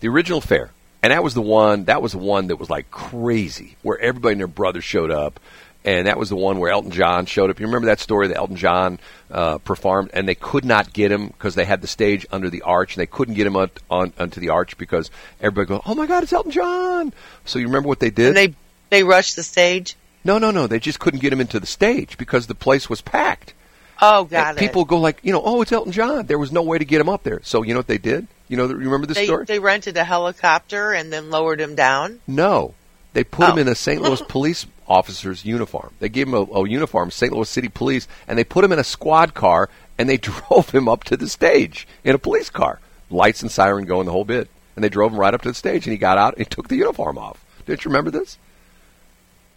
the 0.00 0.08
original 0.08 0.40
fair, 0.40 0.72
and 1.02 1.12
that 1.12 1.22
was 1.22 1.34
the 1.34 1.42
one. 1.42 1.84
That 1.84 2.02
was 2.02 2.12
the 2.12 2.18
one 2.18 2.48
that 2.48 2.56
was 2.56 2.68
like 2.68 2.90
crazy, 2.90 3.76
where 3.82 3.98
everybody 3.98 4.32
and 4.32 4.40
their 4.40 4.48
brother 4.48 4.80
showed 4.80 5.10
up, 5.10 5.38
and 5.84 6.06
that 6.06 6.18
was 6.18 6.28
the 6.28 6.36
one 6.36 6.58
where 6.58 6.70
Elton 6.70 6.90
John 6.90 7.26
showed 7.26 7.50
up. 7.50 7.60
You 7.60 7.66
remember 7.66 7.86
that 7.86 8.00
story 8.00 8.28
that 8.28 8.36
Elton 8.36 8.56
John 8.56 8.98
uh, 9.30 9.58
performed, 9.58 10.10
and 10.12 10.28
they 10.28 10.34
could 10.34 10.64
not 10.64 10.92
get 10.92 11.10
him 11.10 11.28
because 11.28 11.54
they 11.54 11.64
had 11.64 11.80
the 11.80 11.86
stage 11.86 12.26
under 12.30 12.50
the 12.50 12.62
arch, 12.62 12.96
and 12.96 13.00
they 13.00 13.06
couldn't 13.06 13.34
get 13.34 13.46
him 13.46 13.56
on, 13.56 13.70
on 13.90 14.12
onto 14.18 14.40
the 14.40 14.50
arch 14.50 14.76
because 14.76 15.10
everybody 15.40 15.68
goes, 15.68 15.82
"Oh 15.86 15.94
my 15.94 16.06
God, 16.06 16.24
it's 16.24 16.32
Elton 16.32 16.52
John!" 16.52 17.12
So 17.44 17.58
you 17.58 17.66
remember 17.66 17.88
what 17.88 18.00
they 18.00 18.10
did? 18.10 18.28
And 18.28 18.36
they 18.36 18.54
they 18.90 19.04
rushed 19.04 19.36
the 19.36 19.42
stage. 19.42 19.96
No, 20.24 20.38
no, 20.38 20.50
no. 20.50 20.66
They 20.66 20.78
just 20.78 21.00
couldn't 21.00 21.20
get 21.20 21.32
him 21.32 21.40
into 21.40 21.58
the 21.60 21.66
stage 21.66 22.16
because 22.18 22.46
the 22.46 22.54
place 22.54 22.88
was 22.90 23.00
packed. 23.00 23.54
Oh, 24.00 24.24
got 24.24 24.48
And 24.50 24.58
it. 24.58 24.60
People 24.60 24.84
go 24.84 24.98
like, 24.98 25.18
you 25.22 25.32
know, 25.32 25.42
oh, 25.44 25.62
it's 25.62 25.70
Elton 25.72 25.92
John. 25.92 26.26
There 26.26 26.38
was 26.38 26.50
no 26.52 26.62
way 26.62 26.78
to 26.78 26.84
get 26.84 27.00
him 27.00 27.08
up 27.08 27.22
there. 27.22 27.40
So 27.44 27.62
you 27.62 27.72
know 27.72 27.78
what 27.80 27.86
they 27.86 27.98
did? 27.98 28.26
You 28.48 28.56
know, 28.56 28.66
you 28.66 28.74
remember 28.76 29.06
the 29.06 29.14
story? 29.14 29.44
they 29.46 29.58
rented 29.60 29.96
a 29.96 30.04
helicopter 30.04 30.92
and 30.92 31.12
then 31.12 31.30
lowered 31.30 31.60
him 31.60 31.74
down. 31.74 32.20
No, 32.26 32.74
they 33.12 33.24
put 33.24 33.48
him 33.50 33.56
Oh. 33.56 33.60
in 33.60 33.68
a 33.68 33.74
St. 33.74 34.02
Louis 34.02 34.20
police 34.28 34.66
officer's 34.88 35.44
uniform. 35.44 35.94
They 36.00 36.08
gave 36.08 36.26
him 36.26 36.34
a, 36.34 36.42
a 36.42 36.68
uniform, 36.68 37.10
St. 37.10 37.32
Louis 37.32 37.48
City 37.48 37.68
Police, 37.68 38.08
and 38.26 38.36
they 38.38 38.44
put 38.44 38.64
him 38.64 38.72
in 38.72 38.78
a 38.78 38.84
squad 38.84 39.34
car 39.34 39.68
and 39.96 40.08
they 40.08 40.16
drove 40.18 40.70
him 40.70 40.88
up 40.88 41.04
to 41.04 41.16
the 41.16 41.28
stage 41.28 41.86
in 42.04 42.14
a 42.14 42.18
police 42.18 42.50
car, 42.50 42.80
lights 43.10 43.42
and 43.42 43.50
siren 43.50 43.84
going 43.84 44.06
the 44.06 44.12
whole 44.12 44.24
bit. 44.24 44.48
And 44.74 44.82
they 44.82 44.88
drove 44.88 45.12
him 45.12 45.20
right 45.20 45.34
up 45.34 45.42
to 45.42 45.48
the 45.50 45.54
stage, 45.54 45.86
and 45.86 45.92
he 45.92 45.98
got 45.98 46.18
out 46.18 46.32
and 46.34 46.38
he 46.44 46.44
took 46.48 46.68
the 46.68 46.76
uniform 46.76 47.18
off. 47.18 47.44
Didn't 47.66 47.84
you 47.84 47.90
remember 47.90 48.10
this? 48.10 48.38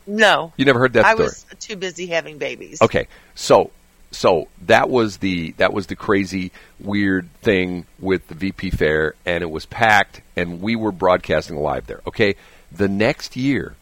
No, 0.07 0.53
You 0.57 0.65
never 0.65 0.79
heard 0.79 0.93
that 0.93 1.05
I 1.05 1.13
story? 1.13 1.25
was 1.25 1.45
too 1.59 1.75
busy 1.75 2.07
having 2.07 2.37
babies. 2.37 2.81
Okay, 2.81 3.07
so 3.33 3.71
so 4.11 4.47
that 4.61 4.89
was 4.89 5.17
the 5.17 5.51
that 5.53 5.73
was 5.73 5.87
the 5.87 5.95
crazy 5.95 6.51
weird 6.79 7.29
thing 7.41 7.85
with 7.99 8.27
the 8.27 8.35
VP 8.35 8.69
fair, 8.71 9.15
and 9.25 9.41
it 9.43 9.49
was 9.49 9.65
packed, 9.65 10.21
and 10.35 10.61
we 10.61 10.75
were 10.75 10.91
broadcasting 10.91 11.57
live 11.57 11.87
there. 11.87 12.01
Okay, 12.07 12.35
the 12.71 12.87
next 12.87 13.35
year, 13.35 13.75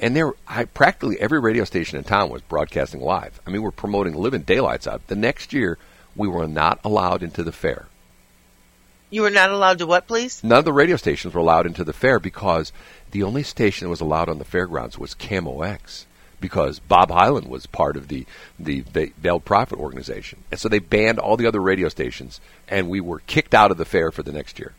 and 0.00 0.14
there, 0.14 0.32
I, 0.46 0.64
practically 0.66 1.18
every 1.20 1.40
radio 1.40 1.64
station 1.64 1.98
in 1.98 2.04
town 2.04 2.28
was 2.30 2.42
broadcasting 2.42 3.00
live. 3.00 3.40
I 3.46 3.50
mean, 3.50 3.62
we're 3.62 3.70
promoting 3.70 4.14
living 4.14 4.42
daylights 4.42 4.86
out. 4.86 5.06
The 5.06 5.16
next 5.16 5.52
year, 5.52 5.78
we 6.14 6.28
were 6.28 6.46
not 6.46 6.78
allowed 6.84 7.22
into 7.22 7.42
the 7.42 7.52
fair. 7.52 7.86
You 9.10 9.22
were 9.22 9.30
not 9.30 9.50
allowed 9.50 9.78
to 9.78 9.86
what, 9.86 10.06
please? 10.06 10.42
None 10.42 10.58
of 10.58 10.64
the 10.64 10.72
radio 10.72 10.96
stations 10.96 11.32
were 11.32 11.40
allowed 11.40 11.66
into 11.66 11.84
the 11.84 11.92
fair 11.92 12.18
because 12.18 12.72
the 13.12 13.22
only 13.22 13.42
station 13.42 13.86
that 13.86 13.90
was 13.90 14.00
allowed 14.00 14.28
on 14.28 14.38
the 14.38 14.44
fairgrounds 14.44 14.98
was 14.98 15.14
KMOX 15.14 16.06
because 16.40 16.80
Bob 16.80 17.10
Hyland 17.10 17.48
was 17.48 17.66
part 17.66 17.96
of 17.96 18.08
the 18.08 18.26
the 18.58 18.82
Veiled 19.18 19.44
Prophet 19.44 19.78
organization, 19.78 20.40
and 20.50 20.60
so 20.60 20.68
they 20.68 20.78
banned 20.78 21.18
all 21.18 21.36
the 21.36 21.46
other 21.46 21.60
radio 21.60 21.88
stations, 21.88 22.40
and 22.68 22.88
we 22.88 23.00
were 23.00 23.20
kicked 23.20 23.54
out 23.54 23.70
of 23.70 23.78
the 23.78 23.84
fair 23.84 24.10
for 24.10 24.22
the 24.22 24.32
next 24.32 24.58
year 24.58 24.74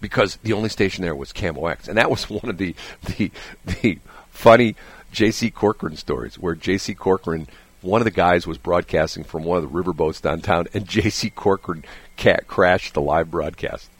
because 0.00 0.36
the 0.42 0.52
only 0.52 0.68
station 0.68 1.02
there 1.02 1.14
was 1.14 1.32
KMOX, 1.32 1.88
and 1.88 1.98
that 1.98 2.10
was 2.10 2.30
one 2.30 2.48
of 2.48 2.58
the 2.58 2.74
the 3.16 3.30
the 3.64 3.98
funny 4.30 4.76
J.C. 5.12 5.50
Corcoran 5.50 5.96
stories 5.96 6.38
where 6.38 6.54
J.C. 6.54 6.94
Corcoran. 6.94 7.48
One 7.82 8.00
of 8.00 8.04
the 8.04 8.10
guys 8.10 8.46
was 8.46 8.58
broadcasting 8.58 9.24
from 9.24 9.44
one 9.44 9.58
of 9.58 9.64
the 9.64 9.68
riverboats 9.82 10.22
downtown, 10.22 10.68
and 10.72 10.86
J.C. 10.88 11.30
Corcoran 11.30 11.84
cat 12.16 12.46
crashed 12.46 12.94
the 12.94 13.00
live 13.02 13.30
broadcast, 13.30 13.90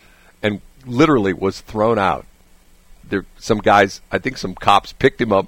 and 0.42 0.60
literally 0.86 1.32
was 1.32 1.60
thrown 1.60 1.98
out. 1.98 2.24
There, 3.04 3.26
some 3.38 3.58
guys, 3.58 4.00
I 4.10 4.18
think 4.18 4.38
some 4.38 4.54
cops 4.54 4.92
picked 4.92 5.20
him 5.20 5.32
up, 5.32 5.46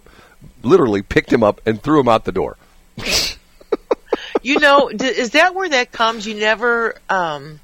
literally 0.62 1.00
picked 1.02 1.32
him 1.32 1.42
up 1.42 1.60
and 1.64 1.80
threw 1.82 2.00
him 2.00 2.08
out 2.08 2.24
the 2.24 2.32
door. 2.32 2.56
You 4.42 4.58
know, 4.60 4.90
d- 4.90 5.06
is 5.06 5.30
that 5.30 5.54
where 5.54 5.68
that 5.70 5.90
comes? 5.90 6.26
You 6.26 6.34
never, 6.34 6.96
um, 7.08 7.60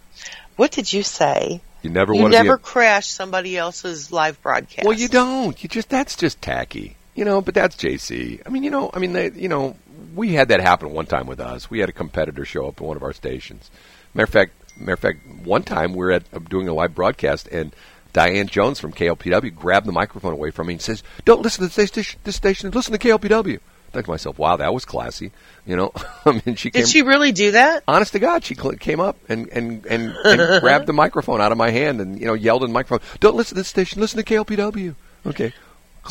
what 0.56 0.70
did 0.70 0.90
you 0.90 1.02
say? 1.02 1.60
You 1.82 1.90
never 1.90 2.14
You 2.14 2.22
want 2.22 2.32
to 2.32 2.42
never 2.42 2.56
be. 2.56 2.62
crash 2.62 3.06
somebody 3.08 3.56
else's 3.58 4.10
live 4.10 4.40
broadcast. 4.42 4.86
Well, 4.86 4.96
you 4.96 5.08
don't. 5.08 5.62
You 5.62 5.68
just 5.68 5.90
that's 5.90 6.16
just 6.16 6.40
tacky, 6.40 6.96
you 7.14 7.24
know. 7.26 7.42
But 7.42 7.54
that's 7.54 7.76
JC. 7.76 8.40
I 8.46 8.48
mean, 8.48 8.62
you 8.62 8.70
know. 8.70 8.90
I 8.94 8.98
mean, 8.98 9.12
they, 9.12 9.30
you 9.30 9.48
know, 9.48 9.76
we 10.14 10.34
had 10.34 10.48
that 10.48 10.60
happen 10.60 10.90
one 10.90 11.06
time 11.06 11.26
with 11.26 11.40
us. 11.40 11.70
We 11.70 11.80
had 11.80 11.88
a 11.88 11.92
competitor 11.92 12.44
show 12.44 12.68
up 12.68 12.80
at 12.80 12.86
one 12.86 12.96
of 12.96 13.02
our 13.02 13.12
stations. 13.12 13.70
Matter 14.14 14.24
of 14.24 14.30
fact, 14.30 14.52
matter 14.76 14.92
of 14.92 15.00
fact, 15.00 15.26
one 15.44 15.62
time 15.62 15.92
we 15.92 15.98
we're 15.98 16.12
at 16.12 16.48
doing 16.48 16.68
a 16.68 16.74
live 16.74 16.94
broadcast 16.94 17.48
and. 17.48 17.74
Diane 18.12 18.48
Jones 18.48 18.80
from 18.80 18.92
KLPW 18.92 19.54
grabbed 19.54 19.86
the 19.86 19.92
microphone 19.92 20.32
away 20.32 20.50
from 20.50 20.66
me 20.66 20.72
and 20.74 20.82
says, 20.82 21.04
"Don't 21.24 21.42
listen 21.42 21.68
to 21.68 21.72
this 21.76 21.88
station. 21.88 22.18
This 22.24 22.34
station. 22.34 22.68
Listen 22.72 22.92
to 22.92 22.98
KLPW." 22.98 23.58
I 23.58 23.92
think 23.92 24.06
to 24.06 24.10
myself, 24.10 24.36
"Wow, 24.36 24.56
that 24.56 24.74
was 24.74 24.84
classy." 24.84 25.30
You 25.64 25.76
know, 25.76 25.92
I 26.26 26.42
mean, 26.44 26.56
she 26.56 26.72
came. 26.72 26.82
Did 26.82 26.88
she 26.88 27.02
really 27.02 27.30
do 27.30 27.52
that? 27.52 27.84
honest 27.86 28.10
to 28.14 28.18
God, 28.18 28.44
she 28.44 28.56
cl- 28.56 28.72
came 28.72 28.98
up 28.98 29.16
and, 29.28 29.48
and, 29.50 29.86
and, 29.86 30.12
and 30.24 30.60
grabbed 30.60 30.86
the 30.86 30.92
microphone 30.92 31.40
out 31.40 31.52
of 31.52 31.58
my 31.58 31.70
hand 31.70 32.00
and 32.00 32.18
you 32.18 32.26
know 32.26 32.34
yelled 32.34 32.64
in 32.64 32.70
the 32.70 32.74
microphone, 32.74 33.06
"Don't 33.20 33.36
listen 33.36 33.54
to 33.54 33.60
this 33.60 33.68
station. 33.68 34.00
Listen 34.00 34.20
to 34.20 34.24
KLPW." 34.24 34.96
Okay, 35.26 35.52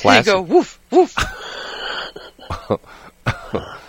There 0.02 0.18
you 0.18 0.24
go. 0.24 0.42
Woof, 0.42 0.80
woof. 0.92 1.16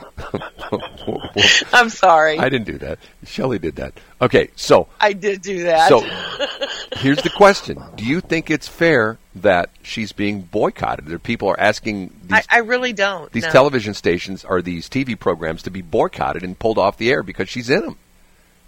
I'm 1.73 1.89
sorry. 1.89 2.39
I 2.39 2.49
didn't 2.49 2.67
do 2.67 2.79
that. 2.79 2.99
Shelley 3.25 3.59
did 3.59 3.77
that. 3.77 3.95
Okay, 4.21 4.51
so 4.57 4.89
I 5.01 5.13
did 5.13 5.43
do 5.43 5.65
that. 5.65 5.89
so 5.89 6.01
here's 7.01 7.23
the 7.23 7.31
question: 7.31 7.83
Do 7.97 8.05
you 8.05 8.21
think 8.21 8.51
it's 8.51 8.69
fair 8.69 9.19
that 9.37 9.71
she's 9.83 10.13
being 10.13 10.43
boycotted? 10.43 11.07
That 11.07 11.23
people 11.23 11.49
are 11.49 11.59
asking 11.61 12.13
I, 12.31 12.43
I 12.51 12.59
really 12.59 12.93
don't. 12.93 13.31
these 13.33 13.45
no. 13.45 13.51
television 13.51 13.95
stations 13.95 14.45
or 14.45 14.63
these 14.63 14.89
TV 14.89 15.19
programs 15.19 15.63
to 15.65 15.71
be 15.71 15.83
boycotted 15.83 16.43
and 16.43 16.59
pulled 16.59 16.79
off 16.79 16.99
the 16.99 17.11
air 17.11 17.23
because 17.23 17.49
she's 17.49 17.71
in 17.71 17.83
them. 17.83 17.97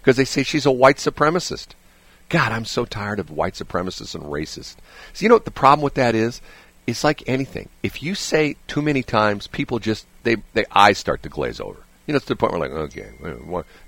Because 0.01 0.17
they 0.17 0.25
say 0.25 0.43
she's 0.43 0.65
a 0.65 0.71
white 0.71 0.97
supremacist. 0.97 1.69
God, 2.29 2.51
I'm 2.51 2.65
so 2.65 2.85
tired 2.85 3.19
of 3.19 3.29
white 3.29 3.53
supremacists 3.53 4.15
and 4.15 4.23
racists. 4.23 4.75
So 5.13 5.23
you 5.23 5.29
know 5.29 5.35
what 5.35 5.45
the 5.45 5.51
problem 5.51 5.83
with 5.83 5.93
that 5.95 6.15
is? 6.15 6.41
It's 6.85 7.03
like 7.03 7.23
anything. 7.27 7.69
If 7.81 8.03
you 8.03 8.15
say 8.15 8.57
too 8.67 8.81
many 8.81 9.03
times, 9.03 9.47
people 9.47 9.79
just 9.79 10.05
they 10.23 10.37
their 10.53 10.65
eyes 10.71 10.97
start 10.97 11.23
to 11.23 11.29
glaze 11.29 11.59
over. 11.59 11.82
You 12.05 12.13
know, 12.13 12.17
it's 12.17 12.25
to 12.25 12.33
the 12.33 12.35
point 12.35 12.51
where 12.51 12.61
like, 12.61 12.71
okay, 12.71 13.09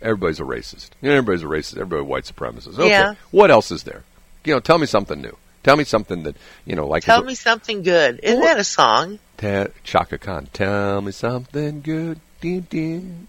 everybody's 0.01 0.39
a 0.39 0.43
racist. 0.43 0.91
You 1.01 1.09
know, 1.09 1.18
everybody's 1.18 1.43
a 1.43 1.47
racist. 1.47 1.74
Everybody 1.78 2.01
a 2.01 2.03
white 2.05 2.24
supremacist. 2.24 2.76
Okay, 2.80 2.89
Yeah. 2.89 3.16
what 3.32 3.51
else 3.51 3.72
is 3.72 3.84
there? 3.84 4.03
You 4.45 4.53
know, 4.53 4.59
tell 4.59 4.78
me 4.78 4.86
something 4.86 5.22
new. 5.22 5.36
Tell 5.63 5.76
me 5.76 5.84
something 5.84 6.24
that 6.24 6.36
you 6.66 6.76
know, 6.76 6.88
like 6.88 7.03
Tell 7.03 7.24
me 7.24 7.36
something 7.36 7.82
good. 7.84 8.20
Isn't 8.24 8.41
that 8.41 8.59
a 8.59 8.63
song? 8.63 9.20
Ta- 9.38 9.68
Chaka 9.84 10.18
Khan, 10.18 10.47
tell 10.53 11.01
me 11.01 11.11
something 11.11 11.82
good. 11.82 12.20
Ding, 12.39 12.61
ding. 12.61 13.28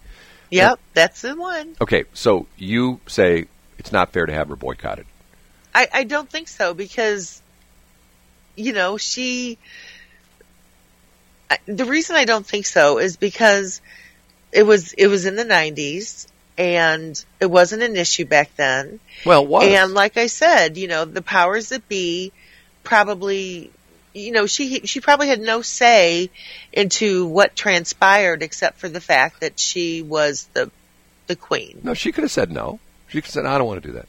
Yep, 0.51 0.79
that's 0.95 1.23
the 1.23 1.35
one. 1.35 1.75
Okay, 1.81 2.05
so 2.13 2.47
you 2.57 3.01
say 3.07 3.47
it's 3.79 3.91
not 3.91 4.13
fair 4.13 4.27
to 4.27 4.33
have 4.33 4.49
her 4.49 4.57
boycotted. 4.57 5.07
I, 5.75 5.89
I 5.93 6.05
don't 6.05 6.29
think 6.31 6.49
so 6.49 6.75
because, 6.75 7.43
you 8.55 8.73
know, 8.73 8.97
she. 8.97 9.59
I, 11.51 11.59
the 11.67 11.85
reason 11.85 12.17
I 12.17 12.25
don't 12.25 12.47
think 12.47 12.67
so 12.67 12.99
is 12.99 13.17
because 13.17 13.81
it 14.57 14.65
was 14.65 14.95
it 14.95 15.07
was 15.07 15.27
in 15.27 15.37
the 15.37 15.45
'90s 15.45 16.27
and 16.57 17.23
it 17.39 17.47
wasn't 17.47 17.83
an 17.83 17.95
issue 17.97 18.25
back 18.25 18.51
then. 18.57 18.99
Well, 19.27 19.43
it 19.43 19.49
was. 19.49 19.69
And 19.69 19.93
like 19.93 20.17
I 20.17 20.29
said, 20.29 20.79
you 20.79 20.89
know, 20.89 21.05
the 21.05 21.21
powers 21.21 21.69
that 21.69 21.87
be 21.89 22.33
probably, 22.83 23.71
you 24.15 24.33
know, 24.33 24.47
she 24.47 24.81
she 24.87 25.01
probably 25.01 25.29
had 25.29 25.41
no 25.41 25.61
say 25.61 26.31
into 26.73 27.27
what 27.27 27.55
transpired 27.55 28.43
except 28.43 28.79
for 28.79 28.89
the 28.89 29.01
fact 29.01 29.41
that 29.41 29.61
she 29.61 30.01
was 30.01 30.49
the 30.55 30.71
the 31.27 31.37
queen. 31.37 31.81
no, 31.83 31.93
she 31.93 32.13
could 32.13 32.23
have 32.23 32.31
said 32.31 32.51
no. 32.51 32.81
She 33.09 33.19
could 33.19 33.27
have 33.27 33.33
said, 33.33 33.47
I 33.47 33.59
don't 33.59 33.67
want 33.67 33.83
to 33.83 33.89
do 33.89 33.95
that. 33.95 34.09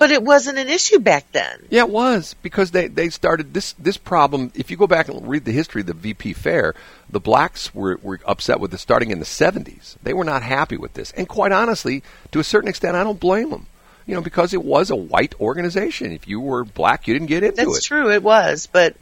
But 0.00 0.10
it 0.10 0.22
wasn't 0.22 0.58
an 0.58 0.70
issue 0.70 0.98
back 0.98 1.30
then. 1.32 1.66
Yeah, 1.68 1.82
it 1.82 1.90
was 1.90 2.34
because 2.42 2.70
they, 2.70 2.88
they 2.88 3.10
started 3.10 3.52
this 3.52 3.74
this 3.74 3.98
problem. 3.98 4.50
If 4.54 4.70
you 4.70 4.78
go 4.78 4.86
back 4.86 5.08
and 5.08 5.28
read 5.28 5.44
the 5.44 5.52
history 5.52 5.82
of 5.82 5.88
the 5.88 5.92
VP 5.92 6.32
Fair, 6.32 6.74
the 7.10 7.20
blacks 7.20 7.74
were, 7.74 7.98
were 8.02 8.18
upset 8.24 8.60
with 8.60 8.70
this 8.70 8.80
starting 8.80 9.10
in 9.10 9.18
the 9.18 9.26
70s. 9.26 9.96
They 10.02 10.14
were 10.14 10.24
not 10.24 10.42
happy 10.42 10.78
with 10.78 10.94
this, 10.94 11.12
and 11.12 11.28
quite 11.28 11.52
honestly, 11.52 12.02
to 12.32 12.40
a 12.40 12.44
certain 12.44 12.70
extent, 12.70 12.96
I 12.96 13.04
don't 13.04 13.20
blame 13.20 13.50
them. 13.50 13.66
You 14.06 14.14
know, 14.14 14.22
because 14.22 14.54
it 14.54 14.64
was 14.64 14.90
a 14.90 14.96
white 14.96 15.38
organization. 15.38 16.12
If 16.12 16.26
you 16.26 16.40
were 16.40 16.64
black, 16.64 17.06
you 17.06 17.12
didn't 17.14 17.28
get 17.28 17.44
into 17.44 17.56
That's 17.56 17.78
it. 17.78 17.84
true, 17.84 18.10
it 18.10 18.22
was, 18.22 18.68
but 18.72 18.96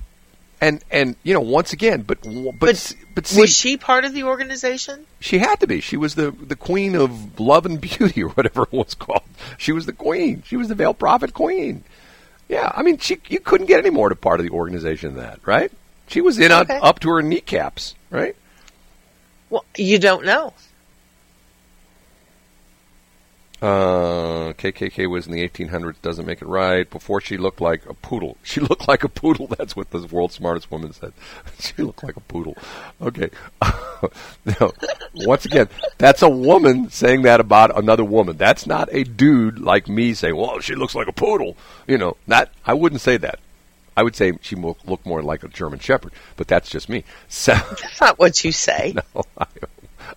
And 0.60 0.82
and 0.90 1.14
you 1.22 1.34
know, 1.34 1.40
once 1.40 1.72
again, 1.72 2.02
but 2.02 2.18
but 2.22 2.58
But 2.58 2.94
but, 3.14 3.26
see, 3.26 3.40
was 3.40 3.56
she 3.56 3.76
part 3.76 4.04
of 4.04 4.12
the 4.12 4.24
organization? 4.24 5.06
She 5.20 5.38
had 5.38 5.60
to 5.60 5.66
be. 5.68 5.80
She 5.80 5.96
was 5.96 6.16
the 6.16 6.30
the 6.32 6.56
queen 6.56 6.96
of 6.96 7.38
love 7.38 7.64
and 7.64 7.80
beauty, 7.80 8.22
or 8.24 8.30
whatever 8.30 8.62
it 8.64 8.72
was 8.72 8.94
called. 8.94 9.22
She 9.56 9.70
was 9.72 9.86
the 9.86 9.92
queen. 9.92 10.42
She 10.46 10.56
was 10.56 10.68
the 10.68 10.74
veiled 10.74 10.98
prophet 10.98 11.32
queen. 11.32 11.84
Yeah, 12.48 12.72
I 12.74 12.82
mean, 12.82 12.98
she 12.98 13.18
you 13.28 13.40
couldn't 13.40 13.66
get 13.66 13.78
any 13.78 13.90
more 13.90 14.08
to 14.08 14.16
part 14.16 14.40
of 14.40 14.46
the 14.46 14.52
organization 14.52 15.14
than 15.14 15.22
that, 15.22 15.40
right? 15.46 15.70
She 16.08 16.20
was 16.20 16.38
in 16.38 16.50
Okay. 16.50 16.76
up, 16.76 16.84
up 16.84 17.00
to 17.00 17.10
her 17.10 17.22
kneecaps, 17.22 17.94
right? 18.10 18.34
Well, 19.50 19.64
you 19.76 19.98
don't 19.98 20.24
know. 20.24 20.54
Uh, 23.60 24.52
KKK 24.52 25.10
was 25.10 25.26
in 25.26 25.32
the 25.32 25.48
1800s. 25.48 25.96
Doesn't 26.00 26.26
make 26.26 26.40
it 26.40 26.46
right. 26.46 26.88
Before 26.88 27.20
she 27.20 27.36
looked 27.36 27.60
like 27.60 27.86
a 27.86 27.94
poodle. 27.94 28.36
She 28.44 28.60
looked 28.60 28.88
like 28.88 29.04
a 29.04 29.08
poodle. 29.08 29.46
That's 29.48 29.74
what 29.76 29.90
the 29.90 30.06
world's 30.10 30.34
smartest 30.36 30.70
woman 30.70 30.92
said. 30.92 31.12
She 31.58 31.82
looked 31.82 32.02
like 32.04 32.16
a 32.16 32.20
poodle. 32.20 32.56
Okay. 33.02 33.30
now, 34.44 34.70
once 35.14 35.44
again, 35.44 35.68
that's 35.98 36.22
a 36.22 36.28
woman 36.28 36.88
saying 36.90 37.22
that 37.22 37.40
about 37.40 37.76
another 37.76 38.04
woman. 38.04 38.36
That's 38.36 38.66
not 38.66 38.88
a 38.92 39.02
dude 39.04 39.58
like 39.58 39.88
me 39.88 40.14
saying, 40.14 40.36
"Well, 40.36 40.60
she 40.60 40.74
looks 40.76 40.94
like 40.94 41.08
a 41.08 41.12
poodle." 41.12 41.56
You 41.86 41.98
know, 41.98 42.16
that 42.28 42.52
I 42.64 42.74
wouldn't 42.74 43.00
say 43.00 43.16
that. 43.18 43.40
I 43.96 44.04
would 44.04 44.14
say 44.14 44.32
she 44.40 44.54
looked 44.54 45.04
more 45.04 45.22
like 45.22 45.42
a 45.42 45.48
German 45.48 45.80
Shepherd, 45.80 46.12
but 46.36 46.46
that's 46.46 46.70
just 46.70 46.88
me. 46.88 47.02
So, 47.28 47.54
That's 47.54 48.00
not 48.00 48.16
what 48.18 48.44
you 48.44 48.52
say. 48.52 48.94
no, 48.94 49.24
I, 49.36 49.46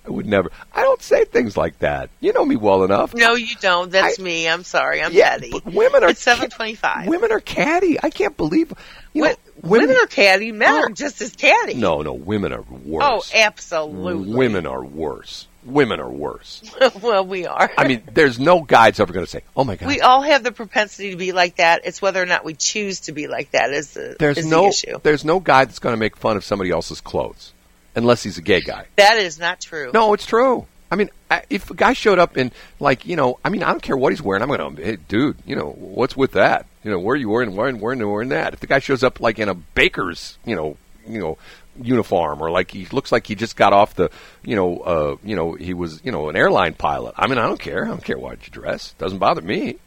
I 0.05 0.09
would 0.09 0.25
never. 0.25 0.51
I 0.73 0.81
don't 0.81 1.01
say 1.01 1.25
things 1.25 1.55
like 1.55 1.77
that. 1.79 2.09
You 2.21 2.33
know 2.33 2.43
me 2.43 2.55
well 2.55 2.83
enough. 2.83 3.13
No, 3.13 3.35
you 3.35 3.55
don't. 3.61 3.91
That's 3.91 4.19
I- 4.19 4.23
me. 4.23 4.47
I'm 4.49 4.63
sorry. 4.63 5.01
I'm 5.01 5.13
Yeah, 5.13 5.37
but 5.51 5.65
women 5.65 6.03
are 6.03 6.09
It's 6.09 6.21
725. 6.21 7.07
Women 7.07 7.31
are 7.31 7.39
catty. 7.39 7.97
I 8.01 8.09
can't 8.09 8.35
believe. 8.35 8.73
You 9.13 9.21
know, 9.23 9.27
What, 9.29 9.39
Women 9.69 9.95
are 9.95 10.07
catty. 10.07 10.51
Men 10.51 10.69
Oh. 10.73 10.79
are 10.85 10.89
just 10.89 11.21
as 11.21 11.35
catty. 11.35 11.75
No, 11.75 12.01
no, 12.01 12.13
women 12.13 12.51
are 12.51 12.63
worse. 12.63 13.31
Oh, 13.33 13.37
absolutely. 13.37 14.33
Women 14.33 14.65
are 14.65 14.83
worse. 14.83 15.47
Women 15.63 15.99
are 15.99 16.09
worse. 16.09 16.63
well, 17.03 17.23
we 17.23 17.45
are. 17.45 17.69
I 17.77 17.87
mean, 17.87 18.01
there's 18.11 18.39
no 18.39 18.61
guy's 18.61 18.99
ever 18.99 19.13
going 19.13 19.25
to 19.25 19.29
say, 19.29 19.43
"Oh 19.55 19.63
my 19.63 19.75
god." 19.75 19.87
we 19.87 20.01
all 20.01 20.23
have 20.23 20.43
the 20.43 20.51
propensity 20.51 21.11
to 21.11 21.15
be 21.17 21.31
like 21.33 21.57
that. 21.57 21.81
It's 21.83 22.01
whether 22.01 22.19
or 22.19 22.25
not 22.25 22.43
we 22.43 22.55
choose 22.55 23.01
to 23.01 23.11
be 23.11 23.27
like 23.27 23.51
that 23.51 23.69
is 23.71 23.91
the 23.91 24.15
there's 24.17 24.39
is 24.39 24.47
no 24.47 24.63
the 24.63 24.67
issue. 24.69 24.99
there's 25.03 25.23
no 25.23 25.39
guy 25.39 25.65
that's 25.65 25.77
going 25.77 25.93
to 25.93 25.99
make 25.99 26.17
fun 26.17 26.35
of 26.37 26.43
somebody 26.43 26.71
else's 26.71 26.99
clothes 27.01 27.53
unless 27.95 28.23
he's 28.23 28.37
a 28.37 28.41
gay 28.41 28.61
guy. 28.61 28.85
That 28.97 29.17
is 29.17 29.39
not 29.39 29.61
true. 29.61 29.91
No, 29.93 30.13
it's 30.13 30.25
true. 30.25 30.65
I 30.89 30.95
mean, 30.95 31.09
I- 31.29 31.43
if 31.49 31.71
a 31.71 31.73
guy 31.73 31.93
showed 31.93 32.19
up 32.19 32.37
in 32.37 32.51
like, 32.79 33.05
you 33.05 33.15
know, 33.15 33.39
I 33.45 33.49
mean, 33.49 33.63
I 33.63 33.67
don't 33.71 33.81
care 33.81 33.95
what 33.95 34.11
he's 34.11 34.21
wearing. 34.21 34.41
I'm 34.43 34.49
going 34.49 34.75
to, 34.75 34.83
hey, 34.83 34.97
dude, 35.07 35.37
you 35.45 35.55
know, 35.55 35.69
what's 35.77 36.17
with 36.17 36.31
that? 36.33 36.65
You 36.83 36.91
know, 36.91 36.99
where 36.99 37.13
are 37.13 37.17
you 37.17 37.29
wearing, 37.29 37.55
wearing, 37.55 37.79
wearing, 37.79 38.05
wearing 38.09 38.29
that? 38.29 38.53
If 38.53 38.59
the 38.59 38.67
guy 38.67 38.79
shows 38.79 39.03
up 39.03 39.19
like 39.19 39.39
in 39.39 39.47
a 39.47 39.53
baker's, 39.53 40.37
you 40.45 40.55
know, 40.55 40.77
you 41.07 41.19
know, 41.19 41.37
uniform 41.81 42.41
or 42.41 42.51
like 42.51 42.71
he 42.71 42.85
looks 42.91 43.11
like 43.11 43.25
he 43.25 43.35
just 43.35 43.55
got 43.55 43.71
off 43.73 43.95
the, 43.95 44.09
you 44.43 44.55
know, 44.55 44.77
uh, 44.79 45.15
you 45.23 45.35
know, 45.35 45.53
he 45.53 45.73
was, 45.73 46.01
you 46.03 46.11
know, 46.11 46.27
an 46.29 46.35
airline 46.35 46.73
pilot. 46.73 47.13
I 47.17 47.27
mean, 47.27 47.37
I 47.37 47.47
don't 47.47 47.59
care. 47.59 47.85
I 47.85 47.87
don't 47.87 48.03
care 48.03 48.17
what 48.17 48.45
you 48.45 48.51
dress. 48.51 48.93
Doesn't 48.97 49.19
bother 49.19 49.41
me. 49.41 49.77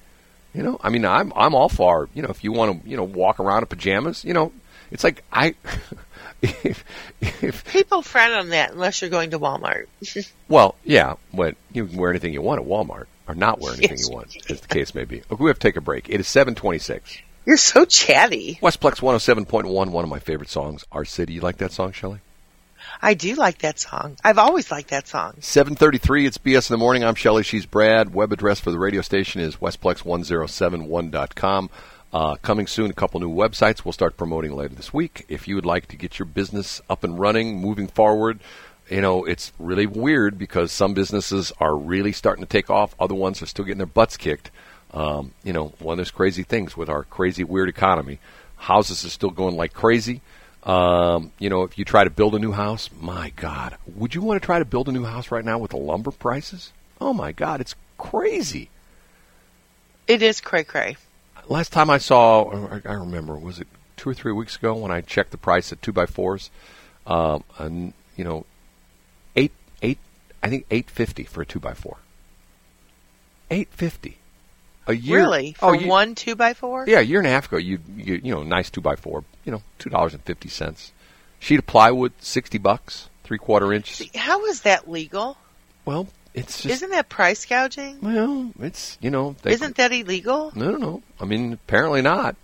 You 0.54 0.62
know, 0.62 0.78
I 0.82 0.88
mean, 0.88 1.04
I'm 1.04 1.32
I'm 1.34 1.52
all 1.52 1.68
for 1.68 2.08
you 2.14 2.22
know 2.22 2.28
if 2.28 2.44
you 2.44 2.52
want 2.52 2.84
to 2.84 2.88
you 2.88 2.96
know 2.96 3.02
walk 3.02 3.40
around 3.40 3.62
in 3.62 3.66
pajamas. 3.66 4.24
You 4.24 4.34
know, 4.34 4.52
it's 4.92 5.02
like 5.02 5.24
I 5.32 5.56
if 6.64 6.84
if 7.20 7.64
People 7.72 8.02
frown 8.02 8.32
on 8.32 8.48
that 8.50 8.72
unless 8.72 9.00
you're 9.00 9.10
going 9.10 9.30
to 9.30 9.38
Walmart. 9.38 9.86
well, 10.48 10.74
yeah, 10.84 11.14
but 11.32 11.56
you 11.72 11.86
can 11.86 11.96
wear 11.96 12.10
anything 12.10 12.32
you 12.32 12.42
want 12.42 12.60
at 12.60 12.66
Walmart, 12.66 13.06
or 13.28 13.34
not 13.34 13.60
wear 13.60 13.72
anything 13.72 13.98
Yes. 13.98 14.08
you 14.08 14.14
want, 14.14 14.50
as 14.50 14.60
the 14.60 14.68
case 14.68 14.94
may 14.94 15.04
be. 15.04 15.22
Okay, 15.30 15.42
we 15.42 15.50
have 15.50 15.58
to 15.58 15.68
take 15.68 15.76
a 15.76 15.80
break. 15.80 16.08
It 16.08 16.20
is 16.20 16.28
seven 16.28 16.54
twenty-six. 16.54 17.18
You're 17.46 17.56
so 17.58 17.84
chatty. 17.84 18.58
Westplex 18.62 19.02
one 19.02 19.12
hundred 19.12 19.20
seven 19.20 19.44
point 19.44 19.66
one. 19.66 19.92
One 19.92 20.04
of 20.04 20.10
my 20.10 20.18
favorite 20.18 20.50
songs. 20.50 20.84
Our 20.92 21.04
city. 21.04 21.34
You 21.34 21.40
like 21.40 21.58
that 21.58 21.72
song, 21.72 21.92
Shelley? 21.92 22.20
I 23.00 23.14
do 23.14 23.34
like 23.34 23.58
that 23.58 23.78
song. 23.78 24.16
I've 24.22 24.38
always 24.38 24.70
liked 24.70 24.90
that 24.90 25.08
song. 25.08 25.34
Seven 25.40 25.74
thirty-three. 25.74 26.26
It's 26.26 26.38
BS 26.38 26.70
in 26.70 26.74
the 26.74 26.78
morning. 26.78 27.04
I'm 27.04 27.14
Shelley. 27.14 27.42
She's 27.42 27.66
Brad. 27.66 28.14
Web 28.14 28.32
address 28.32 28.60
for 28.60 28.70
the 28.70 28.78
radio 28.78 29.00
station 29.00 29.40
is 29.40 29.56
westplex1071.com. 29.56 31.70
Uh, 32.14 32.36
coming 32.36 32.68
soon, 32.68 32.92
a 32.92 32.94
couple 32.94 33.18
new 33.18 33.28
websites 33.28 33.84
we'll 33.84 33.90
start 33.90 34.16
promoting 34.16 34.54
later 34.54 34.72
this 34.72 34.94
week. 34.94 35.24
If 35.28 35.48
you 35.48 35.56
would 35.56 35.66
like 35.66 35.88
to 35.88 35.96
get 35.96 36.16
your 36.16 36.26
business 36.26 36.80
up 36.88 37.02
and 37.02 37.18
running, 37.18 37.60
moving 37.60 37.88
forward, 37.88 38.38
you 38.88 39.00
know, 39.00 39.24
it's 39.24 39.50
really 39.58 39.86
weird 39.86 40.38
because 40.38 40.70
some 40.70 40.94
businesses 40.94 41.52
are 41.58 41.74
really 41.76 42.12
starting 42.12 42.44
to 42.44 42.48
take 42.48 42.70
off. 42.70 42.94
Other 43.00 43.16
ones 43.16 43.42
are 43.42 43.46
still 43.46 43.64
getting 43.64 43.78
their 43.78 43.86
butts 43.88 44.16
kicked. 44.16 44.52
Um, 44.92 45.32
you 45.42 45.52
know, 45.52 45.72
one 45.80 45.94
of 45.94 45.96
those 45.96 46.12
crazy 46.12 46.44
things 46.44 46.76
with 46.76 46.88
our 46.88 47.02
crazy, 47.02 47.42
weird 47.42 47.68
economy. 47.68 48.20
Houses 48.58 49.04
are 49.04 49.10
still 49.10 49.30
going 49.30 49.56
like 49.56 49.72
crazy. 49.72 50.20
Um, 50.62 51.32
you 51.40 51.50
know, 51.50 51.64
if 51.64 51.76
you 51.78 51.84
try 51.84 52.04
to 52.04 52.10
build 52.10 52.36
a 52.36 52.38
new 52.38 52.52
house, 52.52 52.90
my 53.00 53.32
God, 53.34 53.76
would 53.92 54.14
you 54.14 54.22
want 54.22 54.40
to 54.40 54.46
try 54.46 54.60
to 54.60 54.64
build 54.64 54.88
a 54.88 54.92
new 54.92 55.04
house 55.04 55.32
right 55.32 55.44
now 55.44 55.58
with 55.58 55.72
the 55.72 55.78
lumber 55.78 56.12
prices? 56.12 56.72
Oh 57.00 57.12
my 57.12 57.32
God, 57.32 57.60
it's 57.60 57.74
crazy. 57.98 58.70
It 60.06 60.22
is 60.22 60.40
cray 60.40 60.62
cray. 60.62 60.96
Last 61.48 61.72
time 61.72 61.90
I 61.90 61.98
saw, 61.98 62.50
I 62.84 62.92
remember, 62.94 63.36
was 63.36 63.60
it 63.60 63.68
two 63.96 64.08
or 64.10 64.14
three 64.14 64.32
weeks 64.32 64.56
ago 64.56 64.74
when 64.74 64.90
I 64.90 65.00
checked 65.00 65.30
the 65.30 65.36
price 65.38 65.72
at 65.72 65.82
two 65.82 65.92
by 65.92 66.06
fours? 66.06 66.50
Um, 67.06 67.44
and 67.58 67.92
you 68.16 68.24
know, 68.24 68.46
eight, 69.36 69.52
eight, 69.82 69.98
I 70.42 70.48
think 70.48 70.66
eight 70.70 70.90
fifty 70.90 71.24
for 71.24 71.42
a 71.42 71.46
two 71.46 71.60
by 71.60 71.74
four. 71.74 71.98
Eight 73.50 73.68
fifty. 73.70 74.18
A 74.86 74.94
year. 74.94 75.18
Really? 75.18 75.52
For 75.52 75.70
oh, 75.70 75.72
you- 75.72 75.88
one 75.88 76.14
two 76.14 76.34
by 76.34 76.54
four? 76.54 76.84
Yeah, 76.86 76.98
a 77.00 77.02
year 77.02 77.18
and 77.18 77.26
a 77.26 77.30
half 77.30 77.46
ago, 77.48 77.56
you 77.56 77.78
you, 77.96 78.20
you 78.22 78.34
know, 78.34 78.42
nice 78.42 78.70
two 78.70 78.80
by 78.80 78.96
four, 78.96 79.24
you 79.44 79.52
know, 79.52 79.62
two 79.78 79.90
dollars 79.90 80.14
and 80.14 80.22
fifty 80.22 80.48
cents. 80.48 80.92
Sheet 81.40 81.58
of 81.58 81.66
plywood, 81.66 82.12
sixty 82.20 82.58
bucks, 82.58 83.08
three 83.22 83.38
quarter 83.38 83.72
inch. 83.72 83.92
See, 83.92 84.10
How 84.14 84.46
is 84.46 84.62
that 84.62 84.90
legal? 84.90 85.36
Well, 85.84 86.08
it's 86.34 86.62
just 86.62 86.74
Isn't 86.74 86.90
that 86.90 87.08
price 87.08 87.44
gouging? 87.46 87.98
well, 88.02 88.50
it's 88.60 88.98
you 89.00 89.10
know, 89.10 89.36
they, 89.42 89.52
Isn't 89.52 89.76
that 89.76 89.92
illegal? 89.92 90.52
no, 90.54 90.70
no, 90.72 90.78
no. 90.78 91.02
I 91.20 91.24
mean, 91.24 91.52
apparently 91.52 92.02
not. 92.02 92.36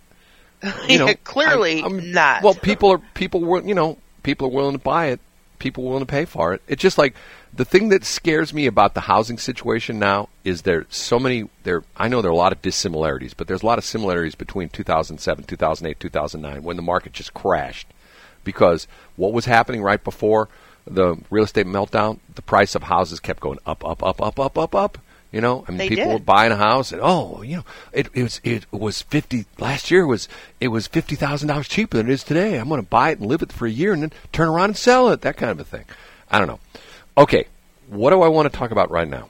You 0.87 0.99
know, 0.99 1.07
Yeah, 1.07 1.13
clearly 1.23 1.81
I- 1.81 1.83
I'm- 1.85 2.11
not. 2.11 2.43
Well, 2.43 2.53
people 2.53 2.91
are 2.91 3.01
people 3.13 3.41
were 3.41 3.61
you 3.61 3.73
know 3.75 3.97
people 4.23 4.47
are 4.47 4.51
willing 4.51 4.73
to 4.73 4.79
buy 4.83 5.07
it. 5.07 5.19
People 5.59 5.83
are 5.85 5.87
willing 5.89 6.05
to 6.05 6.11
pay 6.11 6.25
for 6.25 6.53
it. 6.53 6.61
It's 6.67 6.81
just 6.81 6.97
like 6.97 7.15
the 7.53 7.65
thing 7.65 7.89
that 7.89 8.03
scares 8.05 8.53
me 8.53 8.65
about 8.65 8.93
the 8.93 9.01
housing 9.01 9.37
situation 9.37 9.99
now 9.99 10.29
is 10.43 10.61
there 10.63 10.85
so 10.89 11.19
many 11.19 11.49
there. 11.63 11.83
I 11.97 12.07
know 12.07 12.21
there 12.21 12.29
are 12.31 12.33
a 12.33 12.37
lot 12.37 12.51
of 12.53 12.61
dissimilarities, 12.61 13.33
but 13.33 13.47
there's 13.47 13.61
a 13.61 13.65
lot 13.65 13.77
of 13.77 13.83
similarities 13.85 14.35
between 14.35 14.69
2007, 14.69 15.43
2008, 15.45 15.99
2009 15.99 16.63
when 16.63 16.77
the 16.77 16.81
market 16.81 17.13
just 17.13 17.33
crashed 17.33 17.87
because 18.43 18.87
what 19.17 19.33
was 19.33 19.45
happening 19.45 19.81
right 19.83 20.03
before 20.03 20.47
the 20.85 21.17
real 21.29 21.43
estate 21.43 21.65
meltdown, 21.67 22.19
the 22.35 22.41
price 22.41 22.75
of 22.75 22.83
houses 22.83 23.19
kept 23.19 23.39
going 23.39 23.59
up, 23.65 23.85
up, 23.85 24.03
up, 24.03 24.21
up, 24.21 24.39
up, 24.39 24.57
up, 24.57 24.75
up. 24.75 24.97
You 25.31 25.39
know, 25.39 25.63
I 25.65 25.71
mean, 25.71 25.77
They 25.77 25.89
people 25.89 26.05
did. 26.05 26.13
were 26.13 26.19
buying 26.19 26.51
a 26.51 26.57
house, 26.57 26.91
and 26.91 26.99
oh, 27.01 27.41
you 27.41 27.57
know, 27.57 27.63
it, 27.93 28.09
it 28.13 28.23
was 28.23 28.41
it 28.43 28.65
was 28.71 29.01
fifty 29.03 29.45
last 29.59 29.89
year 29.89 30.05
was 30.05 30.27
it 30.59 30.67
was 30.67 30.87
fifty 30.87 31.15
thousand 31.15 31.47
dollars 31.47 31.69
cheaper 31.69 31.95
than 31.95 32.09
it 32.09 32.13
is 32.13 32.23
today. 32.25 32.57
I'm 32.57 32.67
going 32.67 32.81
to 32.81 32.87
buy 32.87 33.11
it 33.11 33.19
and 33.19 33.29
live 33.29 33.41
it 33.41 33.53
for 33.53 33.65
a 33.65 33.71
year, 33.71 33.93
and 33.93 34.01
then 34.03 34.11
turn 34.33 34.49
around 34.49 34.71
and 34.71 34.77
sell 34.77 35.07
it. 35.09 35.21
That 35.21 35.37
kind 35.37 35.51
of 35.51 35.59
a 35.61 35.63
thing. 35.63 35.85
I 36.29 36.37
don't 36.37 36.49
know. 36.49 36.59
Okay, 37.17 37.45
what 37.87 38.09
do 38.09 38.21
I 38.21 38.27
want 38.27 38.51
to 38.51 38.57
talk 38.57 38.71
about 38.71 38.91
right 38.91 39.07
now? 39.07 39.29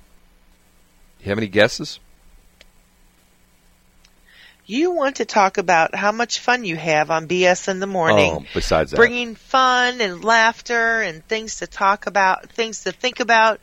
You 1.20 1.30
have 1.30 1.38
any 1.38 1.48
guesses? 1.48 2.00
You 4.66 4.92
want 4.92 5.18
to 5.18 5.26
talk 5.26 5.58
about 5.58 5.96
how 5.96 6.12
much 6.12 6.40
fun 6.40 6.64
you 6.64 6.76
have 6.76 7.12
on 7.12 7.28
BS 7.28 7.68
in 7.68 7.80
the 7.80 7.88
morning. 7.88 8.34
Oh, 8.40 8.46
besides 8.54 8.92
that, 8.92 8.98
bringing 8.98 9.36
fun 9.36 10.02
and 10.02 10.24
laughter 10.24 11.02
and 11.02 11.26
things 11.28 11.58
to 11.58 11.68
talk 11.68 12.08
about, 12.08 12.50
things 12.50 12.84
to 12.84 12.92
think 12.92 13.20
about 13.20 13.60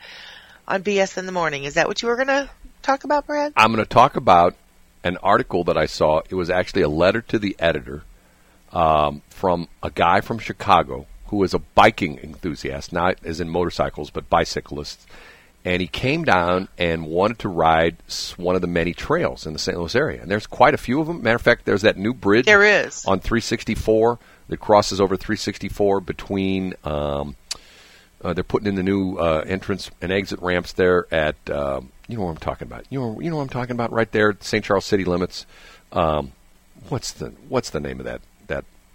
on 0.67 0.83
BS 0.83 1.19
in 1.19 1.27
the 1.27 1.33
morning. 1.33 1.65
Is 1.65 1.75
that 1.75 1.89
what 1.89 2.03
you 2.03 2.09
were 2.09 2.17
going 2.17 2.29
to 2.29 2.51
talk 2.83 3.05
about, 3.05 3.27
Brad? 3.27 3.53
I'm 3.57 3.73
going 3.73 3.85
to 3.85 3.89
talk 3.89 4.17
about 4.17 4.55
an 5.05 5.17
article 5.19 5.65
that 5.65 5.77
I 5.77 5.87
saw. 5.87 6.23
It 6.29 6.35
was 6.35 6.51
actually 6.51 6.83
a 6.83 6.89
letter 6.89 7.23
to 7.23 7.39
the 7.39 7.57
editor 7.59 8.03
um, 8.73 9.23
from 9.31 9.69
a 9.83 9.91
guy 9.91 10.21
from 10.21 10.39
Chicago 10.39 11.07
who 11.29 11.43
is 11.45 11.55
a 11.55 11.59
biking 11.59 12.19
enthusiast, 12.19 12.93
not 12.93 13.17
as 13.25 13.41
in 13.41 13.49
motorcycles, 13.49 14.11
but 14.11 14.29
bicyclists. 14.31 15.07
And 15.69 15.83
he 15.83 15.87
came 15.87 16.25
down 16.25 16.69
and 16.79 17.05
wanted 17.05 17.41
to 17.41 17.49
ride 17.51 17.99
one 18.39 18.55
of 18.55 18.63
the 18.63 18.67
many 18.67 18.95
trails 18.95 19.47
in 19.47 19.53
the 19.53 19.59
St. 19.59 19.77
Louis 19.77 19.95
area. 19.95 20.23
And 20.23 20.31
there's 20.31 20.47
quite 20.47 20.73
a 20.73 20.79
few 20.79 20.99
of 20.99 21.07
them. 21.07 21.23
Matter 21.23 21.37
of 21.37 21.43
fact, 21.43 21.67
there's 21.67 21.83
that 21.83 21.99
new 21.99 22.15
bridge 22.15 22.47
There 22.47 22.65
is. 22.65 23.05
on 23.05 23.21
364 23.21 24.19
that 24.49 24.57
crosses 24.57 24.99
over 24.99 25.15
364 25.15 26.01
between. 26.01 26.73
Um, 26.85 27.37
uh, 28.25 28.33
they're 28.33 28.45
putting 28.45 28.67
in 28.67 28.77
the 28.77 28.83
new 28.83 29.17
uh, 29.19 29.45
entrance 29.47 29.91
and 30.01 30.11
exit 30.11 30.41
ramps 30.41 30.73
there 30.73 31.07
at 31.13 31.37
um, 31.51 31.93
you 32.09 32.17
know 32.17 32.25
what 32.25 32.31
I'm 32.31 32.37
talking 32.39 32.67
about. 32.67 32.87
You 32.89 33.01
know 33.01 33.21
you 33.21 33.29
know 33.29 33.37
what 33.37 33.43
I'm 33.43 33.49
talking 33.51 33.73
about 33.73 33.93
right 33.93 34.11
there, 34.11 34.31
at 34.31 34.43
St. 34.43 34.65
Charles 34.65 34.87
city 34.87 35.05
limits. 35.05 35.45
Um, 35.93 36.33
what's 36.89 37.13
the 37.13 37.27
what's 37.51 37.69
the 37.71 37.79
name 37.79 38.01
of 38.01 38.07
that 38.07 38.23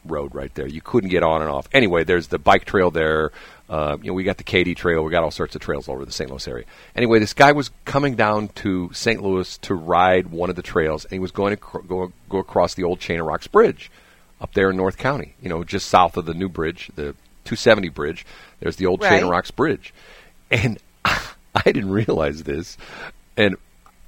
road 0.06 0.36
right 0.36 0.54
there? 0.56 0.68
You 0.68 0.82
couldn't 0.82 1.10
get 1.10 1.24
on 1.24 1.42
and 1.42 1.50
off. 1.50 1.68
Anyway, 1.74 2.04
there's 2.04 2.28
the 2.28 2.40
bike 2.40 2.66
trail 2.66 2.92
there. 2.92 3.32
Uh, 3.70 3.98
you 4.02 4.10
know 4.10 4.14
we 4.14 4.24
got 4.24 4.38
the 4.38 4.44
Katy 4.44 4.76
Trail. 4.76 5.04
We 5.04 5.12
got 5.12 5.24
all 5.24 5.32
sorts 5.32 5.56
of 5.56 5.62
trails 5.62 5.88
all 5.88 5.96
over 5.96 6.06
the 6.06 6.12
St. 6.12 6.30
Louis 6.30 6.48
area. 6.48 6.66
Anyway, 6.96 7.20
this 7.20 7.34
guy 7.34 7.54
was 7.54 7.72
coming 7.86 8.16
down 8.16 8.50
to 8.50 8.92
St. 8.94 9.22
Louis 9.22 9.58
to 9.60 9.74
ride 9.74 10.28
one 10.28 10.50
of 10.50 10.56
the 10.56 10.62
trails, 10.62 11.06
and 11.06 11.14
he 11.14 11.20
was 11.20 11.32
going 11.32 11.52
to 11.52 11.58
cr- 11.58 11.80
go 11.80 12.12
go 12.30 12.38
across 12.40 12.74
the 12.74 12.84
old 12.84 13.00
Chain 13.00 13.20
of 13.20 13.26
Rocks 13.26 13.48
Bridge 13.48 13.90
up 14.42 14.54
there 14.54 14.70
in 14.70 14.78
North 14.78 14.98
County. 14.98 15.34
You 15.42 15.50
know, 15.50 15.64
just 15.64 15.88
south 15.88 16.18
of 16.18 16.26
the 16.26 16.34
new 16.34 16.50
bridge, 16.50 16.92
the 16.96 17.16
270 17.46 17.90
bridge. 17.90 18.26
There's 18.60 18.76
the 18.76 18.86
old 18.86 19.02
Chain 19.02 19.24
of 19.24 19.30
Rocks 19.30 19.52
Bridge, 19.52 19.94
and 20.52 20.78
I 21.06 21.22
didn't 21.66 21.92
realize 21.92 22.44
this. 22.44 22.78
And 23.38 23.56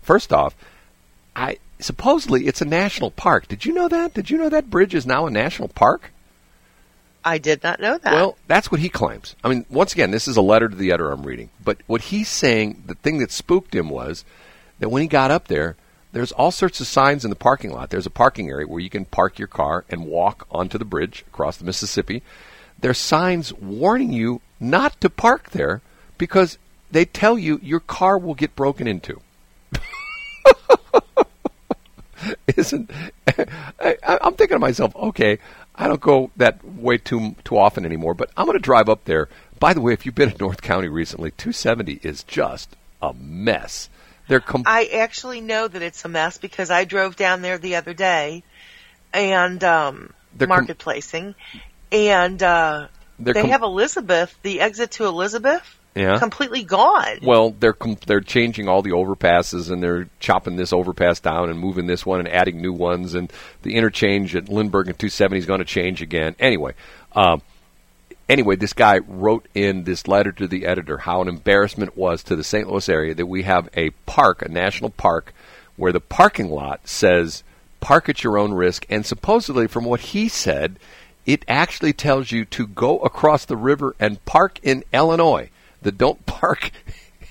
first 0.01 0.33
off, 0.33 0.55
I 1.35 1.57
supposedly 1.79 2.47
it's 2.47 2.61
a 2.61 2.65
national 2.65 3.11
park. 3.11 3.47
Did 3.47 3.65
you 3.65 3.73
know 3.73 3.87
that? 3.87 4.13
Did 4.13 4.29
you 4.29 4.37
know 4.37 4.49
that 4.49 4.69
bridge 4.69 4.95
is 4.95 5.05
now 5.05 5.25
a 5.25 5.31
national 5.31 5.69
park? 5.69 6.11
I 7.23 7.39
did 7.39 7.63
not 7.63 7.79
know 7.79 7.97
that. 7.97 8.13
Well, 8.13 8.37
that's 8.47 8.71
what 8.71 8.81
he 8.81 8.89
claims. 8.89 9.35
I 9.43 9.49
mean, 9.49 9.65
once 9.69 9.93
again, 9.93 10.11
this 10.11 10.27
is 10.27 10.37
a 10.37 10.41
letter 10.41 10.69
to 10.69 10.75
the 10.75 10.91
editor 10.91 11.11
I'm 11.11 11.23
reading. 11.23 11.49
But 11.63 11.79
what 11.87 12.01
he's 12.01 12.29
saying, 12.29 12.83
the 12.85 12.93
thing 12.93 13.17
that 13.17 13.31
spooked 13.31 13.73
him 13.73 13.89
was 13.89 14.23
that 14.77 14.89
when 14.89 15.01
he 15.01 15.07
got 15.07 15.31
up 15.31 15.47
there, 15.47 15.75
there's 16.11 16.31
all 16.31 16.51
sorts 16.51 16.79
of 16.79 16.87
signs 16.87 17.25
in 17.25 17.31
the 17.31 17.35
parking 17.35 17.73
lot. 17.73 17.89
There's 17.89 18.05
a 18.05 18.11
parking 18.11 18.49
area 18.49 18.67
where 18.67 18.79
you 18.79 18.91
can 18.91 19.05
park 19.05 19.39
your 19.39 19.47
car 19.47 19.85
and 19.89 20.05
walk 20.05 20.47
onto 20.51 20.77
the 20.77 20.85
bridge 20.85 21.25
across 21.27 21.57
the 21.57 21.65
Mississippi. 21.65 22.21
There's 22.79 22.99
signs 22.99 23.51
warning 23.53 24.13
you 24.13 24.41
not 24.59 25.01
to 25.01 25.09
park 25.09 25.49
there 25.49 25.81
because 26.17 26.57
they 26.91 27.05
tell 27.05 27.37
you 27.37 27.59
your 27.63 27.79
car 27.79 28.17
will 28.17 28.35
get 28.35 28.55
broken 28.55 28.87
into. 28.87 29.19
Isn't 32.55 32.89
I, 33.27 33.97
I'm 34.03 34.33
thinking 34.33 34.55
to 34.55 34.59
myself, 34.59 34.95
okay, 34.95 35.39
I 35.75 35.87
don't 35.87 36.01
go 36.01 36.31
that 36.37 36.63
way 36.63 36.97
too 36.97 37.35
too 37.43 37.57
often 37.57 37.85
anymore, 37.85 38.13
but 38.13 38.29
I'm 38.37 38.45
going 38.45 38.57
to 38.57 38.63
drive 38.63 38.89
up 38.89 39.05
there. 39.05 39.29
By 39.59 39.73
the 39.73 39.81
way, 39.81 39.93
if 39.93 40.05
you've 40.05 40.15
been 40.15 40.31
in 40.31 40.37
North 40.39 40.61
County 40.61 40.87
recently, 40.87 41.31
270 41.31 41.99
is 42.03 42.23
just 42.23 42.75
a 43.01 43.13
mess. 43.13 43.89
They're 44.27 44.39
com- 44.39 44.63
I 44.65 44.85
actually 44.85 45.41
know 45.41 45.67
that 45.67 45.81
it's 45.81 46.03
a 46.03 46.09
mess 46.09 46.37
because 46.37 46.71
I 46.71 46.85
drove 46.85 47.15
down 47.15 47.41
there 47.41 47.57
the 47.57 47.75
other 47.75 47.93
day 47.93 48.43
and 49.13 49.63
um 49.63 50.13
com- 50.39 50.49
marketplacing, 50.49 51.35
and 51.91 52.41
uh, 52.41 52.87
they 53.19 53.33
com- 53.33 53.49
have 53.49 53.63
Elizabeth, 53.63 54.35
the 54.41 54.61
exit 54.61 54.91
to 54.91 55.05
Elizabeth, 55.05 55.63
Yeah. 55.95 56.19
completely 56.19 56.63
gone. 56.63 57.19
Well, 57.23 57.51
they're 57.51 57.73
com- 57.73 57.97
they're 58.05 58.19
changing 58.21 58.67
all 58.67 58.81
the 58.81 58.91
overpasses 58.91 59.71
and 59.71 59.81
they're 59.81 60.09
chopping 60.19 60.57
this 60.57 60.73
overpass 60.73 61.21
down 61.21 61.49
and 61.49 61.57
moving 61.57 61.87
this 61.87 62.05
one 62.05 62.19
and 62.19 62.27
adding 62.27 62.61
new 62.61 62.73
ones 62.73 63.13
and 63.13 63.31
the 63.61 63.75
interchange 63.75 64.35
at 64.35 64.49
Lindbergh 64.49 64.87
and 64.87 64.99
270 64.99 65.39
is 65.39 65.45
going 65.45 65.59
to 65.59 65.65
change 65.65 66.01
again. 66.01 66.35
Anyway, 66.37 66.73
um, 67.13 67.41
anyway, 68.27 68.55
this 68.55 68.73
guy 68.73 68.99
wrote 68.99 69.47
in 69.55 69.83
this 69.85 70.07
letter 70.07 70.31
to 70.33 70.47
the 70.47 70.65
editor 70.65 70.97
how 70.97 71.21
an 71.21 71.27
embarrassment 71.27 71.97
was 71.97 72.23
to 72.23 72.35
the 72.35 72.43
St. 72.43 72.69
Louis 72.69 72.89
area 72.89 73.15
that 73.15 73.27
we 73.27 73.43
have 73.43 73.69
a 73.75 73.91
park, 74.05 74.41
a 74.41 74.49
national 74.49 74.89
park, 74.89 75.33
where 75.77 75.91
the 75.91 75.99
parking 75.99 76.49
lot 76.49 76.87
says 76.87 77.43
park 77.79 78.09
at 78.09 78.23
your 78.23 78.37
own 78.37 78.53
risk, 78.53 78.85
and 78.89 79.05
supposedly, 79.05 79.67
from 79.67 79.85
what 79.85 79.99
he 79.99 80.27
said, 80.27 80.77
it 81.25 81.43
actually 81.47 81.93
tells 81.93 82.31
you 82.31 82.45
to 82.45 82.67
go 82.67 82.99
across 82.99 83.45
the 83.45 83.57
river 83.57 83.95
and 83.99 84.23
park 84.25 84.59
in 84.63 84.83
Illinois. 84.93 85.49
That 85.85 85.97
don't 85.97 86.25
park 86.25 86.71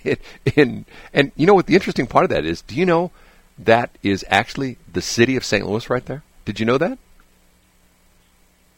in, 0.05 0.17
in 0.57 0.85
and 1.13 1.33
you 1.37 1.47
know 1.47 1.55
what 1.55 1.67
the 1.67 1.75
interesting 1.75 2.07
part 2.07 2.25
of 2.25 2.31
that 2.31 2.45
is? 2.45 2.63
Do 2.63 2.75
you 2.75 2.87
know 2.87 3.11
that 3.59 3.91
is 4.03 4.25
actually 4.29 4.79
the 4.93 5.03
city 5.03 5.37
of 5.37 5.45
St. 5.45 5.67
Louis 5.67 5.91
right 5.91 6.05
there? 6.07 6.23
Did 6.45 6.61
you 6.61 6.67
know 6.67 6.79
that? 6.79 6.99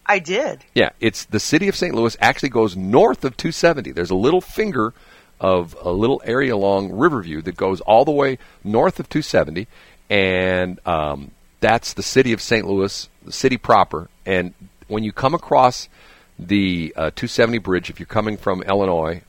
I 0.06 0.18
did. 0.18 0.64
Yeah, 0.74 0.90
it's 1.00 1.24
the 1.24 1.40
city 1.40 1.68
of 1.68 1.76
St. 1.76 1.94
Louis 1.94 2.16
actually 2.20 2.50
goes 2.50 2.76
north 2.76 3.24
of 3.24 3.36
270. 3.36 3.92
There's 3.92 4.10
a 4.10 4.16
little 4.16 4.40
finger 4.40 4.94
of 5.40 5.76
a 5.82 5.90
little 5.90 6.22
area 6.24 6.54
along 6.54 6.92
Riverview 6.92 7.42
that 7.42 7.56
goes 7.56 7.80
all 7.82 8.04
the 8.04 8.12
way 8.12 8.38
north 8.62 9.00
of 9.00 9.08
270, 9.08 9.66
and 10.08 10.80
um, 10.86 11.32
that's 11.60 11.92
the 11.92 12.02
city 12.02 12.32
of 12.32 12.40
St. 12.40 12.66
Louis, 12.66 13.08
the 13.24 13.32
city 13.32 13.56
proper. 13.56 14.08
And 14.24 14.54
when 14.86 15.02
you 15.02 15.12
come 15.12 15.34
across 15.34 15.88
the 16.38 16.94
uh, 16.96 17.10
270 17.14 17.58
bridge, 17.58 17.90
if 17.90 17.98
you're 17.98 18.06
coming 18.06 18.36
from 18.36 18.62
Illinois 18.62 19.22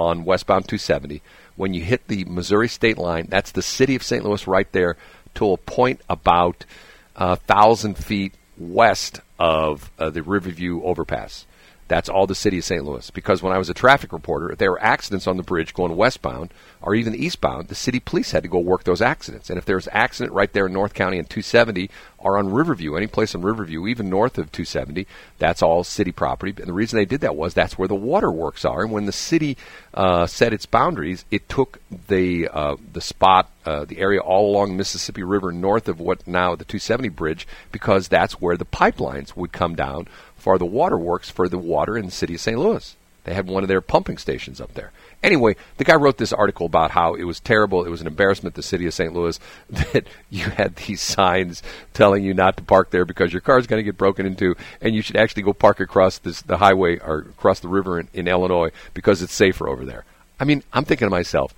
on 0.00 0.24
westbound 0.24 0.66
270, 0.66 1.22
when 1.56 1.74
you 1.74 1.82
hit 1.84 2.08
the 2.08 2.24
Missouri 2.24 2.68
state 2.68 2.96
line, 2.96 3.26
that's 3.28 3.52
the 3.52 3.62
city 3.62 3.94
of 3.94 4.02
St. 4.02 4.24
Louis 4.24 4.46
right 4.46 4.70
there 4.72 4.96
to 5.34 5.52
a 5.52 5.56
point 5.58 6.00
about 6.08 6.64
a 7.16 7.36
thousand 7.36 7.98
feet 7.98 8.32
west 8.56 9.20
of 9.38 9.90
uh, 9.98 10.08
the 10.08 10.22
Riverview 10.22 10.82
overpass. 10.82 11.44
That's 11.90 12.08
all 12.08 12.28
the 12.28 12.36
city 12.36 12.58
of 12.58 12.64
St. 12.64 12.84
Louis. 12.84 13.10
Because 13.10 13.42
when 13.42 13.52
I 13.52 13.58
was 13.58 13.68
a 13.68 13.74
traffic 13.74 14.12
reporter, 14.12 14.52
if 14.52 14.58
there 14.58 14.70
were 14.70 14.80
accidents 14.80 15.26
on 15.26 15.36
the 15.36 15.42
bridge 15.42 15.74
going 15.74 15.96
westbound 15.96 16.54
or 16.80 16.94
even 16.94 17.16
eastbound, 17.16 17.66
the 17.66 17.74
city 17.74 17.98
police 17.98 18.30
had 18.30 18.44
to 18.44 18.48
go 18.48 18.60
work 18.60 18.84
those 18.84 19.02
accidents. 19.02 19.50
And 19.50 19.58
if 19.58 19.64
there 19.64 19.74
was 19.74 19.88
an 19.88 19.94
accident 19.94 20.32
right 20.32 20.52
there 20.52 20.66
in 20.66 20.72
North 20.72 20.94
County 20.94 21.18
in 21.18 21.24
270 21.24 21.90
or 22.18 22.38
on 22.38 22.52
Riverview, 22.52 22.94
any 22.94 23.08
place 23.08 23.34
on 23.34 23.42
Riverview, 23.42 23.88
even 23.88 24.08
north 24.08 24.38
of 24.38 24.52
270, 24.52 25.04
that's 25.38 25.62
all 25.62 25.82
city 25.82 26.12
property. 26.12 26.54
And 26.58 26.68
the 26.68 26.72
reason 26.72 26.96
they 26.96 27.04
did 27.04 27.22
that 27.22 27.34
was 27.34 27.54
that's 27.54 27.76
where 27.76 27.88
the 27.88 27.96
waterworks 27.96 28.64
are. 28.64 28.82
And 28.82 28.92
when 28.92 29.06
the 29.06 29.12
city 29.12 29.56
uh, 29.92 30.28
set 30.28 30.52
its 30.52 30.66
boundaries, 30.66 31.24
it 31.32 31.48
took 31.48 31.80
the 32.06 32.48
uh, 32.52 32.76
the 32.92 33.00
spot, 33.00 33.50
uh, 33.66 33.84
the 33.84 33.98
area 33.98 34.20
all 34.20 34.48
along 34.48 34.76
Mississippi 34.76 35.24
River 35.24 35.50
north 35.50 35.88
of 35.88 35.98
what 35.98 36.24
now 36.28 36.54
the 36.54 36.64
270 36.64 37.08
bridge, 37.08 37.48
because 37.72 38.06
that's 38.06 38.40
where 38.40 38.56
the 38.56 38.64
pipelines 38.64 39.34
would 39.34 39.50
come 39.50 39.74
down 39.74 40.06
for 40.40 40.58
the 40.58 40.66
waterworks 40.66 41.30
for 41.30 41.48
the 41.48 41.58
water 41.58 41.96
in 41.96 42.06
the 42.06 42.10
city 42.10 42.34
of 42.34 42.40
St. 42.40 42.58
Louis. 42.58 42.96
They 43.24 43.34
had 43.34 43.46
one 43.46 43.62
of 43.62 43.68
their 43.68 43.82
pumping 43.82 44.16
stations 44.16 44.60
up 44.60 44.72
there. 44.74 44.92
Anyway, 45.22 45.54
the 45.76 45.84
guy 45.84 45.94
wrote 45.94 46.16
this 46.16 46.32
article 46.32 46.64
about 46.64 46.92
how 46.92 47.14
it 47.14 47.24
was 47.24 47.38
terrible. 47.38 47.84
It 47.84 47.90
was 47.90 48.00
an 48.00 48.06
embarrassment 48.06 48.54
to 48.54 48.60
the 48.60 48.66
city 48.66 48.86
of 48.86 48.94
St. 48.94 49.12
Louis 49.12 49.38
that 49.70 50.06
you 50.30 50.44
had 50.44 50.76
these 50.76 51.02
signs 51.02 51.62
telling 51.92 52.24
you 52.24 52.32
not 52.32 52.56
to 52.56 52.62
park 52.62 52.90
there 52.90 53.04
because 53.04 53.32
your 53.32 53.42
car 53.42 53.58
is 53.58 53.66
going 53.66 53.78
to 53.78 53.84
get 53.84 53.98
broken 53.98 54.24
into, 54.24 54.56
and 54.80 54.94
you 54.94 55.02
should 55.02 55.16
actually 55.16 55.42
go 55.42 55.52
park 55.52 55.80
across 55.80 56.18
this, 56.18 56.40
the 56.42 56.56
highway 56.56 56.98
or 56.98 57.18
across 57.18 57.60
the 57.60 57.68
river 57.68 58.00
in, 58.00 58.08
in 58.14 58.26
Illinois 58.26 58.70
because 58.94 59.20
it's 59.20 59.34
safer 59.34 59.68
over 59.68 59.84
there. 59.84 60.04
I 60.38 60.44
mean, 60.44 60.62
I'm 60.72 60.86
thinking 60.86 61.06
to 61.06 61.10
myself, 61.10 61.54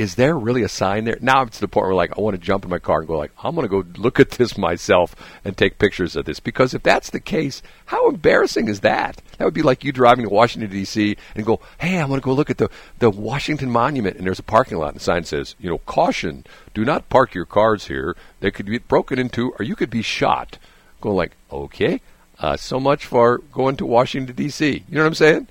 is, 0.00 0.14
there 0.14 0.36
really 0.36 0.62
a 0.62 0.68
sign 0.68 1.04
there? 1.04 1.18
Now 1.20 1.42
it's 1.42 1.58
the 1.58 1.68
point 1.68 1.86
where 1.86 1.94
like 1.94 2.16
I 2.16 2.20
want 2.20 2.34
to 2.34 2.42
jump 2.42 2.64
in 2.64 2.70
my 2.70 2.78
car 2.78 3.00
and 3.00 3.08
go 3.08 3.18
like 3.18 3.32
I'm 3.42 3.54
going 3.54 3.68
to 3.68 3.82
go 3.82 4.00
look 4.00 4.18
at 4.18 4.32
this 4.32 4.56
myself 4.56 5.14
and 5.44 5.56
take 5.56 5.78
pictures 5.78 6.16
of 6.16 6.24
this 6.24 6.40
because 6.40 6.74
if 6.74 6.82
that's 6.82 7.10
the 7.10 7.20
case, 7.20 7.62
how 7.86 8.08
embarrassing 8.08 8.68
is 8.68 8.80
that? 8.80 9.22
That 9.38 9.44
would 9.44 9.54
be 9.54 9.62
like 9.62 9.84
you 9.84 9.92
driving 9.92 10.24
to 10.24 10.30
Washington 10.30 10.70
D.C. 10.70 11.16
and 11.34 11.46
go, 11.46 11.60
"Hey, 11.78 11.98
I'm 11.98 12.08
going 12.08 12.20
to 12.20 12.24
go 12.24 12.32
look 12.32 12.50
at 12.50 12.58
the 12.58 12.68
the 12.98 13.10
Washington 13.10 13.70
Monument," 13.70 14.16
and 14.16 14.26
there's 14.26 14.38
a 14.38 14.44
parking 14.44 14.78
lot 14.78 14.88
and 14.88 14.96
the 14.96 15.04
sign 15.04 15.24
says, 15.24 15.54
you 15.58 15.70
know, 15.70 15.78
caution, 15.78 16.44
do 16.74 16.84
not 16.84 17.08
park 17.08 17.34
your 17.34 17.46
cars 17.46 17.86
here. 17.86 18.16
They 18.40 18.50
could 18.50 18.66
be 18.66 18.78
broken 18.78 19.18
into, 19.18 19.52
or 19.58 19.64
you 19.64 19.76
could 19.76 19.90
be 19.90 20.02
shot. 20.02 20.58
Going 21.00 21.16
like, 21.16 21.32
okay, 21.50 22.00
uh, 22.38 22.56
so 22.56 22.78
much 22.78 23.06
for 23.06 23.38
going 23.52 23.76
to 23.76 23.86
Washington 23.86 24.34
D.C. 24.34 24.84
You 24.88 24.94
know 24.94 25.02
what 25.02 25.08
I'm 25.08 25.14
saying? 25.14 25.48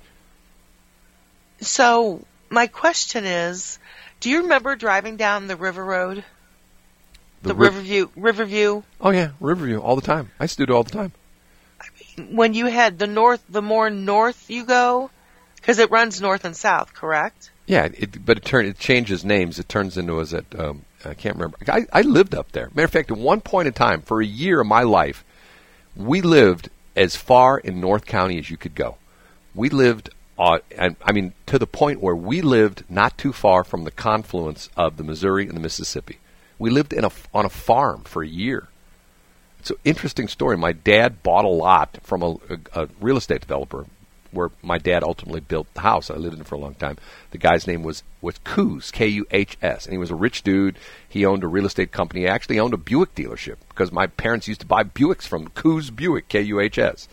So 1.60 2.24
my 2.50 2.66
question 2.66 3.24
is, 3.24 3.78
do 4.20 4.30
you 4.30 4.42
remember 4.42 4.76
driving 4.76 5.16
down 5.16 5.46
the 5.46 5.56
River 5.56 5.84
Road, 5.84 6.24
the, 7.42 7.54
Riv- 7.54 7.74
Riverview, 7.74 8.08
Riverview, 8.16 8.82
Oh 9.00 9.10
yeah, 9.10 9.30
Riverview 9.40 9.78
all 9.80 9.96
the 9.96 10.02
time. 10.02 10.30
I 10.38 10.44
used 10.44 10.58
to 10.58 10.66
do 10.66 10.72
it 10.72 10.76
all 10.76 10.84
the 10.84 10.90
time. 10.90 11.12
I 11.80 11.86
mean, 12.18 12.36
when 12.36 12.54
you 12.54 12.66
head 12.66 12.98
the 12.98 13.06
north, 13.06 13.42
the 13.48 13.62
more 13.62 13.88
north 13.88 14.50
you 14.50 14.64
go, 14.64 15.10
because 15.56 15.78
it 15.78 15.90
runs 15.90 16.20
north 16.20 16.44
and 16.44 16.56
south, 16.56 16.92
correct? 16.92 17.50
Yeah, 17.66 17.88
it, 17.94 18.24
but 18.24 18.38
it 18.38 18.44
turn 18.44 18.66
it 18.66 18.78
changes 18.78 19.24
names. 19.24 19.58
It 19.58 19.68
turns 19.68 19.96
into 19.96 20.14
was 20.14 20.32
it? 20.32 20.44
Um, 20.58 20.84
I 21.04 21.14
can't 21.14 21.36
remember. 21.36 21.56
I, 21.68 21.86
I 21.92 22.02
lived 22.02 22.34
up 22.34 22.52
there. 22.52 22.68
Matter 22.74 22.84
of 22.84 22.90
fact, 22.90 23.10
at 23.10 23.16
one 23.16 23.40
point 23.40 23.68
in 23.68 23.72
time, 23.72 24.02
for 24.02 24.20
a 24.20 24.26
year 24.26 24.60
of 24.60 24.66
my 24.66 24.82
life, 24.82 25.24
we 25.96 26.20
lived 26.20 26.68
as 26.96 27.16
far 27.16 27.58
in 27.58 27.80
North 27.80 28.06
County 28.06 28.38
as 28.38 28.50
you 28.50 28.56
could 28.56 28.74
go. 28.74 28.96
We 29.54 29.68
lived, 29.70 30.10
uh, 30.40 30.58
and 30.76 30.96
I 31.04 31.12
mean, 31.12 31.34
to 31.46 31.58
the 31.58 31.66
point 31.66 32.00
where 32.00 32.16
we 32.16 32.40
lived 32.40 32.82
not 32.88 33.18
too 33.18 33.32
far 33.32 33.62
from 33.62 33.84
the 33.84 33.90
confluence 33.90 34.70
of 34.76 34.96
the 34.96 35.04
Missouri 35.04 35.46
and 35.46 35.56
the 35.56 35.60
Mississippi. 35.60 36.16
We 36.58 36.70
lived 36.70 36.92
in 36.92 37.04
a 37.04 37.10
on 37.32 37.46
a 37.46 37.50
farm 37.50 38.02
for 38.04 38.22
a 38.22 38.28
year. 38.28 38.68
It's 39.60 39.70
an 39.70 39.76
interesting 39.84 40.28
story. 40.28 40.56
My 40.56 40.72
dad 40.72 41.22
bought 41.22 41.44
a 41.44 41.48
lot 41.48 41.98
from 42.02 42.22
a, 42.22 42.30
a, 42.30 42.82
a 42.82 42.88
real 43.00 43.18
estate 43.18 43.42
developer 43.42 43.84
where 44.32 44.50
my 44.62 44.78
dad 44.78 45.02
ultimately 45.02 45.40
built 45.40 45.66
the 45.74 45.80
house. 45.80 46.10
I 46.10 46.14
lived 46.14 46.38
in 46.38 46.44
for 46.44 46.54
a 46.54 46.58
long 46.58 46.74
time. 46.74 46.96
The 47.32 47.38
guy's 47.38 47.66
name 47.66 47.82
was 47.82 48.02
was 48.20 48.38
Kuhs, 48.44 48.92
K 48.92 49.06
U 49.06 49.26
H 49.30 49.56
S, 49.60 49.86
and 49.86 49.92
he 49.92 49.98
was 49.98 50.10
a 50.10 50.14
rich 50.14 50.42
dude. 50.42 50.78
He 51.08 51.26
owned 51.26 51.44
a 51.44 51.48
real 51.48 51.66
estate 51.66 51.92
company. 51.92 52.20
He 52.20 52.28
actually 52.28 52.60
owned 52.60 52.74
a 52.74 52.78
Buick 52.78 53.14
dealership 53.14 53.56
because 53.68 53.92
my 53.92 54.06
parents 54.06 54.48
used 54.48 54.60
to 54.60 54.66
buy 54.66 54.84
Buicks 54.84 55.26
from 55.26 55.48
Kuhs 55.48 55.94
Buick, 55.94 56.28
K 56.28 56.40
U 56.42 56.60
H 56.60 56.78
S. 56.78 57.08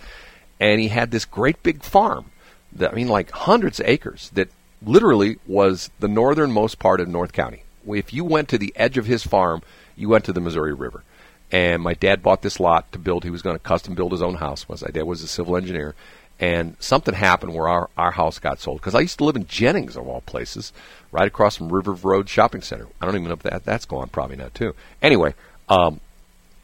And 0.60 0.80
he 0.80 0.90
had 0.90 1.12
this 1.12 1.26
great 1.26 1.62
big 1.64 1.84
farm. 1.84 2.32
That, 2.74 2.92
I 2.92 2.96
mean, 2.96 3.08
like 3.08 3.32
hundreds 3.32 3.80
of 3.80 3.88
acres 3.88 4.30
that 4.34 4.50
literally 4.82 5.40
was 5.48 5.90
the 6.00 6.08
northernmost 6.08 6.80
part 6.80 7.00
of 7.00 7.08
North 7.08 7.34
County. 7.34 7.64
If 7.88 8.14
you 8.14 8.24
went 8.24 8.50
to 8.50 8.58
the 8.58 8.74
edge 8.76 8.98
of 8.98 9.06
his 9.06 9.24
farm, 9.24 9.62
you 9.96 10.10
went 10.10 10.26
to 10.26 10.34
the 10.34 10.42
Missouri 10.42 10.74
River. 10.74 11.04
And 11.52 11.82
my 11.82 11.94
dad 11.94 12.22
bought 12.22 12.42
this 12.42 12.60
lot 12.60 12.92
to 12.92 13.00
build. 13.00 13.24
He 13.24 13.30
was 13.30 13.42
going 13.42 13.56
to 13.56 13.64
custom 13.64 13.96
build 13.96 14.12
his 14.12 14.22
own 14.22 14.36
house. 14.36 14.66
My 14.68 14.76
dad 14.76 15.04
was 15.04 15.24
a 15.24 15.28
civil 15.28 15.56
engineer, 15.56 15.96
and 16.40 16.76
something 16.80 17.14
happened 17.16 17.54
where 17.54 17.70
our, 17.70 17.90
our 17.98 18.12
house 18.12 18.38
got 18.38 18.60
sold 18.60 18.80
because 18.80 18.94
I 18.94 19.00
used 19.00 19.18
to 19.20 19.24
live 19.24 19.38
in 19.38 19.48
Jennings 19.48 19.96
of 19.96 20.08
all 20.08 20.22
places, 20.22 20.74
right 21.12 21.28
across 21.28 21.56
from 21.56 21.70
River 21.70 21.94
Road 21.94 22.28
Shopping 22.28 22.62
Center. 22.62 22.88
I 23.02 23.06
don't 23.06 23.16
even 23.16 23.30
know 23.30 23.34
if 23.34 23.44
that 23.44 23.64
that's 23.64 23.86
gone. 23.86 24.10
Probably 24.10 24.36
not 24.36 24.54
too. 24.54 24.76
Anyway, 25.02 25.36
um, 25.70 26.02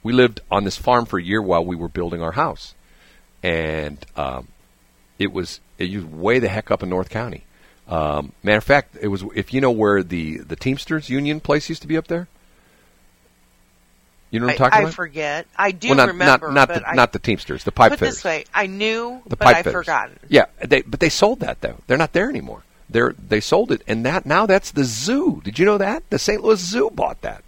we 0.04 0.12
lived 0.12 0.41
on 0.51 0.66
this 0.66 0.78
farm 0.78 1.06
for 1.06 1.18
a 1.18 1.24
year 1.24 1.41
while 1.41 1.66
we 1.66 1.78
were 1.78 1.88
building 1.88 2.22
our 2.22 2.34
house, 2.34 2.76
and 3.41 4.06
um, 4.18 4.49
it 5.20 5.32
was 5.32 5.59
it 5.78 5.93
was 5.95 6.05
way 6.05 6.39
the 6.39 6.47
heck 6.47 6.72
up 6.72 6.84
in 6.84 6.89
North 6.89 7.09
County. 7.09 7.43
Um, 7.88 8.32
matter 8.43 8.57
of 8.57 8.64
fact, 8.64 8.97
it 9.01 9.07
was 9.07 9.24
if 9.36 9.53
you 9.53 9.61
know 9.61 9.72
where 9.72 10.03
the 10.03 10.38
the 10.38 10.55
Teamsters 10.55 11.09
Union 11.09 11.39
place 11.39 11.70
used 11.70 11.82
to 11.82 11.88
be 11.88 11.97
up 11.97 12.07
there. 12.07 12.28
You 14.32 14.39
know 14.39 14.47
what 14.47 14.53
I'm 14.53 14.55
I, 14.55 14.57
talking 14.57 14.78
I 14.78 14.80
about? 14.80 14.88
I 14.88 14.95
forget. 14.95 15.47
I 15.55 15.72
do 15.72 15.89
well, 15.89 15.97
not 15.97 16.07
remember, 16.07 16.47
not 16.47 16.53
not 16.53 16.68
but 16.70 16.80
the, 16.80 16.89
I, 16.89 16.95
not 16.95 17.14
the 17.14 17.20
Teamsters, 17.20 17.64
the 17.66 17.72
pipe 17.72 17.91
put 17.91 17.99
fitters. 17.99 18.16
this 18.16 18.24
way, 18.24 18.45
I 18.53 18.66
knew, 18.66 19.22
the 19.28 19.36
but 19.36 19.47
I've 19.47 19.66
forgotten. 19.66 20.18
Yeah, 20.28 20.45
they, 20.66 20.82
but 20.82 20.99
they 20.99 21.09
sold 21.09 21.41
that 21.41 21.61
though. 21.61 21.78
They're 21.86 21.97
not 21.97 22.14
there 22.14 22.30
anymore. 22.30 22.64
They're 22.89 23.14
they 23.14 23.39
sold 23.39 23.72
it, 23.72 23.84
and 23.88 24.05
that 24.05 24.26
now 24.26 24.45
that's 24.45 24.72
the 24.72 24.86
zoo. 24.86 25.41
Did 25.43 25.59
you 25.59 25.66
know 25.66 25.78
that 25.78 26.09
the 26.09 26.18
St. 26.18 26.41
Louis 26.41 26.59
Zoo 26.59 26.89
bought 26.89 27.22
that? 27.22 27.43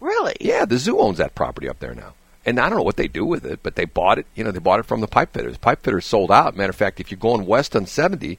Really? 0.00 0.36
Yeah, 0.40 0.64
the 0.64 0.78
zoo 0.78 1.00
owns 1.00 1.18
that 1.18 1.34
property 1.34 1.68
up 1.68 1.80
there 1.80 1.94
now. 1.94 2.14
And 2.48 2.58
I 2.58 2.70
don't 2.70 2.78
know 2.78 2.84
what 2.84 2.96
they 2.96 3.08
do 3.08 3.26
with 3.26 3.44
it, 3.44 3.60
but 3.62 3.74
they 3.74 3.84
bought 3.84 4.18
it. 4.18 4.26
You 4.34 4.42
know, 4.42 4.52
they 4.52 4.58
bought 4.58 4.80
it 4.80 4.86
from 4.86 5.02
the 5.02 5.06
pipe 5.06 5.34
fitters. 5.34 5.58
Pipe 5.58 5.82
fitters 5.82 6.06
sold 6.06 6.32
out. 6.32 6.56
Matter 6.56 6.70
of 6.70 6.76
fact, 6.76 6.98
if 6.98 7.10
you're 7.10 7.18
going 7.18 7.44
west 7.44 7.76
on 7.76 7.84
70, 7.84 8.38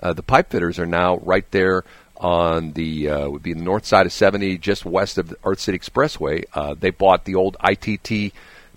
uh, 0.00 0.12
the 0.12 0.22
pipe 0.22 0.50
fitters 0.50 0.78
are 0.78 0.86
now 0.86 1.16
right 1.18 1.50
there 1.50 1.82
on 2.18 2.74
the 2.74 3.08
uh, 3.08 3.28
would 3.28 3.42
be 3.42 3.54
the 3.54 3.60
north 3.60 3.84
side 3.84 4.06
of 4.06 4.12
70, 4.12 4.58
just 4.58 4.84
west 4.84 5.18
of 5.18 5.30
the 5.30 5.36
Earth 5.42 5.58
City 5.58 5.76
Expressway. 5.76 6.44
Uh, 6.54 6.74
they 6.74 6.90
bought 6.90 7.24
the 7.24 7.34
old 7.34 7.56
ITT 7.64 8.32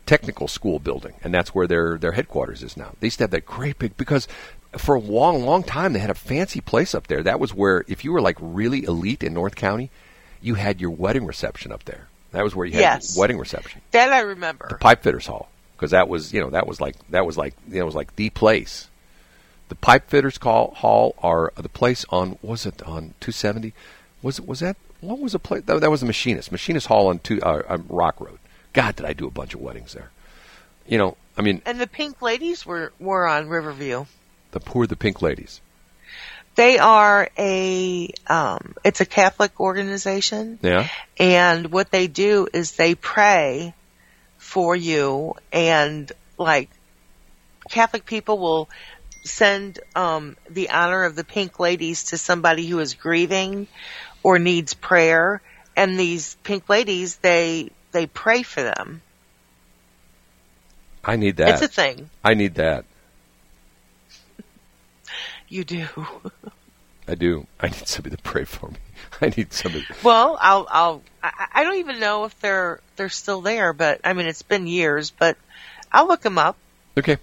Technical 0.08 0.48
School 0.48 0.80
building, 0.80 1.14
and 1.24 1.32
that's 1.32 1.54
where 1.54 1.68
their 1.68 2.00
their 2.00 2.14
headquarters 2.14 2.64
is 2.64 2.76
now. 2.76 2.94
They 3.00 3.08
used 3.08 3.20
to 3.20 3.26
have 3.26 3.32
that 3.32 3.46
great 3.46 3.78
big 3.78 3.96
because 3.98 4.28
for 4.80 4.96
a 4.96 5.00
long, 5.00 5.46
long 5.46 5.62
time 5.62 5.94
they 5.94 6.00
had 6.00 6.10
a 6.10 6.16
fancy 6.16 6.60
place 6.60 6.96
up 6.96 7.06
there. 7.06 7.22
That 7.22 7.40
was 7.40 7.54
where 7.54 7.86
if 7.88 8.04
you 8.04 8.12
were 8.14 8.22
like 8.22 8.38
really 8.40 8.84
elite 8.84 9.22
in 9.22 9.36
North 9.36 9.56
County, 9.56 9.92
you 10.42 10.56
had 10.56 10.82
your 10.82 10.90
wedding 10.90 11.28
reception 11.28 11.72
up 11.72 11.84
there. 11.84 12.08
That 12.32 12.44
was 12.44 12.56
where 12.56 12.66
you 12.66 12.74
had 12.74 12.80
Yes. 12.82 13.18
wedding 13.18 13.38
reception 13.38 13.82
That 13.92 14.12
I 14.12 14.20
remember. 14.22 14.78
pipe 14.80 15.04
fitters 15.04 15.28
hall 15.28 15.50
because 15.76 15.92
that 15.92 16.08
was 16.08 16.34
you 16.34 16.40
know 16.42 16.50
that 16.52 16.68
was 16.68 16.80
like 16.80 16.96
that 17.10 17.26
was 17.26 17.38
like 17.38 17.54
you 17.68 17.76
know, 17.76 17.82
it 17.82 17.86
was 17.86 17.96
like 17.96 18.16
the 18.16 18.30
place. 18.30 18.88
The 19.70 19.76
pipe 19.76 20.10
fitters 20.10 20.38
call 20.38 20.72
hall 20.76 21.16
are 21.20 21.54
the 21.56 21.70
place 21.70 22.06
on 22.10 22.38
was 22.42 22.66
it 22.66 22.82
on 22.84 23.14
270? 23.22 23.74
Was 24.22 24.40
it 24.40 24.48
was 24.48 24.60
that 24.60 24.76
what 25.00 25.20
was 25.20 25.32
the 25.34 25.40
place 25.40 25.64
that, 25.66 25.80
that 25.82 25.90
was 25.92 26.02
the 26.02 26.06
machinist 26.08 26.52
machinist 26.52 26.88
hall 26.88 27.08
on 27.08 27.20
two 27.20 27.42
uh, 27.42 27.64
um, 27.68 27.86
Rock 27.90 28.20
Road. 28.20 28.40
God, 28.74 28.96
did 28.96 29.06
I 29.06 29.14
do 29.14 29.28
a 29.28 29.32
bunch 29.32 29.54
of 29.54 29.62
weddings 29.62 29.94
there? 29.94 30.12
You 30.88 30.98
know, 30.98 31.18
I 31.38 31.42
mean, 31.42 31.62
And 31.66 31.80
the 31.80 31.88
Pink 31.88 32.22
Ladies 32.22 32.66
were 32.66 32.92
were 33.00 33.28
on 33.28 33.48
Riverview. 33.50 34.06
the 34.52 34.60
poor 34.60 34.86
the 34.88 34.96
pink 34.96 35.22
ladies. 35.22 35.62
They 36.56 36.80
are 36.80 37.30
a 37.38 38.10
um, 38.28 38.76
it's 38.84 39.02
a 39.02 39.06
Catholic 39.06 39.60
organization, 39.60 40.60
Yeah, 40.62 40.88
and 41.18 41.72
what 41.72 41.92
they 41.92 42.08
do 42.08 42.48
is 42.54 42.74
they 42.74 42.96
pray 42.96 43.74
for 44.38 44.76
you, 44.76 45.36
and 45.54 46.12
like 46.38 46.70
Catholic 47.70 48.06
people 48.06 48.38
will 48.38 48.70
send 49.24 49.80
um, 49.96 50.36
the 50.50 50.72
honor 50.72 51.04
of 51.04 51.16
the 51.16 51.24
Pink 51.24 51.60
Ladies 51.60 52.06
to 52.06 52.18
somebody 52.18 52.68
who 52.68 52.80
is 52.80 52.96
grieving 52.96 53.68
or 54.24 54.40
needs 54.40 54.74
prayer, 54.74 55.42
and 55.76 56.00
these 56.00 56.36
Pink 56.44 56.68
Ladies 56.70 57.18
they 57.18 57.70
they 57.92 58.08
pray 58.08 58.44
for 58.44 58.62
them. 58.62 59.02
I 61.04 61.16
need 61.16 61.38
that. 61.38 61.50
It's 61.50 61.62
a 61.62 61.68
thing. 61.68 62.10
I 62.24 62.34
need 62.34 62.56
that. 62.56 62.86
You 65.52 65.66
do. 65.66 65.86
I 67.10 67.16
do. 67.16 67.46
I 67.60 67.68
need 67.68 67.86
somebody 67.86 68.16
to 68.16 68.22
pray 68.22 68.46
for 68.46 68.70
me. 68.70 68.78
I 69.22 69.34
need 69.36 69.52
somebody. 69.52 69.86
Well, 70.02 70.38
I'll, 70.40 70.66
I'll, 70.72 71.04
I 71.22 71.48
I 71.56 71.64
don't 71.66 71.76
even 71.80 72.00
know 72.00 72.24
if 72.24 72.40
they're, 72.40 72.80
they're 72.96 73.10
still 73.10 73.42
there, 73.42 73.74
but 73.74 74.00
I 74.06 74.14
mean, 74.14 74.28
it's 74.28 74.44
been 74.44 74.66
years, 74.66 75.12
but 75.12 75.38
I'll 75.92 76.08
look 76.08 76.22
them 76.22 76.38
up. 76.38 76.56
Okay. 76.98 77.18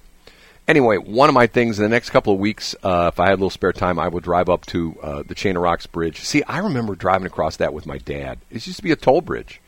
Anyway, 0.69 0.99
one 0.99 1.31
of 1.31 1.35
my 1.35 1.47
things 1.47 1.79
in 1.79 1.85
the 1.85 1.89
next 1.89 2.11
couple 2.11 2.35
of 2.35 2.39
weeks, 2.39 2.77
uh, 2.83 3.11
if 3.11 3.19
I 3.19 3.25
had 3.25 3.33
a 3.33 3.41
little 3.41 3.49
spare 3.49 3.73
time, 3.73 3.99
I 3.99 4.09
would 4.09 4.25
drive 4.25 4.51
up 4.51 4.67
to 4.67 4.99
uh, 5.03 5.23
the 5.27 5.35
Chain 5.35 5.57
of 5.57 5.63
Rocks 5.63 5.87
Bridge. 5.87 6.21
See, 6.21 6.43
I 6.43 6.59
remember 6.59 6.95
driving 6.95 7.27
across 7.27 7.57
that 7.57 7.73
with 7.73 7.87
my 7.87 7.97
dad. 7.97 8.41
It 8.51 8.67
used 8.67 8.77
to 8.77 8.83
be 8.83 8.93
a 8.93 8.97
toll 8.97 9.23
bridge. 9.23 9.63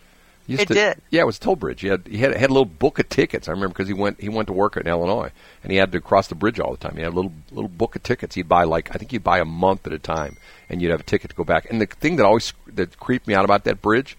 Used 0.51 0.63
It 0.63 0.69
to- 0.69 0.75
did. 0.75 1.01
Yeah, 1.11 1.21
it 1.23 1.27
was 1.27 1.39
toll 1.39 1.55
bridge. 1.55 1.81
He 1.81 1.87
had 1.87 2.09
he 2.09 2.19
had, 2.19 2.33
had 2.37 2.51
a 2.51 2.53
little 2.53 2.65
book 2.65 2.99
of 2.99 3.09
tickets. 3.09 3.47
I 3.49 3.53
remember 3.53 3.69
because 3.75 3.87
he 3.87 3.95
went 3.95 4.21
he 4.21 4.29
went 4.29 4.49
to 4.49 4.53
work 4.53 4.77
in 4.77 4.87
Illinois 4.89 5.31
and 5.63 5.71
he 5.71 5.79
had 5.79 5.93
to 5.93 6.01
cross 6.01 6.27
the 6.27 6.35
bridge 6.35 6.59
all 6.59 6.73
the 6.73 6.77
time. 6.77 6.97
He 6.97 7.03
had 7.03 7.13
a 7.13 7.15
little 7.15 7.33
little 7.53 7.69
book 7.69 7.95
of 7.95 8.03
tickets. 8.03 8.35
He'd 8.35 8.49
buy 8.49 8.65
like 8.65 8.93
I 8.93 8.99
think 8.99 9.13
he'd 9.13 9.23
buy 9.23 9.39
a 9.39 9.45
month 9.45 9.87
at 9.87 9.93
a 9.93 9.99
time, 10.01 10.39
and 10.69 10.83
you'd 10.83 10.91
have 10.91 11.01
a 11.01 11.05
ticket 11.05 11.31
to 11.31 11.37
go 11.37 11.45
back. 11.45 11.71
And 11.71 11.81
the 11.81 11.87
thing 11.87 12.17
that 12.17 12.27
always 12.27 12.53
that 12.67 12.99
creeped 12.99 13.29
me 13.29 13.35
out 13.35 13.45
about 13.45 13.63
that 13.65 13.81
bridge, 13.81 14.17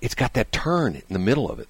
it's 0.00 0.16
got 0.16 0.34
that 0.34 0.50
turn 0.50 0.96
in 0.96 1.02
the 1.12 1.18
middle 1.20 1.48
of 1.48 1.60
it. 1.60 1.68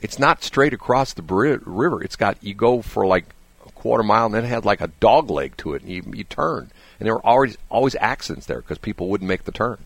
It's 0.00 0.18
not 0.18 0.42
straight 0.42 0.72
across 0.74 1.12
the 1.12 1.22
bri- 1.22 1.58
river. 1.64 2.02
It's 2.02 2.16
got 2.16 2.42
you 2.42 2.54
go 2.54 2.82
for 2.82 3.06
like 3.06 3.26
a 3.64 3.70
quarter 3.70 4.02
mile, 4.02 4.26
and 4.26 4.34
then 4.34 4.44
it 4.44 4.48
had 4.48 4.64
like 4.64 4.80
a 4.80 4.88
dog 4.98 5.30
leg 5.30 5.56
to 5.58 5.74
it, 5.74 5.82
and 5.82 5.90
you, 5.92 6.02
you 6.12 6.24
turn. 6.24 6.72
And 6.98 7.06
there 7.06 7.14
were 7.14 7.24
always 7.24 7.56
always 7.68 7.94
accidents 8.00 8.46
there 8.46 8.60
because 8.60 8.78
people 8.78 9.06
wouldn't 9.08 9.28
make 9.28 9.44
the 9.44 9.52
turn. 9.52 9.78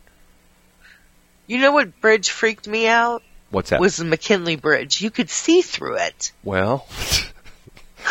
You 1.46 1.58
know 1.58 1.72
what 1.72 2.00
bridge 2.00 2.30
freaked 2.30 2.66
me 2.66 2.86
out? 2.86 3.22
What's 3.52 3.70
that? 3.70 3.80
Was 3.80 3.98
the 3.98 4.04
McKinley 4.04 4.56
Bridge. 4.56 5.00
You 5.00 5.10
could 5.10 5.30
see 5.30 5.62
through 5.62 5.98
it. 5.98 6.32
well, 6.42 6.86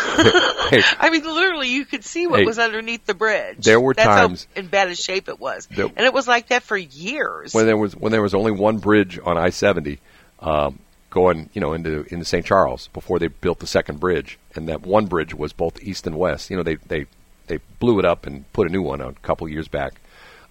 hey, 0.70 0.82
I 0.98 1.10
mean, 1.10 1.22
literally, 1.22 1.68
you 1.68 1.84
could 1.84 2.02
see 2.02 2.26
what 2.26 2.40
Hey, 2.40 2.46
was 2.46 2.58
underneath 2.58 3.04
the 3.04 3.12
bridge. 3.12 3.58
there 3.64 3.78
were 3.78 3.92
That's 3.92 4.06
times- 4.06 4.46
how 4.54 4.60
in 4.62 4.68
bad 4.68 4.88
a 4.88 4.94
shape 4.94 5.28
it 5.28 5.38
was. 5.38 5.66
There- 5.66 5.84
and 5.94 6.06
it 6.06 6.14
was 6.14 6.26
like 6.26 6.48
that 6.48 6.62
for 6.62 6.78
years. 6.78 7.52
when 7.52 7.66
there 7.66 7.76
was 7.76 7.94
when 7.94 8.10
there 8.10 8.22
was 8.22 8.32
only 8.32 8.52
one 8.52 8.78
bridge 8.78 9.18
on 9.22 9.36
I 9.36 9.50
seventy 9.50 9.98
um, 10.40 10.78
going 11.10 11.50
you 11.52 11.60
know 11.60 11.74
into 11.74 12.06
into 12.08 12.24
St. 12.24 12.46
Charles 12.46 12.88
before 12.94 13.18
they 13.18 13.26
built 13.28 13.58
the 13.58 13.66
second 13.66 14.00
bridge, 14.00 14.38
and 14.54 14.66
that 14.70 14.80
one 14.80 15.06
bridge 15.06 15.34
was 15.34 15.52
both 15.52 15.82
east 15.82 16.06
and 16.06 16.16
west. 16.16 16.48
You 16.48 16.56
know 16.56 16.62
they 16.62 16.76
they 16.76 17.04
they 17.48 17.58
blew 17.78 17.98
it 17.98 18.06
up 18.06 18.26
and 18.26 18.50
put 18.54 18.66
a 18.66 18.70
new 18.70 18.80
one 18.82 19.02
on 19.02 19.10
a 19.10 19.26
couple 19.26 19.46
years 19.48 19.68
back. 19.68 20.00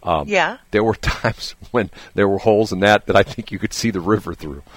Um, 0.03 0.27
yeah. 0.27 0.57
There 0.71 0.83
were 0.83 0.95
times 1.01 1.55
when 1.71 1.89
there 2.15 2.27
were 2.27 2.39
holes 2.39 2.71
in 2.71 2.79
that 2.81 3.05
that 3.07 3.15
I 3.15 3.23
think 3.23 3.51
you 3.51 3.59
could 3.59 3.73
see 3.73 3.91
the 3.91 4.01
river 4.01 4.33
through. 4.33 4.63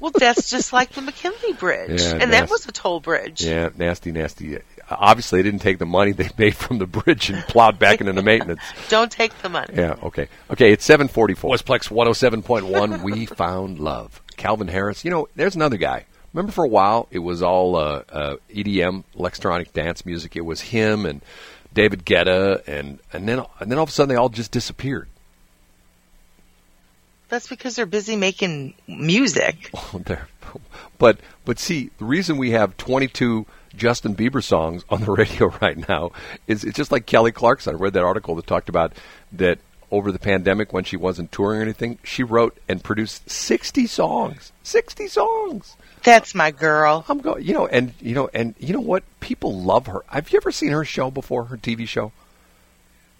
Well, 0.00 0.10
that's 0.14 0.50
just 0.50 0.72
like 0.72 0.90
the 0.90 1.00
McKinley 1.00 1.52
Bridge. 1.54 2.02
Yeah, 2.02 2.10
and 2.12 2.20
that's- 2.22 2.40
that 2.40 2.50
was 2.50 2.66
a 2.66 2.72
toll 2.72 3.00
bridge. 3.00 3.42
Yeah, 3.42 3.70
nasty, 3.78 4.10
nasty. 4.12 4.58
Obviously, 4.90 5.38
they 5.40 5.48
didn't 5.48 5.62
take 5.62 5.78
the 5.78 5.86
money 5.86 6.12
they 6.12 6.28
made 6.36 6.54
from 6.56 6.78
the 6.78 6.86
bridge 6.86 7.30
and 7.30 7.42
plowed 7.44 7.78
back 7.78 8.00
into 8.00 8.12
the 8.12 8.20
maintenance. 8.22 8.60
Don't 8.90 9.10
take 9.10 9.40
the 9.40 9.48
money. 9.48 9.72
Yeah, 9.74 9.94
okay. 10.02 10.28
Okay, 10.50 10.72
it's 10.72 10.84
744. 10.84 11.48
Westplex 11.56 11.88
107.1, 11.88 13.02
We 13.02 13.24
Found 13.26 13.78
Love. 13.78 14.20
Calvin 14.36 14.68
Harris. 14.68 15.04
You 15.04 15.10
know, 15.12 15.28
there's 15.36 15.54
another 15.54 15.76
guy. 15.78 16.04
Remember 16.34 16.52
for 16.52 16.64
a 16.64 16.68
while, 16.68 17.06
it 17.12 17.20
was 17.20 17.40
all 17.42 17.76
uh, 17.76 18.02
uh, 18.10 18.36
EDM, 18.50 19.04
electronic 19.16 19.72
dance 19.72 20.04
music. 20.04 20.34
It 20.36 20.44
was 20.44 20.60
him 20.60 21.06
and 21.06 21.22
David 21.74 22.06
Guetta, 22.06 22.66
and, 22.66 23.00
and, 23.12 23.28
then, 23.28 23.44
and 23.60 23.70
then 23.70 23.78
all 23.78 23.84
of 23.84 23.90
a 23.90 23.92
sudden 23.92 24.08
they 24.08 24.18
all 24.18 24.28
just 24.28 24.50
disappeared. 24.50 25.08
That's 27.28 27.48
because 27.48 27.76
they're 27.76 27.86
busy 27.86 28.16
making 28.16 28.74
music. 28.86 29.70
Oh, 29.92 30.00
there. 30.04 30.28
But, 30.98 31.18
but 31.44 31.58
see, 31.58 31.90
the 31.98 32.04
reason 32.04 32.36
we 32.36 32.52
have 32.52 32.76
22 32.76 33.44
Justin 33.76 34.14
Bieber 34.14 34.42
songs 34.42 34.84
on 34.88 35.00
the 35.00 35.10
radio 35.18 35.48
right 35.60 35.88
now 35.88 36.12
is 36.46 36.64
it's 36.64 36.76
just 36.76 36.92
like 36.92 37.06
Kelly 37.06 37.32
Clarkson. 37.32 37.74
I 37.74 37.78
read 37.78 37.94
that 37.94 38.04
article 38.04 38.36
that 38.36 38.46
talked 38.46 38.68
about 38.68 38.92
that 39.32 39.58
over 39.90 40.10
the 40.10 40.18
pandemic 40.18 40.72
when 40.72 40.84
she 40.84 40.96
wasn't 40.96 41.30
touring 41.30 41.60
or 41.60 41.62
anything, 41.62 41.98
she 42.02 42.22
wrote 42.22 42.58
and 42.68 42.82
produced 42.82 43.30
60 43.30 43.86
songs. 43.86 44.52
60 44.62 45.06
songs. 45.08 45.76
That's 46.04 46.34
my 46.34 46.50
girl. 46.50 47.04
I'm 47.08 47.18
going, 47.18 47.42
you 47.44 47.54
know, 47.54 47.66
and 47.66 47.92
you 48.00 48.14
know, 48.14 48.28
and 48.32 48.54
you 48.58 48.74
know 48.74 48.80
what? 48.80 49.02
People 49.20 49.60
love 49.60 49.86
her. 49.86 50.04
Have 50.08 50.30
you 50.30 50.36
ever 50.36 50.52
seen 50.52 50.70
her 50.70 50.84
show 50.84 51.10
before? 51.10 51.46
Her 51.46 51.56
TV 51.56 51.88
show? 51.88 52.12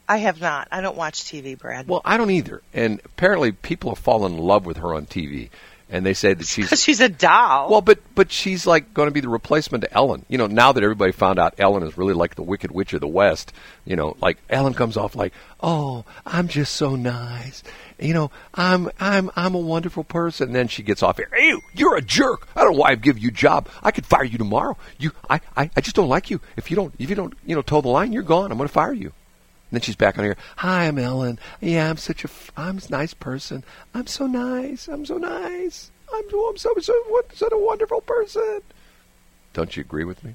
I 0.08 0.18
have 0.18 0.40
not. 0.40 0.68
I 0.70 0.82
don't 0.82 0.96
watch 0.96 1.24
TV, 1.24 1.58
Brad. 1.58 1.88
Well, 1.88 2.02
I 2.04 2.18
don't 2.18 2.30
either. 2.30 2.60
And 2.74 3.00
apparently, 3.04 3.52
people 3.52 3.90
have 3.90 3.98
fallen 3.98 4.34
in 4.34 4.38
love 4.38 4.66
with 4.66 4.76
her 4.76 4.92
on 4.92 5.06
TV, 5.06 5.48
and 5.88 6.04
they 6.04 6.12
say 6.12 6.34
that 6.34 6.46
she's 6.46 6.68
She's 6.82 7.00
a 7.00 7.08
doll. 7.08 7.70
Well, 7.70 7.80
but 7.80 8.00
but 8.14 8.30
she's 8.30 8.66
like 8.66 8.92
going 8.92 9.08
to 9.08 9.12
be 9.12 9.20
the 9.20 9.30
replacement 9.30 9.82
to 9.84 9.94
Ellen. 9.94 10.26
You 10.28 10.36
know, 10.36 10.46
now 10.46 10.72
that 10.72 10.82
everybody 10.82 11.12
found 11.12 11.38
out 11.38 11.54
Ellen 11.56 11.84
is 11.84 11.96
really 11.96 12.12
like 12.12 12.34
the 12.34 12.42
Wicked 12.42 12.70
Witch 12.70 12.92
of 12.92 13.00
the 13.00 13.08
West. 13.08 13.52
You 13.86 13.96
know, 13.96 14.14
like 14.20 14.36
Ellen 14.50 14.74
comes 14.74 14.98
off 14.98 15.16
like, 15.16 15.32
"Oh, 15.62 16.04
I'm 16.26 16.48
just 16.48 16.74
so 16.74 16.96
nice." 16.96 17.62
You 18.04 18.12
know, 18.12 18.30
I'm 18.54 18.90
I'm 19.00 19.30
I'm 19.34 19.54
a 19.54 19.58
wonderful 19.58 20.04
person. 20.04 20.48
And 20.48 20.54
then 20.54 20.68
she 20.68 20.82
gets 20.82 21.02
off 21.02 21.16
here. 21.16 21.30
You, 21.36 21.62
you're 21.74 21.96
a 21.96 22.02
jerk. 22.02 22.46
I 22.54 22.62
don't 22.62 22.72
know 22.74 22.78
why 22.78 22.90
I've 22.90 23.00
given 23.00 23.22
you 23.22 23.28
a 23.28 23.32
job. 23.32 23.66
I 23.82 23.90
could 23.92 24.04
fire 24.04 24.24
you 24.24 24.36
tomorrow. 24.36 24.76
You, 24.98 25.12
I, 25.30 25.40
I, 25.56 25.70
I 25.74 25.80
just 25.80 25.96
don't 25.96 26.08
like 26.10 26.30
you. 26.30 26.40
If 26.56 26.70
you 26.70 26.76
don't, 26.76 26.94
if 26.98 27.08
you 27.08 27.16
don't, 27.16 27.32
you 27.46 27.54
know, 27.54 27.62
toe 27.62 27.80
the 27.80 27.88
line, 27.88 28.12
you're 28.12 28.22
gone. 28.22 28.52
I'm 28.52 28.58
to 28.58 28.68
fire 28.68 28.92
you. 28.92 29.06
And 29.06 29.12
then 29.72 29.80
she's 29.80 29.96
back 29.96 30.18
on 30.18 30.24
here. 30.24 30.36
Hi, 30.56 30.84
I'm 30.86 30.98
Ellen. 30.98 31.38
Yeah, 31.62 31.88
I'm 31.88 31.96
such 31.96 32.24
a, 32.24 32.28
I'm 32.56 32.78
a 32.78 32.90
nice 32.90 33.14
person. 33.14 33.64
I'm 33.94 34.06
so 34.06 34.26
nice. 34.26 34.86
I'm 34.86 35.06
so 35.06 35.16
nice. 35.16 35.90
I'm, 36.12 36.30
so- 36.30 36.48
I'm 36.50 36.56
so, 36.58 36.74
so, 36.80 36.92
what, 37.08 37.34
such 37.34 37.52
a 37.52 37.58
wonderful 37.58 38.02
person. 38.02 38.60
Don't 39.54 39.76
you 39.76 39.80
agree 39.80 40.04
with 40.04 40.22
me? 40.22 40.34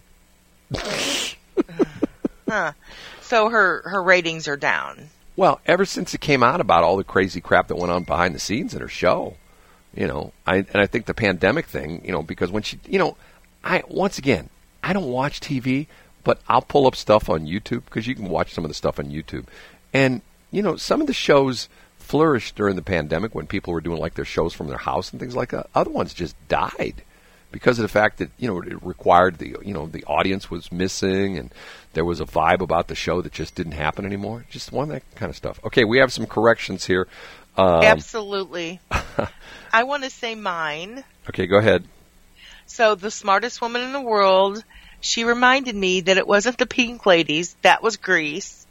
Huh. 2.50 2.72
So 3.22 3.50
her 3.50 3.84
her 3.86 4.02
ratings 4.02 4.48
are 4.48 4.58
down. 4.58 5.10
Well, 5.40 5.62
ever 5.66 5.86
since 5.86 6.14
it 6.14 6.20
came 6.20 6.44
out 6.44 6.60
about 6.60 6.84
all 6.84 6.98
the 6.98 7.06
crazy 7.06 7.40
crap 7.40 7.70
that 7.70 7.78
went 7.78 7.94
on 7.94 8.04
behind 8.04 8.36
the 8.36 8.40
scenes 8.40 8.74
in 8.74 8.82
her 8.82 8.90
show, 8.90 9.38
you 9.96 10.06
know, 10.06 10.34
I 10.46 10.58
and 10.58 10.76
I 10.76 10.86
think 10.86 11.06
the 11.06 11.14
pandemic 11.14 11.66
thing, 11.68 12.02
you 12.04 12.12
know, 12.12 12.22
because 12.22 12.52
when 12.52 12.62
she, 12.62 12.78
you 12.86 13.00
know, 13.00 13.16
I 13.64 13.84
once 13.88 14.18
again, 14.18 14.50
I 14.84 14.92
don't 14.92 15.08
watch 15.08 15.40
TV, 15.40 15.88
but 16.26 16.42
I'll 16.50 16.62
pull 16.62 16.88
up 16.88 16.96
stuff 16.98 17.30
on 17.30 17.48
YouTube 17.48 17.86
because 17.86 18.06
you 18.06 18.16
can 18.16 18.28
watch 18.28 18.54
some 18.54 18.66
of 18.66 18.70
the 18.70 18.76
stuff 18.76 19.00
on 19.00 19.12
YouTube, 19.12 19.46
and 19.94 20.22
you 20.52 20.62
know, 20.62 20.76
some 20.76 21.00
of 21.00 21.08
the 21.08 21.14
shows 21.14 21.70
flourished 22.00 22.56
during 22.56 22.76
the 22.76 22.82
pandemic 22.82 23.34
when 23.34 23.48
people 23.48 23.72
were 23.72 23.80
doing 23.80 24.02
like 24.02 24.16
their 24.16 24.26
shows 24.26 24.54
from 24.54 24.68
their 24.68 24.78
house 24.78 25.12
and 25.12 25.22
things 25.22 25.38
like 25.38 25.52
that. 25.52 25.70
Other 25.74 25.90
ones 25.90 26.14
just 26.14 26.36
died 26.50 27.02
because 27.52 27.80
of 27.80 27.84
the 27.84 27.90
fact 27.90 28.18
that 28.20 28.30
you 28.38 28.48
know 28.48 28.62
it 28.62 28.84
required 28.84 29.38
the 29.38 29.56
you 29.64 29.74
know 29.74 29.88
the 29.88 30.04
audience 30.06 30.50
was 30.50 30.72
missing 30.72 31.38
and 31.38 31.54
there 31.94 32.06
was 32.06 32.22
a 32.22 32.26
vibe 32.26 32.62
about 32.62 32.88
the 32.88 32.96
show 32.96 33.22
that 33.22 33.32
just 33.32 33.56
didn't 33.56 33.74
happen 33.74 34.06
anymore. 34.06 34.46
Just 34.50 34.72
one 34.72 34.84
of 34.84 34.90
that 34.90 35.16
kind 35.16 35.30
of 35.30 35.36
stuff. 35.36 35.60
Okay, 35.66 35.84
we 35.84 36.00
have 36.00 36.14
some 36.14 36.26
corrections 36.26 36.86
here. 36.86 37.08
Um, 37.58 37.84
Absolutely. 37.84 38.80
I 39.74 39.84
want 39.84 40.04
to 40.04 40.10
say 40.10 40.36
mine. 40.36 41.04
okay, 41.28 41.48
go 41.48 41.58
ahead. 41.58 41.84
So 42.68 42.96
the 42.96 43.12
smartest 43.12 43.62
woman 43.62 43.82
in 43.82 43.92
the 43.92 44.02
world, 44.02 44.64
she 45.02 45.24
reminded 45.24 45.76
me 45.76 46.02
that 46.02 46.18
it 46.18 46.28
wasn't 46.28 46.58
the 46.58 46.68
Pink 46.68 47.06
Ladies, 47.06 47.56
that 47.64 47.82
was 47.82 47.98
Grease. 47.98 48.68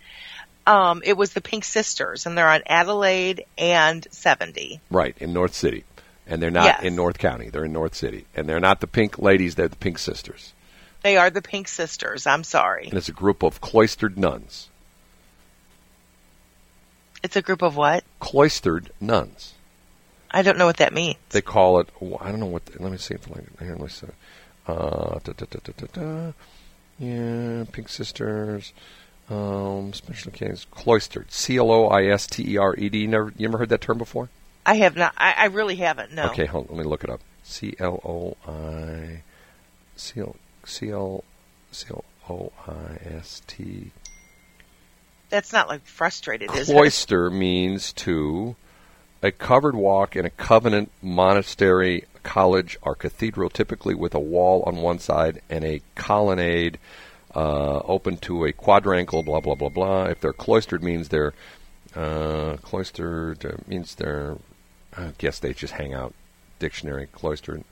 Um, 0.66 1.02
it 1.04 1.16
was 1.16 1.32
the 1.32 1.40
Pink 1.40 1.64
Sisters, 1.64 2.26
and 2.26 2.36
they're 2.36 2.48
on 2.48 2.62
Adelaide 2.66 3.46
and 3.56 4.06
70. 4.10 4.80
Right 4.90 5.16
in 5.18 5.32
North 5.32 5.54
City, 5.54 5.84
and 6.28 6.40
they're 6.42 6.50
not 6.50 6.64
Yes. 6.66 6.82
in 6.84 6.94
North 6.94 7.18
County. 7.18 7.48
They're 7.50 7.64
in 7.64 7.72
North 7.72 7.94
City, 7.94 8.26
and 8.36 8.48
they're 8.48 8.60
not 8.60 8.80
the 8.80 8.86
Pink 8.86 9.18
Ladies. 9.18 9.54
They're 9.56 9.68
the 9.68 9.76
Pink 9.76 9.98
Sisters, 9.98 10.52
They 11.02 11.16
are 11.16 11.30
the 11.30 11.42
Pink 11.42 11.66
Sisters. 11.68 12.26
I'm 12.26 12.44
sorry. 12.44 12.84
and 12.88 12.94
it's 12.94 13.08
a 13.08 13.12
group 13.12 13.42
of 13.42 13.60
cloistered 13.60 14.16
nuns. 14.18 14.68
It's 17.22 17.36
a 17.36 17.42
group 17.42 17.62
of 17.62 17.76
what? 17.76 18.04
Cloistered 18.20 18.90
nuns. 19.00 19.54
I 20.30 20.42
don't 20.42 20.58
know 20.58 20.66
what 20.66 20.76
that 20.76 20.92
means. 20.92 21.16
They 21.30 21.40
call 21.40 21.80
it. 21.80 21.88
I 22.20 22.30
don't 22.30 22.38
know 22.40 22.46
what. 22.46 22.62
Let 22.78 22.92
me 22.92 22.98
see 22.98 23.14
if 23.14 23.26
I 23.30 23.34
can. 23.34 23.48
here. 23.60 23.70
Let 23.72 23.80
me 23.80 23.88
see. 23.88 24.06
Uh, 24.66 25.18
da, 25.24 25.32
da, 25.32 25.46
da, 25.50 25.58
da, 25.64 25.72
da, 25.76 25.86
da. 25.92 26.32
Yeah, 26.98 27.64
Pink 27.72 27.88
Sisters. 27.88 28.72
Um, 29.30 29.92
special 29.92 30.32
case 30.32 30.66
cloistered. 30.70 31.30
C 31.32 31.56
L 31.58 31.70
O 31.70 31.88
I 31.88 32.04
S 32.06 32.26
T 32.26 32.52
E 32.52 32.56
R 32.56 32.74
E 32.76 32.88
D. 32.88 33.06
Never, 33.06 33.32
you 33.36 33.48
ever 33.48 33.58
heard 33.58 33.68
that 33.70 33.80
term 33.80 33.98
before? 33.98 34.28
I 34.68 34.74
have 34.74 34.96
not. 34.96 35.14
I, 35.16 35.32
I 35.32 35.44
really 35.46 35.76
haven't. 35.76 36.12
No. 36.12 36.26
Okay, 36.26 36.44
hold, 36.44 36.68
let 36.68 36.78
me 36.78 36.84
look 36.84 37.02
it 37.02 37.08
up. 37.08 37.22
C 37.42 37.74
L 37.78 38.00
O 38.04 38.36
I 38.46 39.22
C 39.96 40.20
L 40.20 40.36
C 40.66 40.90
L 40.90 41.24
C 41.72 41.86
L 41.90 42.04
O 42.28 42.52
I 42.66 42.98
S 43.16 43.40
T. 43.46 43.92
That's 45.30 45.54
not 45.54 45.68
like 45.68 45.86
frustrated, 45.86 46.54
is 46.54 46.68
it? 46.68 46.72
Cloister 46.74 47.30
means 47.30 47.94
to 47.94 48.56
a 49.22 49.30
covered 49.30 49.74
walk 49.74 50.16
in 50.16 50.26
a 50.26 50.30
covenant 50.30 50.92
monastery, 51.00 52.04
college, 52.22 52.76
or 52.82 52.94
cathedral, 52.94 53.48
typically 53.48 53.94
with 53.94 54.14
a 54.14 54.20
wall 54.20 54.62
on 54.66 54.76
one 54.76 54.98
side 54.98 55.40
and 55.48 55.64
a 55.64 55.80
colonnade 55.94 56.78
uh, 57.34 57.78
open 57.86 58.18
to 58.18 58.44
a 58.44 58.52
quadrangle. 58.52 59.22
Blah 59.22 59.40
blah 59.40 59.54
blah 59.54 59.70
blah. 59.70 60.04
If 60.04 60.20
they're 60.20 60.34
cloistered, 60.34 60.82
means 60.82 61.08
they're 61.08 61.32
uh, 61.96 62.58
cloistered 62.60 63.46
uh, 63.46 63.56
means 63.66 63.94
they're. 63.94 64.36
I 64.98 65.12
guess 65.18 65.38
they 65.38 65.52
just 65.54 65.72
hang 65.72 65.94
out. 65.94 66.12
Dictionary 66.58 67.06
cloistered. 67.06 67.62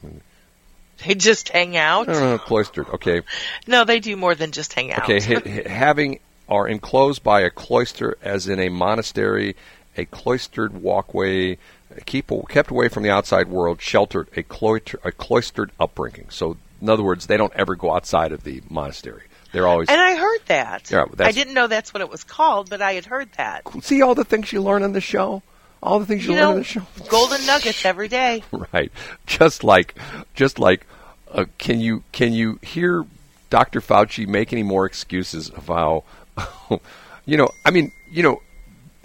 They 1.05 1.15
just 1.15 1.49
hang 1.49 1.77
out. 1.77 2.09
I 2.09 2.13
don't. 2.13 2.41
Cloistered. 2.43 2.89
Okay. 2.89 3.23
No, 3.67 3.85
they 3.85 4.01
do 4.01 4.17
more 4.17 4.35
than 4.35 4.53
just 4.53 4.73
hang 4.73 4.93
out. 4.93 5.03
Okay, 5.09 5.21
ha- 5.21 5.43
ha- 5.45 5.69
having 5.69 6.21
are 6.49 6.69
enclosed 6.69 7.23
by 7.23 7.41
a 7.41 7.51
cloister, 7.51 8.17
as 8.23 8.49
in 8.49 8.61
a 8.61 8.69
monastery, 8.69 9.57
a 9.97 10.05
cloistered 10.05 10.81
walkway, 10.81 11.59
keep 12.07 12.31
kept 12.49 12.71
away 12.71 12.89
from 12.89 13.03
the 13.03 13.11
outside 13.11 13.49
world, 13.49 13.83
sheltered, 13.83 14.29
a 14.37 14.43
cloister, 14.43 15.01
a 15.05 15.13
cloistered 15.13 15.73
upbringing. 15.81 16.27
So, 16.31 16.57
in 16.81 16.89
other 16.89 17.03
words, 17.03 17.27
they 17.27 17.37
don't 17.37 17.53
ever 17.55 17.75
go 17.75 17.95
outside 17.95 18.33
of 18.33 18.45
the 18.45 18.63
monastery. 18.71 19.23
They're 19.53 19.67
always 19.67 19.89
and 19.89 20.01
I 20.01 20.17
heard 20.17 20.41
that. 20.47 20.91
Yeah, 20.91 21.07
I 21.19 21.33
didn't 21.33 21.55
know 21.55 21.67
that's 21.67 21.95
what 21.95 22.01
it 22.01 22.11
was 22.11 22.25
called, 22.25 22.69
but 22.69 22.83
I 22.83 22.93
had 22.93 23.07
heard 23.07 23.31
that. 23.37 23.63
see 23.83 24.03
all 24.03 24.15
the 24.15 24.25
things 24.25 24.53
you 24.53 24.63
learn 24.63 24.83
on 24.83 24.93
the 24.93 25.01
show. 25.01 25.43
All 25.87 26.01
the 26.01 26.07
things 26.07 26.25
you, 26.27 26.33
You 26.33 26.37
learn 26.41 26.45
on 26.49 26.53
know, 26.55 26.59
the 26.59 26.65
show. 26.65 26.83
golden 27.09 27.47
nuggets 27.47 27.85
every 27.85 28.09
day. 28.09 28.43
right 28.73 28.91
just 29.27 29.63
like 29.65 29.95
just 30.35 30.59
like 30.59 30.87
uh, 31.33 31.45
can 31.59 31.81
you 31.81 32.03
can 32.13 32.33
you 32.33 32.59
hear 32.63 33.05
dr 33.51 33.81
fauci 33.81 34.27
make 34.27 34.53
any 34.53 34.63
more 34.65 34.85
excuses 34.87 35.49
of 35.51 35.67
how 35.69 36.03
you 37.25 37.37
know 37.37 37.49
i 37.65 37.71
mean 37.71 37.93
you 38.11 38.23
know 38.23 38.43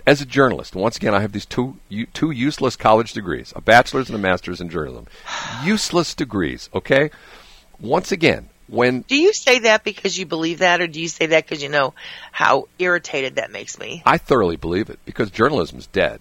as 0.08 0.20
a 0.22 0.26
journalist 0.26 0.76
once 0.76 0.98
again 0.98 1.14
i 1.14 1.20
have 1.20 1.32
these 1.32 1.46
two 1.46 1.78
u- 1.90 2.08
two 2.08 2.32
useless 2.32 2.76
college 2.76 3.14
degrees 3.14 3.54
a 3.56 3.62
bachelor's 3.62 4.10
and 4.10 4.16
a 4.16 4.20
master's 4.20 4.60
in 4.60 4.68
journalism 4.70 5.06
useless 5.64 6.16
degrees 6.16 6.70
okay 6.74 7.12
once 7.80 8.12
again 8.12 8.48
when 8.68 9.02
Do 9.08 9.16
you 9.18 9.34
say 9.34 9.60
that 9.60 9.84
because 9.84 10.18
you 10.18 10.26
believe 10.26 10.60
that, 10.60 10.80
or 10.80 10.88
do 10.88 11.02
you 11.02 11.10
say 11.10 11.26
that 11.26 11.44
because 11.46 11.62
you 11.62 11.68
know 11.70 11.94
how 12.32 12.68
irritated 12.80 13.36
that 13.36 13.52
makes 13.52 13.78
me? 13.78 14.02
i 14.06 14.18
thoroughly 14.18 14.56
believe 14.56 14.90
it 14.90 14.98
because 15.06 15.30
journalism 15.30 15.78
is 15.78 15.88
dead 15.88 16.20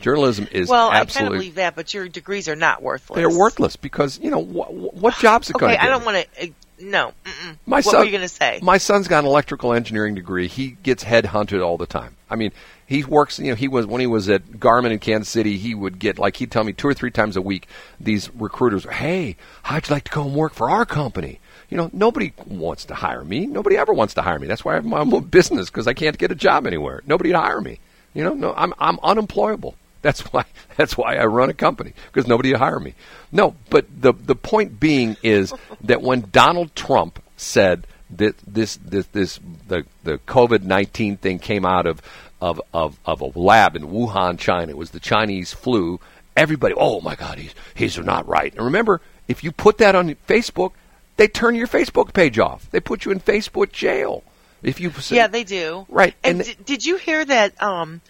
journalism 0.00 0.48
is 0.50 0.68
Well, 0.68 0.90
I 0.90 1.04
kind 1.04 1.26
of 1.28 1.32
believe 1.34 1.54
that, 1.56 1.74
but 1.76 1.92
your 1.94 2.08
degrees 2.08 2.48
are 2.48 2.56
not 2.56 2.82
worthless. 2.82 3.16
they're 3.16 3.30
worthless 3.30 3.76
because 3.76 4.18
you 4.20 4.30
know 4.30 4.42
wh- 4.42 4.94
what 4.94 5.16
jobs 5.18 5.50
it 5.50 5.54
going 5.54 5.74
Okay, 5.74 5.80
I 5.80 5.88
don't 5.88 6.04
want 6.04 6.26
to. 6.34 6.44
Uh, 6.44 6.52
no. 6.80 7.12
Mm-mm. 7.24 7.56
My 7.66 7.76
what 7.76 7.84
son, 7.84 8.00
were 8.00 8.04
you 8.04 8.10
going 8.10 8.22
to 8.22 8.28
say? 8.28 8.58
My 8.62 8.78
son's 8.78 9.06
got 9.06 9.20
an 9.20 9.26
electrical 9.30 9.72
engineering 9.72 10.14
degree. 10.16 10.48
He 10.48 10.70
gets 10.82 11.04
headhunted 11.04 11.64
all 11.64 11.78
the 11.78 11.86
time. 11.86 12.16
I 12.28 12.34
mean, 12.34 12.50
he 12.86 13.04
works. 13.04 13.38
You 13.38 13.50
know, 13.50 13.54
he 13.54 13.68
was 13.68 13.86
when 13.86 14.00
he 14.00 14.08
was 14.08 14.28
at 14.28 14.44
Garmin 14.44 14.90
in 14.90 14.98
Kansas 14.98 15.28
City. 15.28 15.56
He 15.56 15.74
would 15.74 15.98
get 15.98 16.18
like 16.18 16.36
he'd 16.36 16.50
tell 16.50 16.64
me 16.64 16.72
two 16.72 16.88
or 16.88 16.94
three 16.94 17.12
times 17.12 17.36
a 17.36 17.42
week. 17.42 17.68
These 18.00 18.28
recruiters, 18.34 18.84
hey, 18.84 19.36
how'd 19.62 19.88
you 19.88 19.94
like 19.94 20.04
to 20.04 20.10
come 20.10 20.26
and 20.26 20.34
work 20.36 20.52
for 20.52 20.68
our 20.68 20.84
company? 20.84 21.38
You 21.70 21.76
know, 21.76 21.90
nobody 21.92 22.32
wants 22.46 22.84
to 22.86 22.94
hire 22.94 23.24
me. 23.24 23.46
Nobody 23.46 23.76
ever 23.76 23.92
wants 23.92 24.14
to 24.14 24.22
hire 24.22 24.38
me. 24.38 24.46
That's 24.48 24.64
why 24.64 24.72
I 24.72 24.74
have 24.76 24.84
my 24.84 24.98
own 25.00 25.24
business 25.24 25.70
because 25.70 25.86
I 25.86 25.94
can't 25.94 26.18
get 26.18 26.32
a 26.32 26.34
job 26.34 26.66
anywhere. 26.66 27.02
Nobody'd 27.06 27.34
hire 27.34 27.60
me. 27.60 27.78
You 28.14 28.24
know, 28.24 28.34
no, 28.34 28.52
I'm 28.56 28.74
I'm 28.78 28.98
unemployable. 29.02 29.76
That's 30.04 30.20
why 30.32 30.44
that's 30.76 30.98
why 30.98 31.16
I 31.16 31.24
run 31.24 31.48
a 31.48 31.54
company 31.54 31.94
because 32.12 32.28
nobody 32.28 32.52
will 32.52 32.58
hire 32.58 32.78
me. 32.78 32.94
No, 33.32 33.56
but 33.70 33.86
the 34.00 34.12
the 34.12 34.36
point 34.36 34.78
being 34.78 35.16
is 35.22 35.52
that 35.80 36.02
when 36.02 36.28
Donald 36.30 36.76
Trump 36.76 37.22
said 37.38 37.86
that 38.10 38.36
this 38.46 38.76
this 38.76 39.06
this 39.08 39.40
the 39.66 39.86
the 40.04 40.18
COVID 40.18 40.62
nineteen 40.62 41.16
thing 41.16 41.38
came 41.38 41.64
out 41.64 41.86
of 41.86 42.02
of 42.40 42.60
of 42.74 42.98
of 43.06 43.22
a 43.22 43.38
lab 43.38 43.76
in 43.76 43.84
Wuhan, 43.88 44.38
China. 44.38 44.68
It 44.70 44.76
was 44.76 44.90
the 44.90 45.00
Chinese 45.00 45.54
flu. 45.54 45.98
Everybody, 46.36 46.74
oh 46.76 47.00
my 47.00 47.14
God, 47.14 47.38
he's 47.38 47.54
he's 47.74 47.98
not 47.98 48.28
right. 48.28 48.52
And 48.54 48.64
remember, 48.66 49.00
if 49.26 49.42
you 49.42 49.52
put 49.52 49.78
that 49.78 49.94
on 49.94 50.14
Facebook, 50.28 50.72
they 51.16 51.28
turn 51.28 51.54
your 51.54 51.66
Facebook 51.66 52.12
page 52.12 52.38
off. 52.38 52.70
They 52.72 52.80
put 52.80 53.06
you 53.06 53.10
in 53.12 53.20
Facebook 53.20 53.72
jail. 53.72 54.22
If 54.62 54.80
you 54.80 54.90
say, 54.92 55.16
yeah, 55.16 55.26
they 55.28 55.44
do. 55.44 55.86
Right, 55.88 56.14
And, 56.24 56.40
and- 56.40 56.64
did 56.64 56.84
you 56.84 56.96
hear 56.96 57.24
that? 57.24 57.62
Um, 57.62 58.00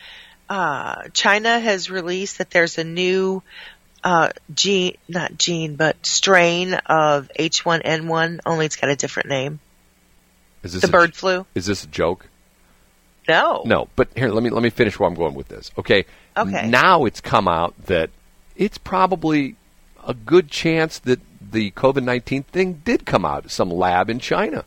uh, 0.49 1.09
China 1.13 1.59
has 1.59 1.91
released 1.91 2.39
that 2.39 2.51
there's 2.51 2.79
a 2.79 2.85
new 2.85 3.43
uh, 4.03 4.31
gene, 4.53 4.97
not 5.09 5.37
gene, 5.39 5.77
but 5.77 6.05
strain 6.05 6.75
of 6.75 7.31
H1N1. 7.39 8.41
Only 8.45 8.67
it's 8.67 8.77
got 8.77 8.91
a 8.91 8.97
different 8.97 9.29
name. 9.29 9.61
is 10.63 10.73
this 10.75 10.83
The 10.83 10.89
a- 10.89 10.91
bird 10.91 11.15
flu. 11.15 11.47
Is 11.55 11.67
this 11.67 11.85
a 11.85 11.87
joke? 11.87 12.29
No. 13.27 13.63
No, 13.65 13.89
but 13.97 14.09
here 14.15 14.29
let 14.29 14.43
me 14.43 14.51
let 14.51 14.63
me 14.63 14.69
finish 14.69 14.99
where 14.99 15.09
I'm 15.09 15.15
going 15.15 15.35
with 15.35 15.49
this. 15.49 15.71
Okay. 15.79 16.05
Okay. 16.37 16.69
Now 16.69 17.07
it's 17.07 17.23
come 17.23 17.49
out 17.49 17.75
that 17.87 18.11
it's 18.55 18.77
probably 18.77 19.57
a 20.07 20.13
good 20.13 20.51
chance 20.51 20.99
that 21.01 21.21
the 21.41 21.71
COVID 21.71 22.03
nineteen 22.05 22.43
thing 22.43 22.83
did 22.85 23.07
come 23.07 23.25
out 23.25 23.47
of 23.47 23.53
some 23.53 23.71
lab 23.71 24.11
in 24.11 24.19
China. 24.19 24.67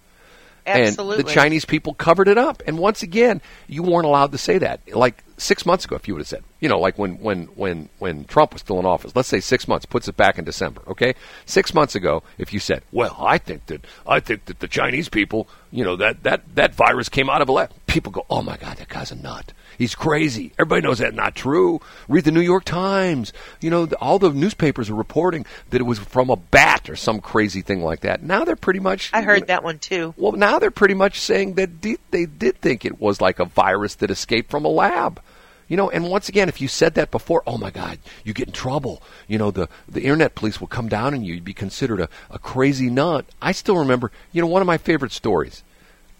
Absolutely. 0.67 1.19
And 1.19 1.27
the 1.27 1.31
Chinese 1.31 1.65
people 1.65 1.93
covered 1.93 2.27
it 2.27 2.37
up. 2.37 2.61
And 2.67 2.77
once 2.77 3.01
again, 3.01 3.41
you 3.67 3.83
weren't 3.83 4.05
allowed 4.05 4.31
to 4.33 4.37
say 4.37 4.57
that. 4.57 4.81
Like 4.93 5.23
six 5.37 5.65
months 5.65 5.85
ago, 5.85 5.95
if 5.95 6.07
you 6.07 6.13
would 6.13 6.21
have 6.21 6.27
said, 6.27 6.43
you 6.59 6.67
know, 6.67 6.77
like 6.79 6.97
when, 6.97 7.19
when, 7.19 7.45
when, 7.55 7.89
when 7.99 8.25
Trump 8.25 8.53
was 8.53 8.61
still 8.61 8.79
in 8.79 8.85
office, 8.85 9.15
let's 9.15 9.29
say 9.29 9.39
six 9.39 9.67
months, 9.67 9.85
puts 9.85 10.07
it 10.07 10.17
back 10.17 10.37
in 10.37 10.45
December, 10.45 10.81
okay? 10.87 11.15
Six 11.45 11.73
months 11.73 11.95
ago, 11.95 12.23
if 12.37 12.51
you 12.51 12.59
said, 12.59 12.83
well, 12.91 13.15
I 13.19 13.37
think 13.37 13.67
that, 13.67 13.85
I 14.05 14.19
think 14.19 14.45
that 14.45 14.59
the 14.59 14.67
Chinese 14.67 15.09
people, 15.09 15.47
you 15.71 15.83
know, 15.83 15.95
that, 15.95 16.23
that, 16.23 16.43
that 16.55 16.75
virus 16.75 17.07
came 17.07 17.29
out 17.29 17.41
of 17.41 17.49
a 17.49 17.51
lab, 17.51 17.71
people 17.85 18.11
go, 18.11 18.25
oh 18.29 18.41
my 18.41 18.57
God, 18.57 18.77
that 18.77 18.89
guy's 18.89 19.11
a 19.11 19.15
nut. 19.15 19.53
He's 19.77 19.95
crazy. 19.95 20.53
Everybody 20.57 20.81
knows 20.81 20.97
that's 20.99 21.15
not 21.15 21.35
true. 21.35 21.79
Read 22.07 22.23
the 22.23 22.31
New 22.31 22.41
York 22.41 22.63
Times. 22.63 23.31
You 23.61 23.69
know, 23.69 23.87
all 24.01 24.17
the 24.19 24.31
newspapers 24.31 24.89
are 24.89 24.95
reporting 24.95 25.45
that 25.69 25.79
it 25.79 25.85
was 25.85 25.99
from 25.99 26.29
a 26.29 26.35
bat 26.35 26.89
or 26.89 26.95
some 26.95 27.19
crazy 27.19 27.61
thing 27.61 27.83
like 27.83 28.01
that. 28.01 28.23
Now 28.23 28.43
they're 28.43 28.55
pretty 28.55 28.79
much. 28.79 29.11
I 29.13 29.19
you 29.19 29.25
know, 29.25 29.33
heard 29.33 29.47
that 29.47 29.63
one 29.63 29.79
too. 29.79 30.13
well, 30.17 30.31
now 30.31 30.59
they're 30.59 30.71
pretty 30.71 30.95
much 30.95 31.19
saying 31.19 31.53
that 31.53 31.79
de- 31.79 31.99
they 32.11 32.25
did 32.25 32.59
think 32.59 32.85
it 32.85 32.99
was 32.99 33.21
like 33.21 33.39
a 33.39 33.45
virus 33.45 33.95
that 33.95 34.09
escaped 34.11 34.49
from 34.49 34.65
a 34.65 34.69
lab. 34.69 35.21
You 35.67 35.75
know, 35.75 35.89
and 35.89 36.09
once 36.09 36.29
again, 36.29 36.47
if 36.47 36.61
you 36.61 36.69
said 36.69 36.93
that 36.93 37.11
before, 37.11 37.43
oh 37.45 37.57
my 37.57 37.71
God, 37.71 37.99
you 38.23 38.33
get 38.33 38.47
in 38.47 38.53
trouble. 38.53 39.03
You 39.27 39.37
know, 39.37 39.51
the, 39.51 39.67
the 39.87 40.01
internet 40.01 40.33
police 40.33 40.61
will 40.61 40.67
come 40.67 40.87
down 40.87 41.13
on 41.13 41.23
you. 41.23 41.33
You'd 41.33 41.43
be 41.43 41.53
considered 41.53 41.99
a, 41.99 42.09
a 42.31 42.39
crazy 42.39 42.89
nut. 42.89 43.25
I 43.41 43.51
still 43.51 43.77
remember, 43.77 44.11
you 44.31 44.41
know, 44.41 44.47
one 44.47 44.61
of 44.61 44.65
my 44.65 44.77
favorite 44.77 45.11
stories. 45.11 45.63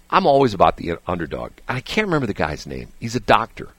I'm 0.10 0.26
always 0.26 0.54
about 0.54 0.78
the 0.78 0.98
underdog. 1.06 1.52
I 1.68 1.82
can't 1.82 2.08
remember 2.08 2.28
the 2.28 2.34
guy's 2.34 2.66
name. 2.66 2.90
He's 3.00 3.16
a 3.16 3.20
doctor. 3.20 3.70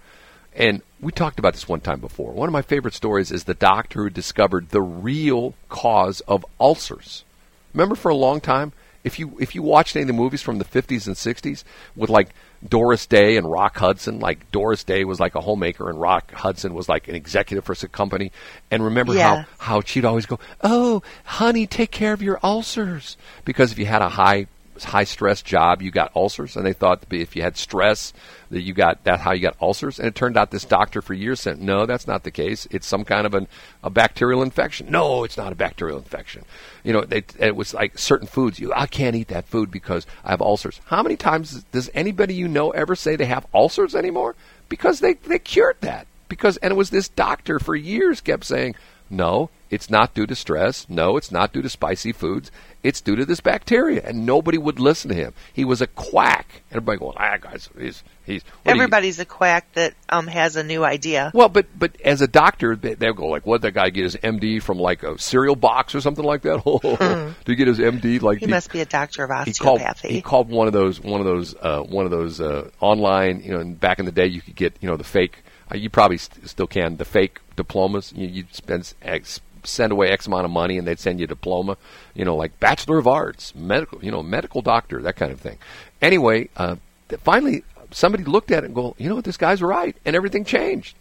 And 0.55 0.83
we 1.01 1.12
talked 1.12 1.39
about 1.39 1.53
this 1.55 1.68
one 1.68 1.81
time 1.81 2.01
before. 2.01 2.33
One 2.33 2.49
of 2.49 2.53
my 2.53 2.62
favorite 2.62 2.95
stories 2.95 3.31
is 3.31 3.45
the 3.45 3.55
doctor 3.55 4.03
who 4.03 4.11
discovered 4.11 4.70
the 4.70 4.81
real 4.83 5.55
cause 5.68 6.20
of 6.22 6.45
ulcers. 6.59 7.24
Remember 7.72 7.95
for 7.95 8.09
a 8.11 8.14
long 8.16 8.41
time, 8.41 8.72
if 9.05 9.18
you 9.18 9.37
if 9.39 9.55
you 9.55 9.62
watched 9.62 9.95
any 9.95 10.03
of 10.03 10.09
the 10.09 10.12
movies 10.12 10.43
from 10.43 10.59
the 10.59 10.64
50s 10.64 11.07
and 11.07 11.14
60s 11.14 11.62
with 11.95 12.11
like 12.11 12.31
Doris 12.68 13.07
Day 13.07 13.37
and 13.37 13.49
Rock 13.51 13.79
Hudson, 13.79 14.18
like 14.18 14.51
Doris 14.51 14.83
Day 14.83 15.05
was 15.05 15.20
like 15.20 15.37
a 15.37 15.41
homemaker 15.41 15.89
and 15.89 16.01
Rock 16.01 16.33
Hudson 16.33 16.74
was 16.74 16.89
like 16.89 17.07
an 17.07 17.14
executive 17.14 17.64
for 17.64 17.76
some 17.76 17.91
company. 17.91 18.33
And 18.70 18.85
remember 18.85 19.14
Yeah. 19.14 19.45
how 19.59 19.76
how 19.76 19.81
she'd 19.83 20.05
always 20.05 20.26
go, 20.26 20.41
"Oh, 20.62 21.03
honey, 21.24 21.66
take 21.68 21.93
care 21.93 22.12
of 22.12 22.20
your 22.20 22.41
ulcers," 22.43 23.16
because 23.45 23.70
if 23.70 23.79
you 23.79 23.87
had 23.87 24.03
a 24.03 24.09
high 24.09 24.49
high 24.85 25.05
stress 25.05 25.43
job, 25.43 25.83
you 25.83 25.91
got 25.91 26.14
ulcers, 26.14 26.57
and 26.57 26.64
they 26.64 26.72
thought 26.72 27.05
if 27.11 27.37
you 27.37 27.43
had 27.43 27.57
stress, 27.57 28.12
that 28.51 28.62
you 28.62 28.72
got 28.72 29.05
that's 29.05 29.22
how 29.22 29.33
you 29.33 29.41
got 29.41 29.57
ulcers. 29.61 29.99
And 29.99 30.09
it 30.09 30.14
turned 30.14 30.37
out 30.37 30.51
this 30.51 30.64
doctor 30.64 31.03
for 31.03 31.14
years 31.14 31.41
said, 31.41 31.61
no, 31.61 31.87
that's 31.87 32.07
not 32.07 32.22
the 32.24 32.31
case. 32.31 32.66
It's 32.70 32.87
some 32.87 33.05
kind 33.05 33.26
of 33.26 33.35
an, 33.35 33.47
a 33.83 33.91
bacterial 33.91 34.43
infection. 34.43 34.91
No, 34.91 35.24
it's 35.24 35.37
not 35.37 35.53
a 35.53 35.57
bacterial 35.57 35.99
infection. 35.99 36.45
You 36.83 36.93
know, 36.93 37.03
they, 37.03 37.24
it 37.39 37.57
was 37.57 37.74
like 37.74 37.99
certain 37.99 38.26
foods. 38.26 38.59
You, 38.59 38.72
I 38.74 38.87
can't 38.87 39.16
eat 39.16 39.29
that 39.29 39.49
food 39.49 39.70
because 39.70 40.07
I 40.24 40.31
have 40.31 40.41
ulcers. 40.41 40.81
How 40.87 41.03
many 41.03 41.16
times 41.16 41.64
does 41.72 41.91
anybody 41.95 42.35
you 42.35 42.49
know 42.49 42.70
ever 42.70 42.95
say 42.95 43.16
they 43.16 43.26
have 43.26 43.47
ulcers 43.53 43.95
anymore? 43.95 44.35
Because 44.68 45.01
they 45.01 45.14
they 45.14 45.39
cured 45.39 45.76
that. 45.81 46.07
Because 46.29 46.57
and 46.59 46.72
it 46.72 46.76
was 46.76 46.91
this 46.91 47.09
doctor 47.09 47.59
for 47.59 47.74
years 47.74 48.20
kept 48.20 48.45
saying, 48.45 48.74
no, 49.11 49.51
it's 49.70 49.91
not 49.91 50.14
due 50.14 50.26
to 50.26 50.35
stress. 50.35 50.89
No, 50.89 51.16
it's 51.16 51.33
not 51.33 51.53
due 51.53 51.62
to 51.62 51.68
spicy 51.68 52.12
foods. 52.12 52.51
It's 52.83 53.01
due 53.01 53.16
to 53.16 53.24
this 53.24 53.41
bacteria, 53.41 54.03
and 54.05 54.24
nobody 54.24 54.57
would 54.57 54.79
listen 54.79 55.09
to 55.09 55.14
him. 55.14 55.35
He 55.53 55.64
was 55.64 55.81
a 55.83 55.89
quack. 55.89 56.62
Everybody 56.70 56.99
going, 56.99 57.16
ah, 57.18 57.37
guys, 57.37 57.68
he's 57.76 58.05
he's. 58.24 58.43
what 58.45 58.53
do 58.64 58.70
you-" 58.70 58.83
Everybody's 58.83 59.18
a 59.18 59.24
quack 59.24 59.72
that 59.74 59.95
um 60.11 60.29
has 60.29 60.55
a 60.55 60.62
new 60.62 60.85
idea. 60.85 61.33
Well, 61.35 61.49
but 61.49 61.66
but 61.76 62.01
as 62.03 62.20
a 62.20 62.29
doctor, 62.29 62.76
they, 62.76 62.95
they'll 62.95 63.14
go 63.14 63.26
like, 63.26 63.45
"What 63.45 63.62
that 63.62 63.72
guy 63.72 63.91
get 63.91 64.05
his 64.05 64.14
MD 64.16 64.62
from 64.62 64.79
like 64.79 65.03
a 65.03 65.18
cereal 65.18 65.57
box 65.57 65.95
or 65.97 66.01
something 66.01 66.24
like 66.24 66.43
that?" 66.43 66.62
Do 67.45 67.53
you 67.53 67.57
get 67.57 67.66
his 67.66 67.79
MD 67.81 68.22
like 68.22 68.39
He 68.39 68.47
must 68.47 68.70
be 68.72 68.81
a 68.81 68.87
doctor 68.87 69.24
of 69.24 69.45
he 69.47 69.53
called 69.55 69.81
osteopathy. 69.81 70.09
he 70.14 70.22
called 70.22 70.49
one 70.49 70.68
of 70.68 70.72
those 70.72 71.01
one 71.01 71.20
of 71.20 71.26
those 71.26 71.57
uh, 71.61 71.81
one 71.83 72.05
of 72.05 72.12
those 72.12 72.41
uh, 72.41 72.70
online 72.81 73.41
you 73.43 73.53
know 73.53 73.59
and 73.61 73.79
back 73.81 73.99
in 73.99 74.05
the 74.07 74.12
day 74.12 74.26
you 74.26 74.41
could 74.41 74.55
get 74.55 74.76
you 74.81 74.89
know 74.89 74.97
the 74.97 75.03
fake 75.05 75.43
uh, 75.72 75.76
you 75.76 75.91
probably 75.91 76.18
st- 76.18 76.49
still 76.49 76.66
can 76.68 76.97
the 76.97 77.05
fake 77.05 77.41
diplomas 77.57 78.12
you 78.14 78.29
you'd 78.29 78.55
spend 78.55 78.95
X, 79.03 79.41
send 79.69 79.93
away 79.93 80.09
X 80.09 80.27
amount 80.27 80.45
of 80.45 80.51
money 80.51 80.79
and 80.79 80.87
they'd 80.87 80.99
send 80.99 81.21
you 81.21 81.25
a 81.25 81.29
diploma 81.29 81.77
you 82.14 82.25
know 82.25 82.37
like 82.37 82.59
Bachelor 82.61 82.99
of 82.99 83.07
Arts 83.07 83.55
medical 83.55 84.03
you 84.05 84.11
know 84.11 84.23
medical 84.23 84.62
doctor 84.62 85.03
that 85.03 85.16
kind 85.16 85.33
of 85.33 85.41
thing 85.41 85.59
anyway 86.03 86.49
uh, 86.57 86.77
finally 87.21 87.64
somebody 87.91 88.25
looked 88.25 88.51
at 88.51 88.64
it 88.64 88.66
and 88.66 88.75
go 88.75 88.95
you 88.99 89.09
know 89.09 89.14
what 89.14 89.25
this 89.25 89.37
guy's 89.37 89.62
right 89.62 89.97
and 90.05 90.14
everything 90.16 90.45
changed 90.45 90.95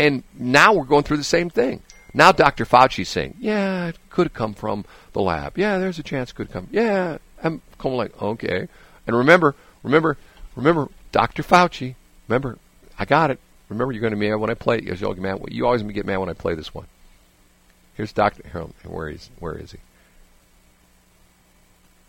and 0.00 0.22
now 0.38 0.72
we're 0.72 0.84
going 0.84 1.04
through 1.04 1.18
the 1.18 1.24
same 1.24 1.50
thing. 1.50 1.82
Now 2.14 2.32
Dr. 2.32 2.64
Fauci's 2.64 3.08
saying, 3.08 3.36
yeah, 3.38 3.88
it 3.88 3.98
could 4.08 4.28
have 4.28 4.34
come 4.34 4.54
from 4.54 4.86
the 5.12 5.20
lab. 5.20 5.58
Yeah, 5.58 5.78
there's 5.78 5.98
a 5.98 6.02
chance 6.02 6.30
it 6.30 6.34
could 6.34 6.50
come. 6.50 6.68
Yeah, 6.70 7.18
I'm 7.42 7.60
kind 7.78 7.94
of 7.94 7.98
like, 7.98 8.22
okay. 8.22 8.68
And 9.06 9.16
remember, 9.16 9.54
remember, 9.82 10.16
remember, 10.56 10.88
Dr. 11.12 11.42
Fauci, 11.42 11.96
remember, 12.28 12.58
I 12.98 13.04
got 13.04 13.30
it. 13.30 13.38
Remember, 13.68 13.92
you're 13.92 14.00
going 14.00 14.12
to 14.12 14.16
be 14.16 14.28
mad 14.28 14.36
when 14.36 14.50
I 14.50 14.54
play. 14.54 14.80
You 14.80 14.90
always 14.90 15.00
get 15.00 15.18
mad. 15.18 15.40
You 15.48 15.66
always 15.66 15.82
get 15.82 16.06
mad 16.06 16.16
when 16.16 16.30
I 16.30 16.32
play 16.32 16.54
this 16.54 16.74
one. 16.74 16.86
Here's 17.94 18.12
Dr. 18.12 18.46
Harold. 18.48 18.74
Where 18.84 19.08
is, 19.08 19.30
where 19.38 19.54
is 19.54 19.72
he? 19.72 19.78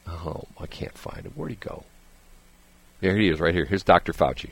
Oh, 0.07 0.43
I 0.59 0.67
can't 0.67 0.97
find 0.97 1.25
him. 1.25 1.33
Where'd 1.35 1.51
he 1.51 1.57
go? 1.57 1.83
There 3.01 3.17
he 3.17 3.29
is, 3.29 3.39
right 3.39 3.53
here. 3.53 3.65
Here's 3.65 3.83
Dr. 3.83 4.13
Fauci. 4.13 4.51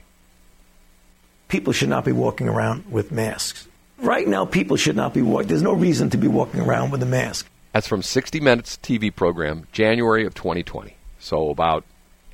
people 1.47 1.73
should 1.73 1.89
not 1.89 2.05
be 2.05 2.11
walking 2.11 2.47
around 2.47 2.91
with 2.91 3.11
masks. 3.11 3.67
Right 3.99 4.27
now, 4.27 4.45
people 4.45 4.77
should 4.77 4.95
not 4.95 5.13
be 5.13 5.21
walking. 5.21 5.47
There's 5.47 5.61
no 5.61 5.73
reason 5.73 6.09
to 6.11 6.17
be 6.17 6.27
walking 6.27 6.61
around 6.61 6.91
with 6.91 7.03
a 7.03 7.05
mask. 7.05 7.49
That's 7.73 7.87
from 7.87 8.01
60 8.01 8.39
Minutes 8.39 8.77
TV 8.81 9.13
program, 9.13 9.67
January 9.71 10.25
of 10.25 10.33
2020. 10.33 10.95
So 11.19 11.49
about 11.49 11.83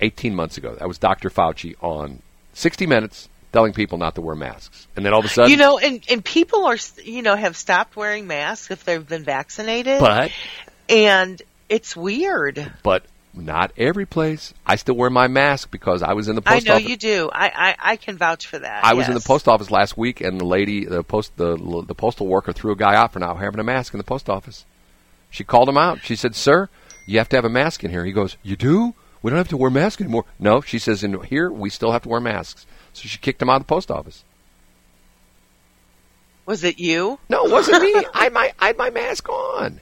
18 0.02 0.36
months 0.36 0.58
ago. 0.58 0.76
That 0.76 0.88
was 0.88 0.98
Dr. 0.98 1.30
Fauci 1.30 1.76
on 1.82 2.22
60 2.54 2.86
Minutes 2.86 3.30
telling 3.56 3.72
people 3.72 3.98
not 3.98 4.16
to 4.16 4.22
wear 4.22 4.36
masks. 4.36 4.86
And 4.98 5.06
then 5.06 5.14
all 5.14 5.20
of 5.20 5.26
a 5.26 5.30
sudden, 5.30 5.50
you 5.50 5.56
know, 5.56 5.80
and 5.80 6.04
and 6.10 6.24
people 6.24 6.66
are 6.66 6.78
you 7.04 7.22
know 7.22 7.36
have 7.36 7.56
stopped 7.56 7.96
wearing 7.96 8.28
masks 8.28 8.70
if 8.70 8.84
they've 8.84 9.08
been 9.08 9.24
vaccinated, 9.24 10.00
but 10.00 10.32
and 10.90 11.42
it's 11.70 11.96
weird. 11.96 12.74
but 12.84 13.06
not 13.34 13.72
every 13.78 14.06
place. 14.06 14.54
I 14.66 14.76
still 14.76 14.96
wear 14.96 15.10
my 15.10 15.28
mask 15.28 15.72
because 15.72 16.04
I 16.04 16.14
was 16.14 16.28
in 16.28 16.36
the 16.36 16.42
post 16.42 16.56
office. 16.56 16.66
I 16.66 16.70
know 16.70 16.76
office. 16.76 16.90
you 16.90 16.98
do. 16.98 17.30
I, 17.32 17.48
I 17.56 17.76
I 17.94 17.96
can 17.96 18.18
vouch 18.18 18.46
for 18.48 18.60
that. 18.60 18.84
I 18.84 18.94
was 18.94 19.08
in 19.08 19.14
the 19.14 19.22
post 19.22 19.48
office 19.48 19.72
last 19.72 19.98
week, 19.98 20.20
and 20.20 20.40
the 20.40 20.46
lady, 20.46 20.84
the 20.84 21.02
post, 21.04 21.36
the 21.38 21.56
the 21.88 21.96
postal 21.96 22.28
worker 22.28 22.52
threw 22.52 22.74
a 22.74 22.76
guy 22.76 22.96
out 22.96 23.14
for 23.14 23.20
not 23.20 23.38
having 23.38 23.60
a 23.62 23.64
mask 23.64 23.94
in 23.94 23.98
the 24.00 24.04
post 24.04 24.30
office. 24.30 24.66
She 25.30 25.46
called 25.46 25.70
him 25.70 25.78
out. 25.78 26.00
She 26.04 26.18
said, 26.18 26.36
"Sir, 26.36 26.68
you 27.06 27.20
have 27.20 27.30
to 27.30 27.38
have 27.38 27.46
a 27.46 27.50
mask 27.50 27.86
in 27.86 27.92
here." 27.92 28.04
He 28.04 28.12
goes, 28.12 28.36
"You 28.44 28.58
do? 28.58 28.94
We 29.22 29.32
don't 29.32 29.38
have 29.38 29.48
to 29.50 29.58
wear 29.58 29.72
masks 29.72 30.02
anymore." 30.02 30.26
No, 30.40 30.60
she 30.62 30.78
says, 30.78 31.04
"In 31.04 31.22
here, 31.24 31.50
we 31.50 31.70
still 31.70 31.92
have 31.94 32.04
to 32.04 32.10
wear 32.10 32.20
masks." 32.20 32.66
So 32.96 33.08
she 33.08 33.18
kicked 33.18 33.42
him 33.42 33.50
out 33.50 33.58
of 33.58 33.62
the 33.64 33.68
post 33.68 33.92
office. 33.92 34.24
Was 36.46 36.64
it 36.64 36.80
you? 36.80 37.18
No, 37.28 37.46
it 37.46 37.52
wasn't 37.52 37.82
me. 37.82 37.94
I 38.14 38.26
had 38.26 38.34
my 38.34 38.54
I 38.60 38.68
had 38.68 38.78
my 38.78 38.92
mask 38.92 39.28
on. 39.30 39.82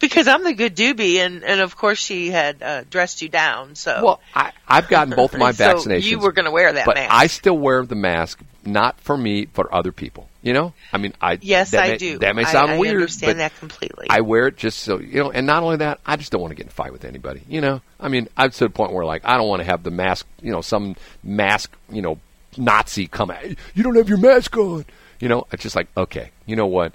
Because 0.00 0.26
I'm 0.26 0.42
the 0.42 0.54
good 0.54 0.74
doobie, 0.74 1.18
and 1.18 1.44
and 1.44 1.60
of 1.60 1.76
course 1.76 1.98
she 1.98 2.30
had 2.30 2.62
uh, 2.62 2.84
dressed 2.90 3.22
you 3.22 3.28
down. 3.28 3.76
So 3.76 4.00
Well, 4.04 4.20
I, 4.34 4.52
I've 4.66 4.88
gotten 4.88 5.14
both 5.14 5.34
of 5.34 5.40
my 5.40 5.52
So 5.60 5.64
vaccinations. 5.64 6.02
you 6.02 6.18
were 6.18 6.32
going 6.32 6.46
to 6.46 6.50
wear 6.50 6.72
that 6.72 6.84
but 6.84 6.96
mask. 6.96 7.14
I 7.14 7.28
still 7.28 7.56
wear 7.56 7.86
the 7.86 7.94
mask, 7.94 8.40
not 8.64 9.00
for 9.00 9.16
me, 9.16 9.46
for 9.46 9.72
other 9.72 9.92
people. 9.92 10.28
You 10.42 10.52
know, 10.52 10.72
I 10.92 10.98
mean, 10.98 11.12
I 11.20 11.38
yes, 11.40 11.72
that 11.72 11.84
I 11.84 11.88
may, 11.90 11.96
do. 11.98 12.18
That 12.18 12.34
may 12.34 12.44
sound 12.44 12.72
I, 12.72 12.78
weird, 12.78 12.94
understand 12.96 13.30
but 13.30 13.36
that 13.38 13.56
completely. 13.58 14.06
I 14.10 14.22
wear 14.22 14.48
it 14.48 14.56
just 14.56 14.80
so 14.80 14.98
you 14.98 15.22
know. 15.22 15.30
And 15.30 15.46
not 15.46 15.62
only 15.62 15.76
that, 15.76 16.00
I 16.04 16.16
just 16.16 16.32
don't 16.32 16.40
want 16.40 16.50
to 16.50 16.56
get 16.56 16.64
in 16.64 16.70
a 16.70 16.72
fight 16.72 16.92
with 16.92 17.04
anybody. 17.04 17.42
You 17.46 17.60
know, 17.60 17.82
I 18.00 18.08
mean, 18.08 18.28
I'm 18.36 18.50
to 18.50 18.64
the 18.64 18.70
point 18.70 18.92
where 18.92 19.04
like 19.04 19.24
I 19.26 19.36
don't 19.36 19.48
want 19.48 19.60
to 19.60 19.66
have 19.66 19.84
the 19.84 19.90
mask. 19.90 20.26
You 20.42 20.50
know, 20.50 20.62
some 20.62 20.96
mask. 21.22 21.76
You 21.92 22.00
know, 22.02 22.18
Nazi 22.56 23.06
come 23.06 23.30
at 23.30 23.56
you. 23.74 23.82
Don't 23.82 23.96
have 23.96 24.08
your 24.08 24.18
mask 24.18 24.56
on. 24.56 24.84
You 25.20 25.28
know, 25.28 25.46
it's 25.52 25.62
just 25.62 25.76
like 25.76 25.88
okay. 25.96 26.30
You 26.46 26.56
know 26.56 26.66
what? 26.66 26.94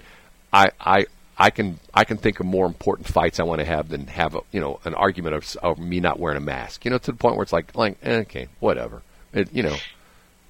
I 0.52 0.70
I. 0.80 1.06
I 1.38 1.50
can 1.50 1.78
I 1.92 2.04
can 2.04 2.16
think 2.16 2.40
of 2.40 2.46
more 2.46 2.64
important 2.64 3.08
fights 3.08 3.38
I 3.40 3.42
want 3.42 3.58
to 3.58 3.66
have 3.66 3.90
than 3.90 4.06
have 4.06 4.34
a 4.34 4.40
you 4.52 4.60
know 4.60 4.80
an 4.86 4.94
argument 4.94 5.34
of, 5.34 5.56
of 5.62 5.78
me 5.78 6.00
not 6.00 6.18
wearing 6.18 6.38
a 6.38 6.40
mask. 6.40 6.86
You 6.86 6.90
know, 6.90 6.96
to 6.96 7.12
the 7.12 7.18
point 7.18 7.36
where 7.36 7.42
it's 7.42 7.52
like 7.52 7.76
like 7.76 7.98
eh, 8.02 8.20
okay, 8.20 8.48
whatever. 8.58 9.02
It, 9.34 9.52
you 9.52 9.62
know, 9.62 9.76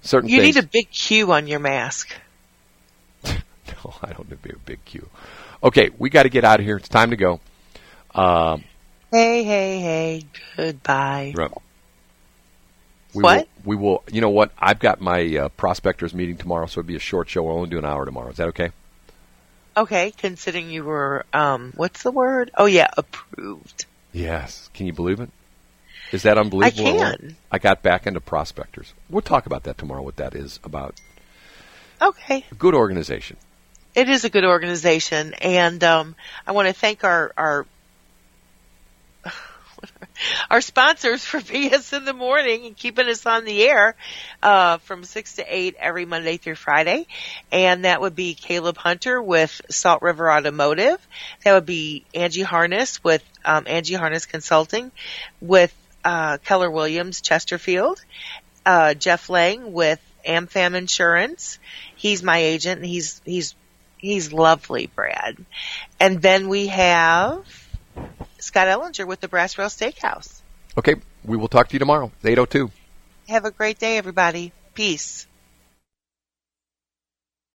certain 0.03 0.29
you 0.29 0.41
things. 0.41 0.55
need 0.55 0.63
a 0.63 0.67
big 0.69 0.89
Q 0.93 1.33
on 1.33 1.49
your 1.49 1.59
mask. 1.59 2.15
No, 3.85 3.95
I 4.01 4.13
don't 4.13 4.31
need 4.31 4.55
a 4.55 4.59
big 4.59 4.85
Q. 4.85 5.09
Okay, 5.61 5.91
we 5.99 6.09
got 6.09 6.23
to 6.23 6.29
get 6.29 6.45
out 6.45 6.61
of 6.61 6.65
here. 6.67 6.77
It's 6.77 6.89
time 6.89 7.11
to 7.11 7.17
go. 7.17 7.41
Um, 8.15 8.63
Hey, 9.11 9.43
hey, 9.43 9.81
hey! 9.81 10.25
Goodbye. 10.57 11.33
Right. 11.37 11.51
We 13.15 13.23
What? 13.23 13.49
Will, 13.65 13.77
we 13.77 13.77
will. 13.77 14.05
You 14.11 14.21
know 14.21 14.31
what? 14.31 14.53
I've 14.59 14.79
got 14.79 15.01
my 15.01 15.37
uh, 15.37 15.49
prospectors 15.51 16.15
meeting 16.15 16.37
tomorrow, 16.37 16.67
so 16.67 16.81
it'll 16.81 16.89
be 16.89 16.97
a 16.97 17.01
short 17.01 17.29
show. 17.29 17.43
We'll 17.43 17.57
only 17.57 17.71
do 17.71 17.79
an 17.79 17.85
hour 17.85 18.05
tomorrow. 18.05 18.31
Is 18.31 18.37
that 18.37 18.49
okay? 18.49 18.73
Okay, 19.77 20.11
considering 20.17 20.71
you 20.71 20.85
were 20.85 21.27
um, 21.33 21.73
what's 21.77 22.03
the 22.03 22.11
word? 22.11 22.51
Oh 22.57 22.65
yeah, 22.65 22.89
approved. 22.97 23.85
Yes. 24.13 24.71
Can 24.73 24.87
you 24.87 24.93
believe 24.95 25.21
it? 25.21 25.29
Is 26.13 26.23
that 26.23 26.39
unbelievable? 26.39 26.89
I 26.89 26.93
can. 26.93 27.37
I 27.51 27.59
got 27.59 27.83
back 27.83 28.07
into 28.07 28.21
prospectors. 28.21 28.95
We'll 29.11 29.23
talk 29.23 29.47
about 29.47 29.65
that 29.65 29.77
tomorrow. 29.77 30.03
What 30.03 30.17
that 30.17 30.35
is 30.35 30.61
about? 30.65 30.99
Okay. 32.01 32.45
Good 32.57 32.75
organization. 32.75 33.37
It 33.95 34.09
is 34.09 34.25
a 34.25 34.31
good 34.31 34.45
organization, 34.45 35.35
and 35.35 35.83
um, 35.83 36.15
I 36.47 36.53
want 36.53 36.69
to 36.69 36.75
thank 36.75 37.03
our 37.05 37.33
our 37.37 37.67
our 40.51 40.61
sponsors 40.61 41.25
for 41.25 41.39
BS 41.39 41.97
in 41.97 42.05
the 42.05 42.13
morning 42.13 42.67
and 42.67 42.77
keeping 42.77 43.09
us 43.09 43.27
on 43.27 43.45
the 43.45 43.63
air 43.65 43.95
uh, 44.43 44.79
from 44.79 45.05
six 45.05 45.37
to 45.37 45.45
eight 45.47 45.77
every 45.79 46.05
Monday 46.05 46.37
through 46.37 46.55
Friday, 46.55 47.07
and 47.53 47.85
that 47.85 48.01
would 48.01 48.15
be 48.15 48.35
Caleb 48.35 48.77
Hunter 48.77 49.21
with 49.21 49.61
Salt 49.71 50.03
River 50.03 50.31
Automotive. 50.31 50.99
That 51.45 51.55
would 51.55 51.67
be 51.67 52.05
Angie 52.15 52.43
Harness 52.43 53.03
with 53.03 53.23
um, 53.45 53.65
Angie 53.67 53.95
Harness 53.95 54.27
Consulting, 54.27 54.93
with 55.41 55.75
uh, 56.05 56.39
Keller 56.39 56.71
Williams 56.71 57.21
Chesterfield, 57.21 58.03
uh, 58.65 58.95
Jeff 58.95 59.29
Lang 59.29 59.73
with 59.73 60.01
AmFam 60.27 60.75
Insurance. 60.75 61.59
He's 61.97 62.23
my 62.23 62.39
agent, 62.39 62.81
and 62.81 62.87
he's 62.87 63.21
he's 63.25 63.55
He's 63.99 64.33
lovely, 64.33 64.87
Brad. 64.87 65.37
And 65.99 66.21
then 66.21 66.49
we 66.49 66.69
have 66.69 67.45
Scott 68.39 68.69
Ellinger 68.69 69.07
with 69.07 69.21
the 69.21 69.29
Brass 69.29 69.59
Rail 69.59 69.69
Steakhouse. 69.69 70.41
Okay. 70.79 70.97
We 71.25 71.37
will 71.37 71.49
talk 71.49 71.69
to 71.69 71.73
you 71.75 71.79
tomorrow. 71.79 72.13
It's 72.17 72.25
802. 72.25 72.71
Have 73.29 73.45
a 73.45 73.51
great 73.51 73.79
day, 73.79 73.99
everybody. 73.99 74.53
Peace. 74.75 75.27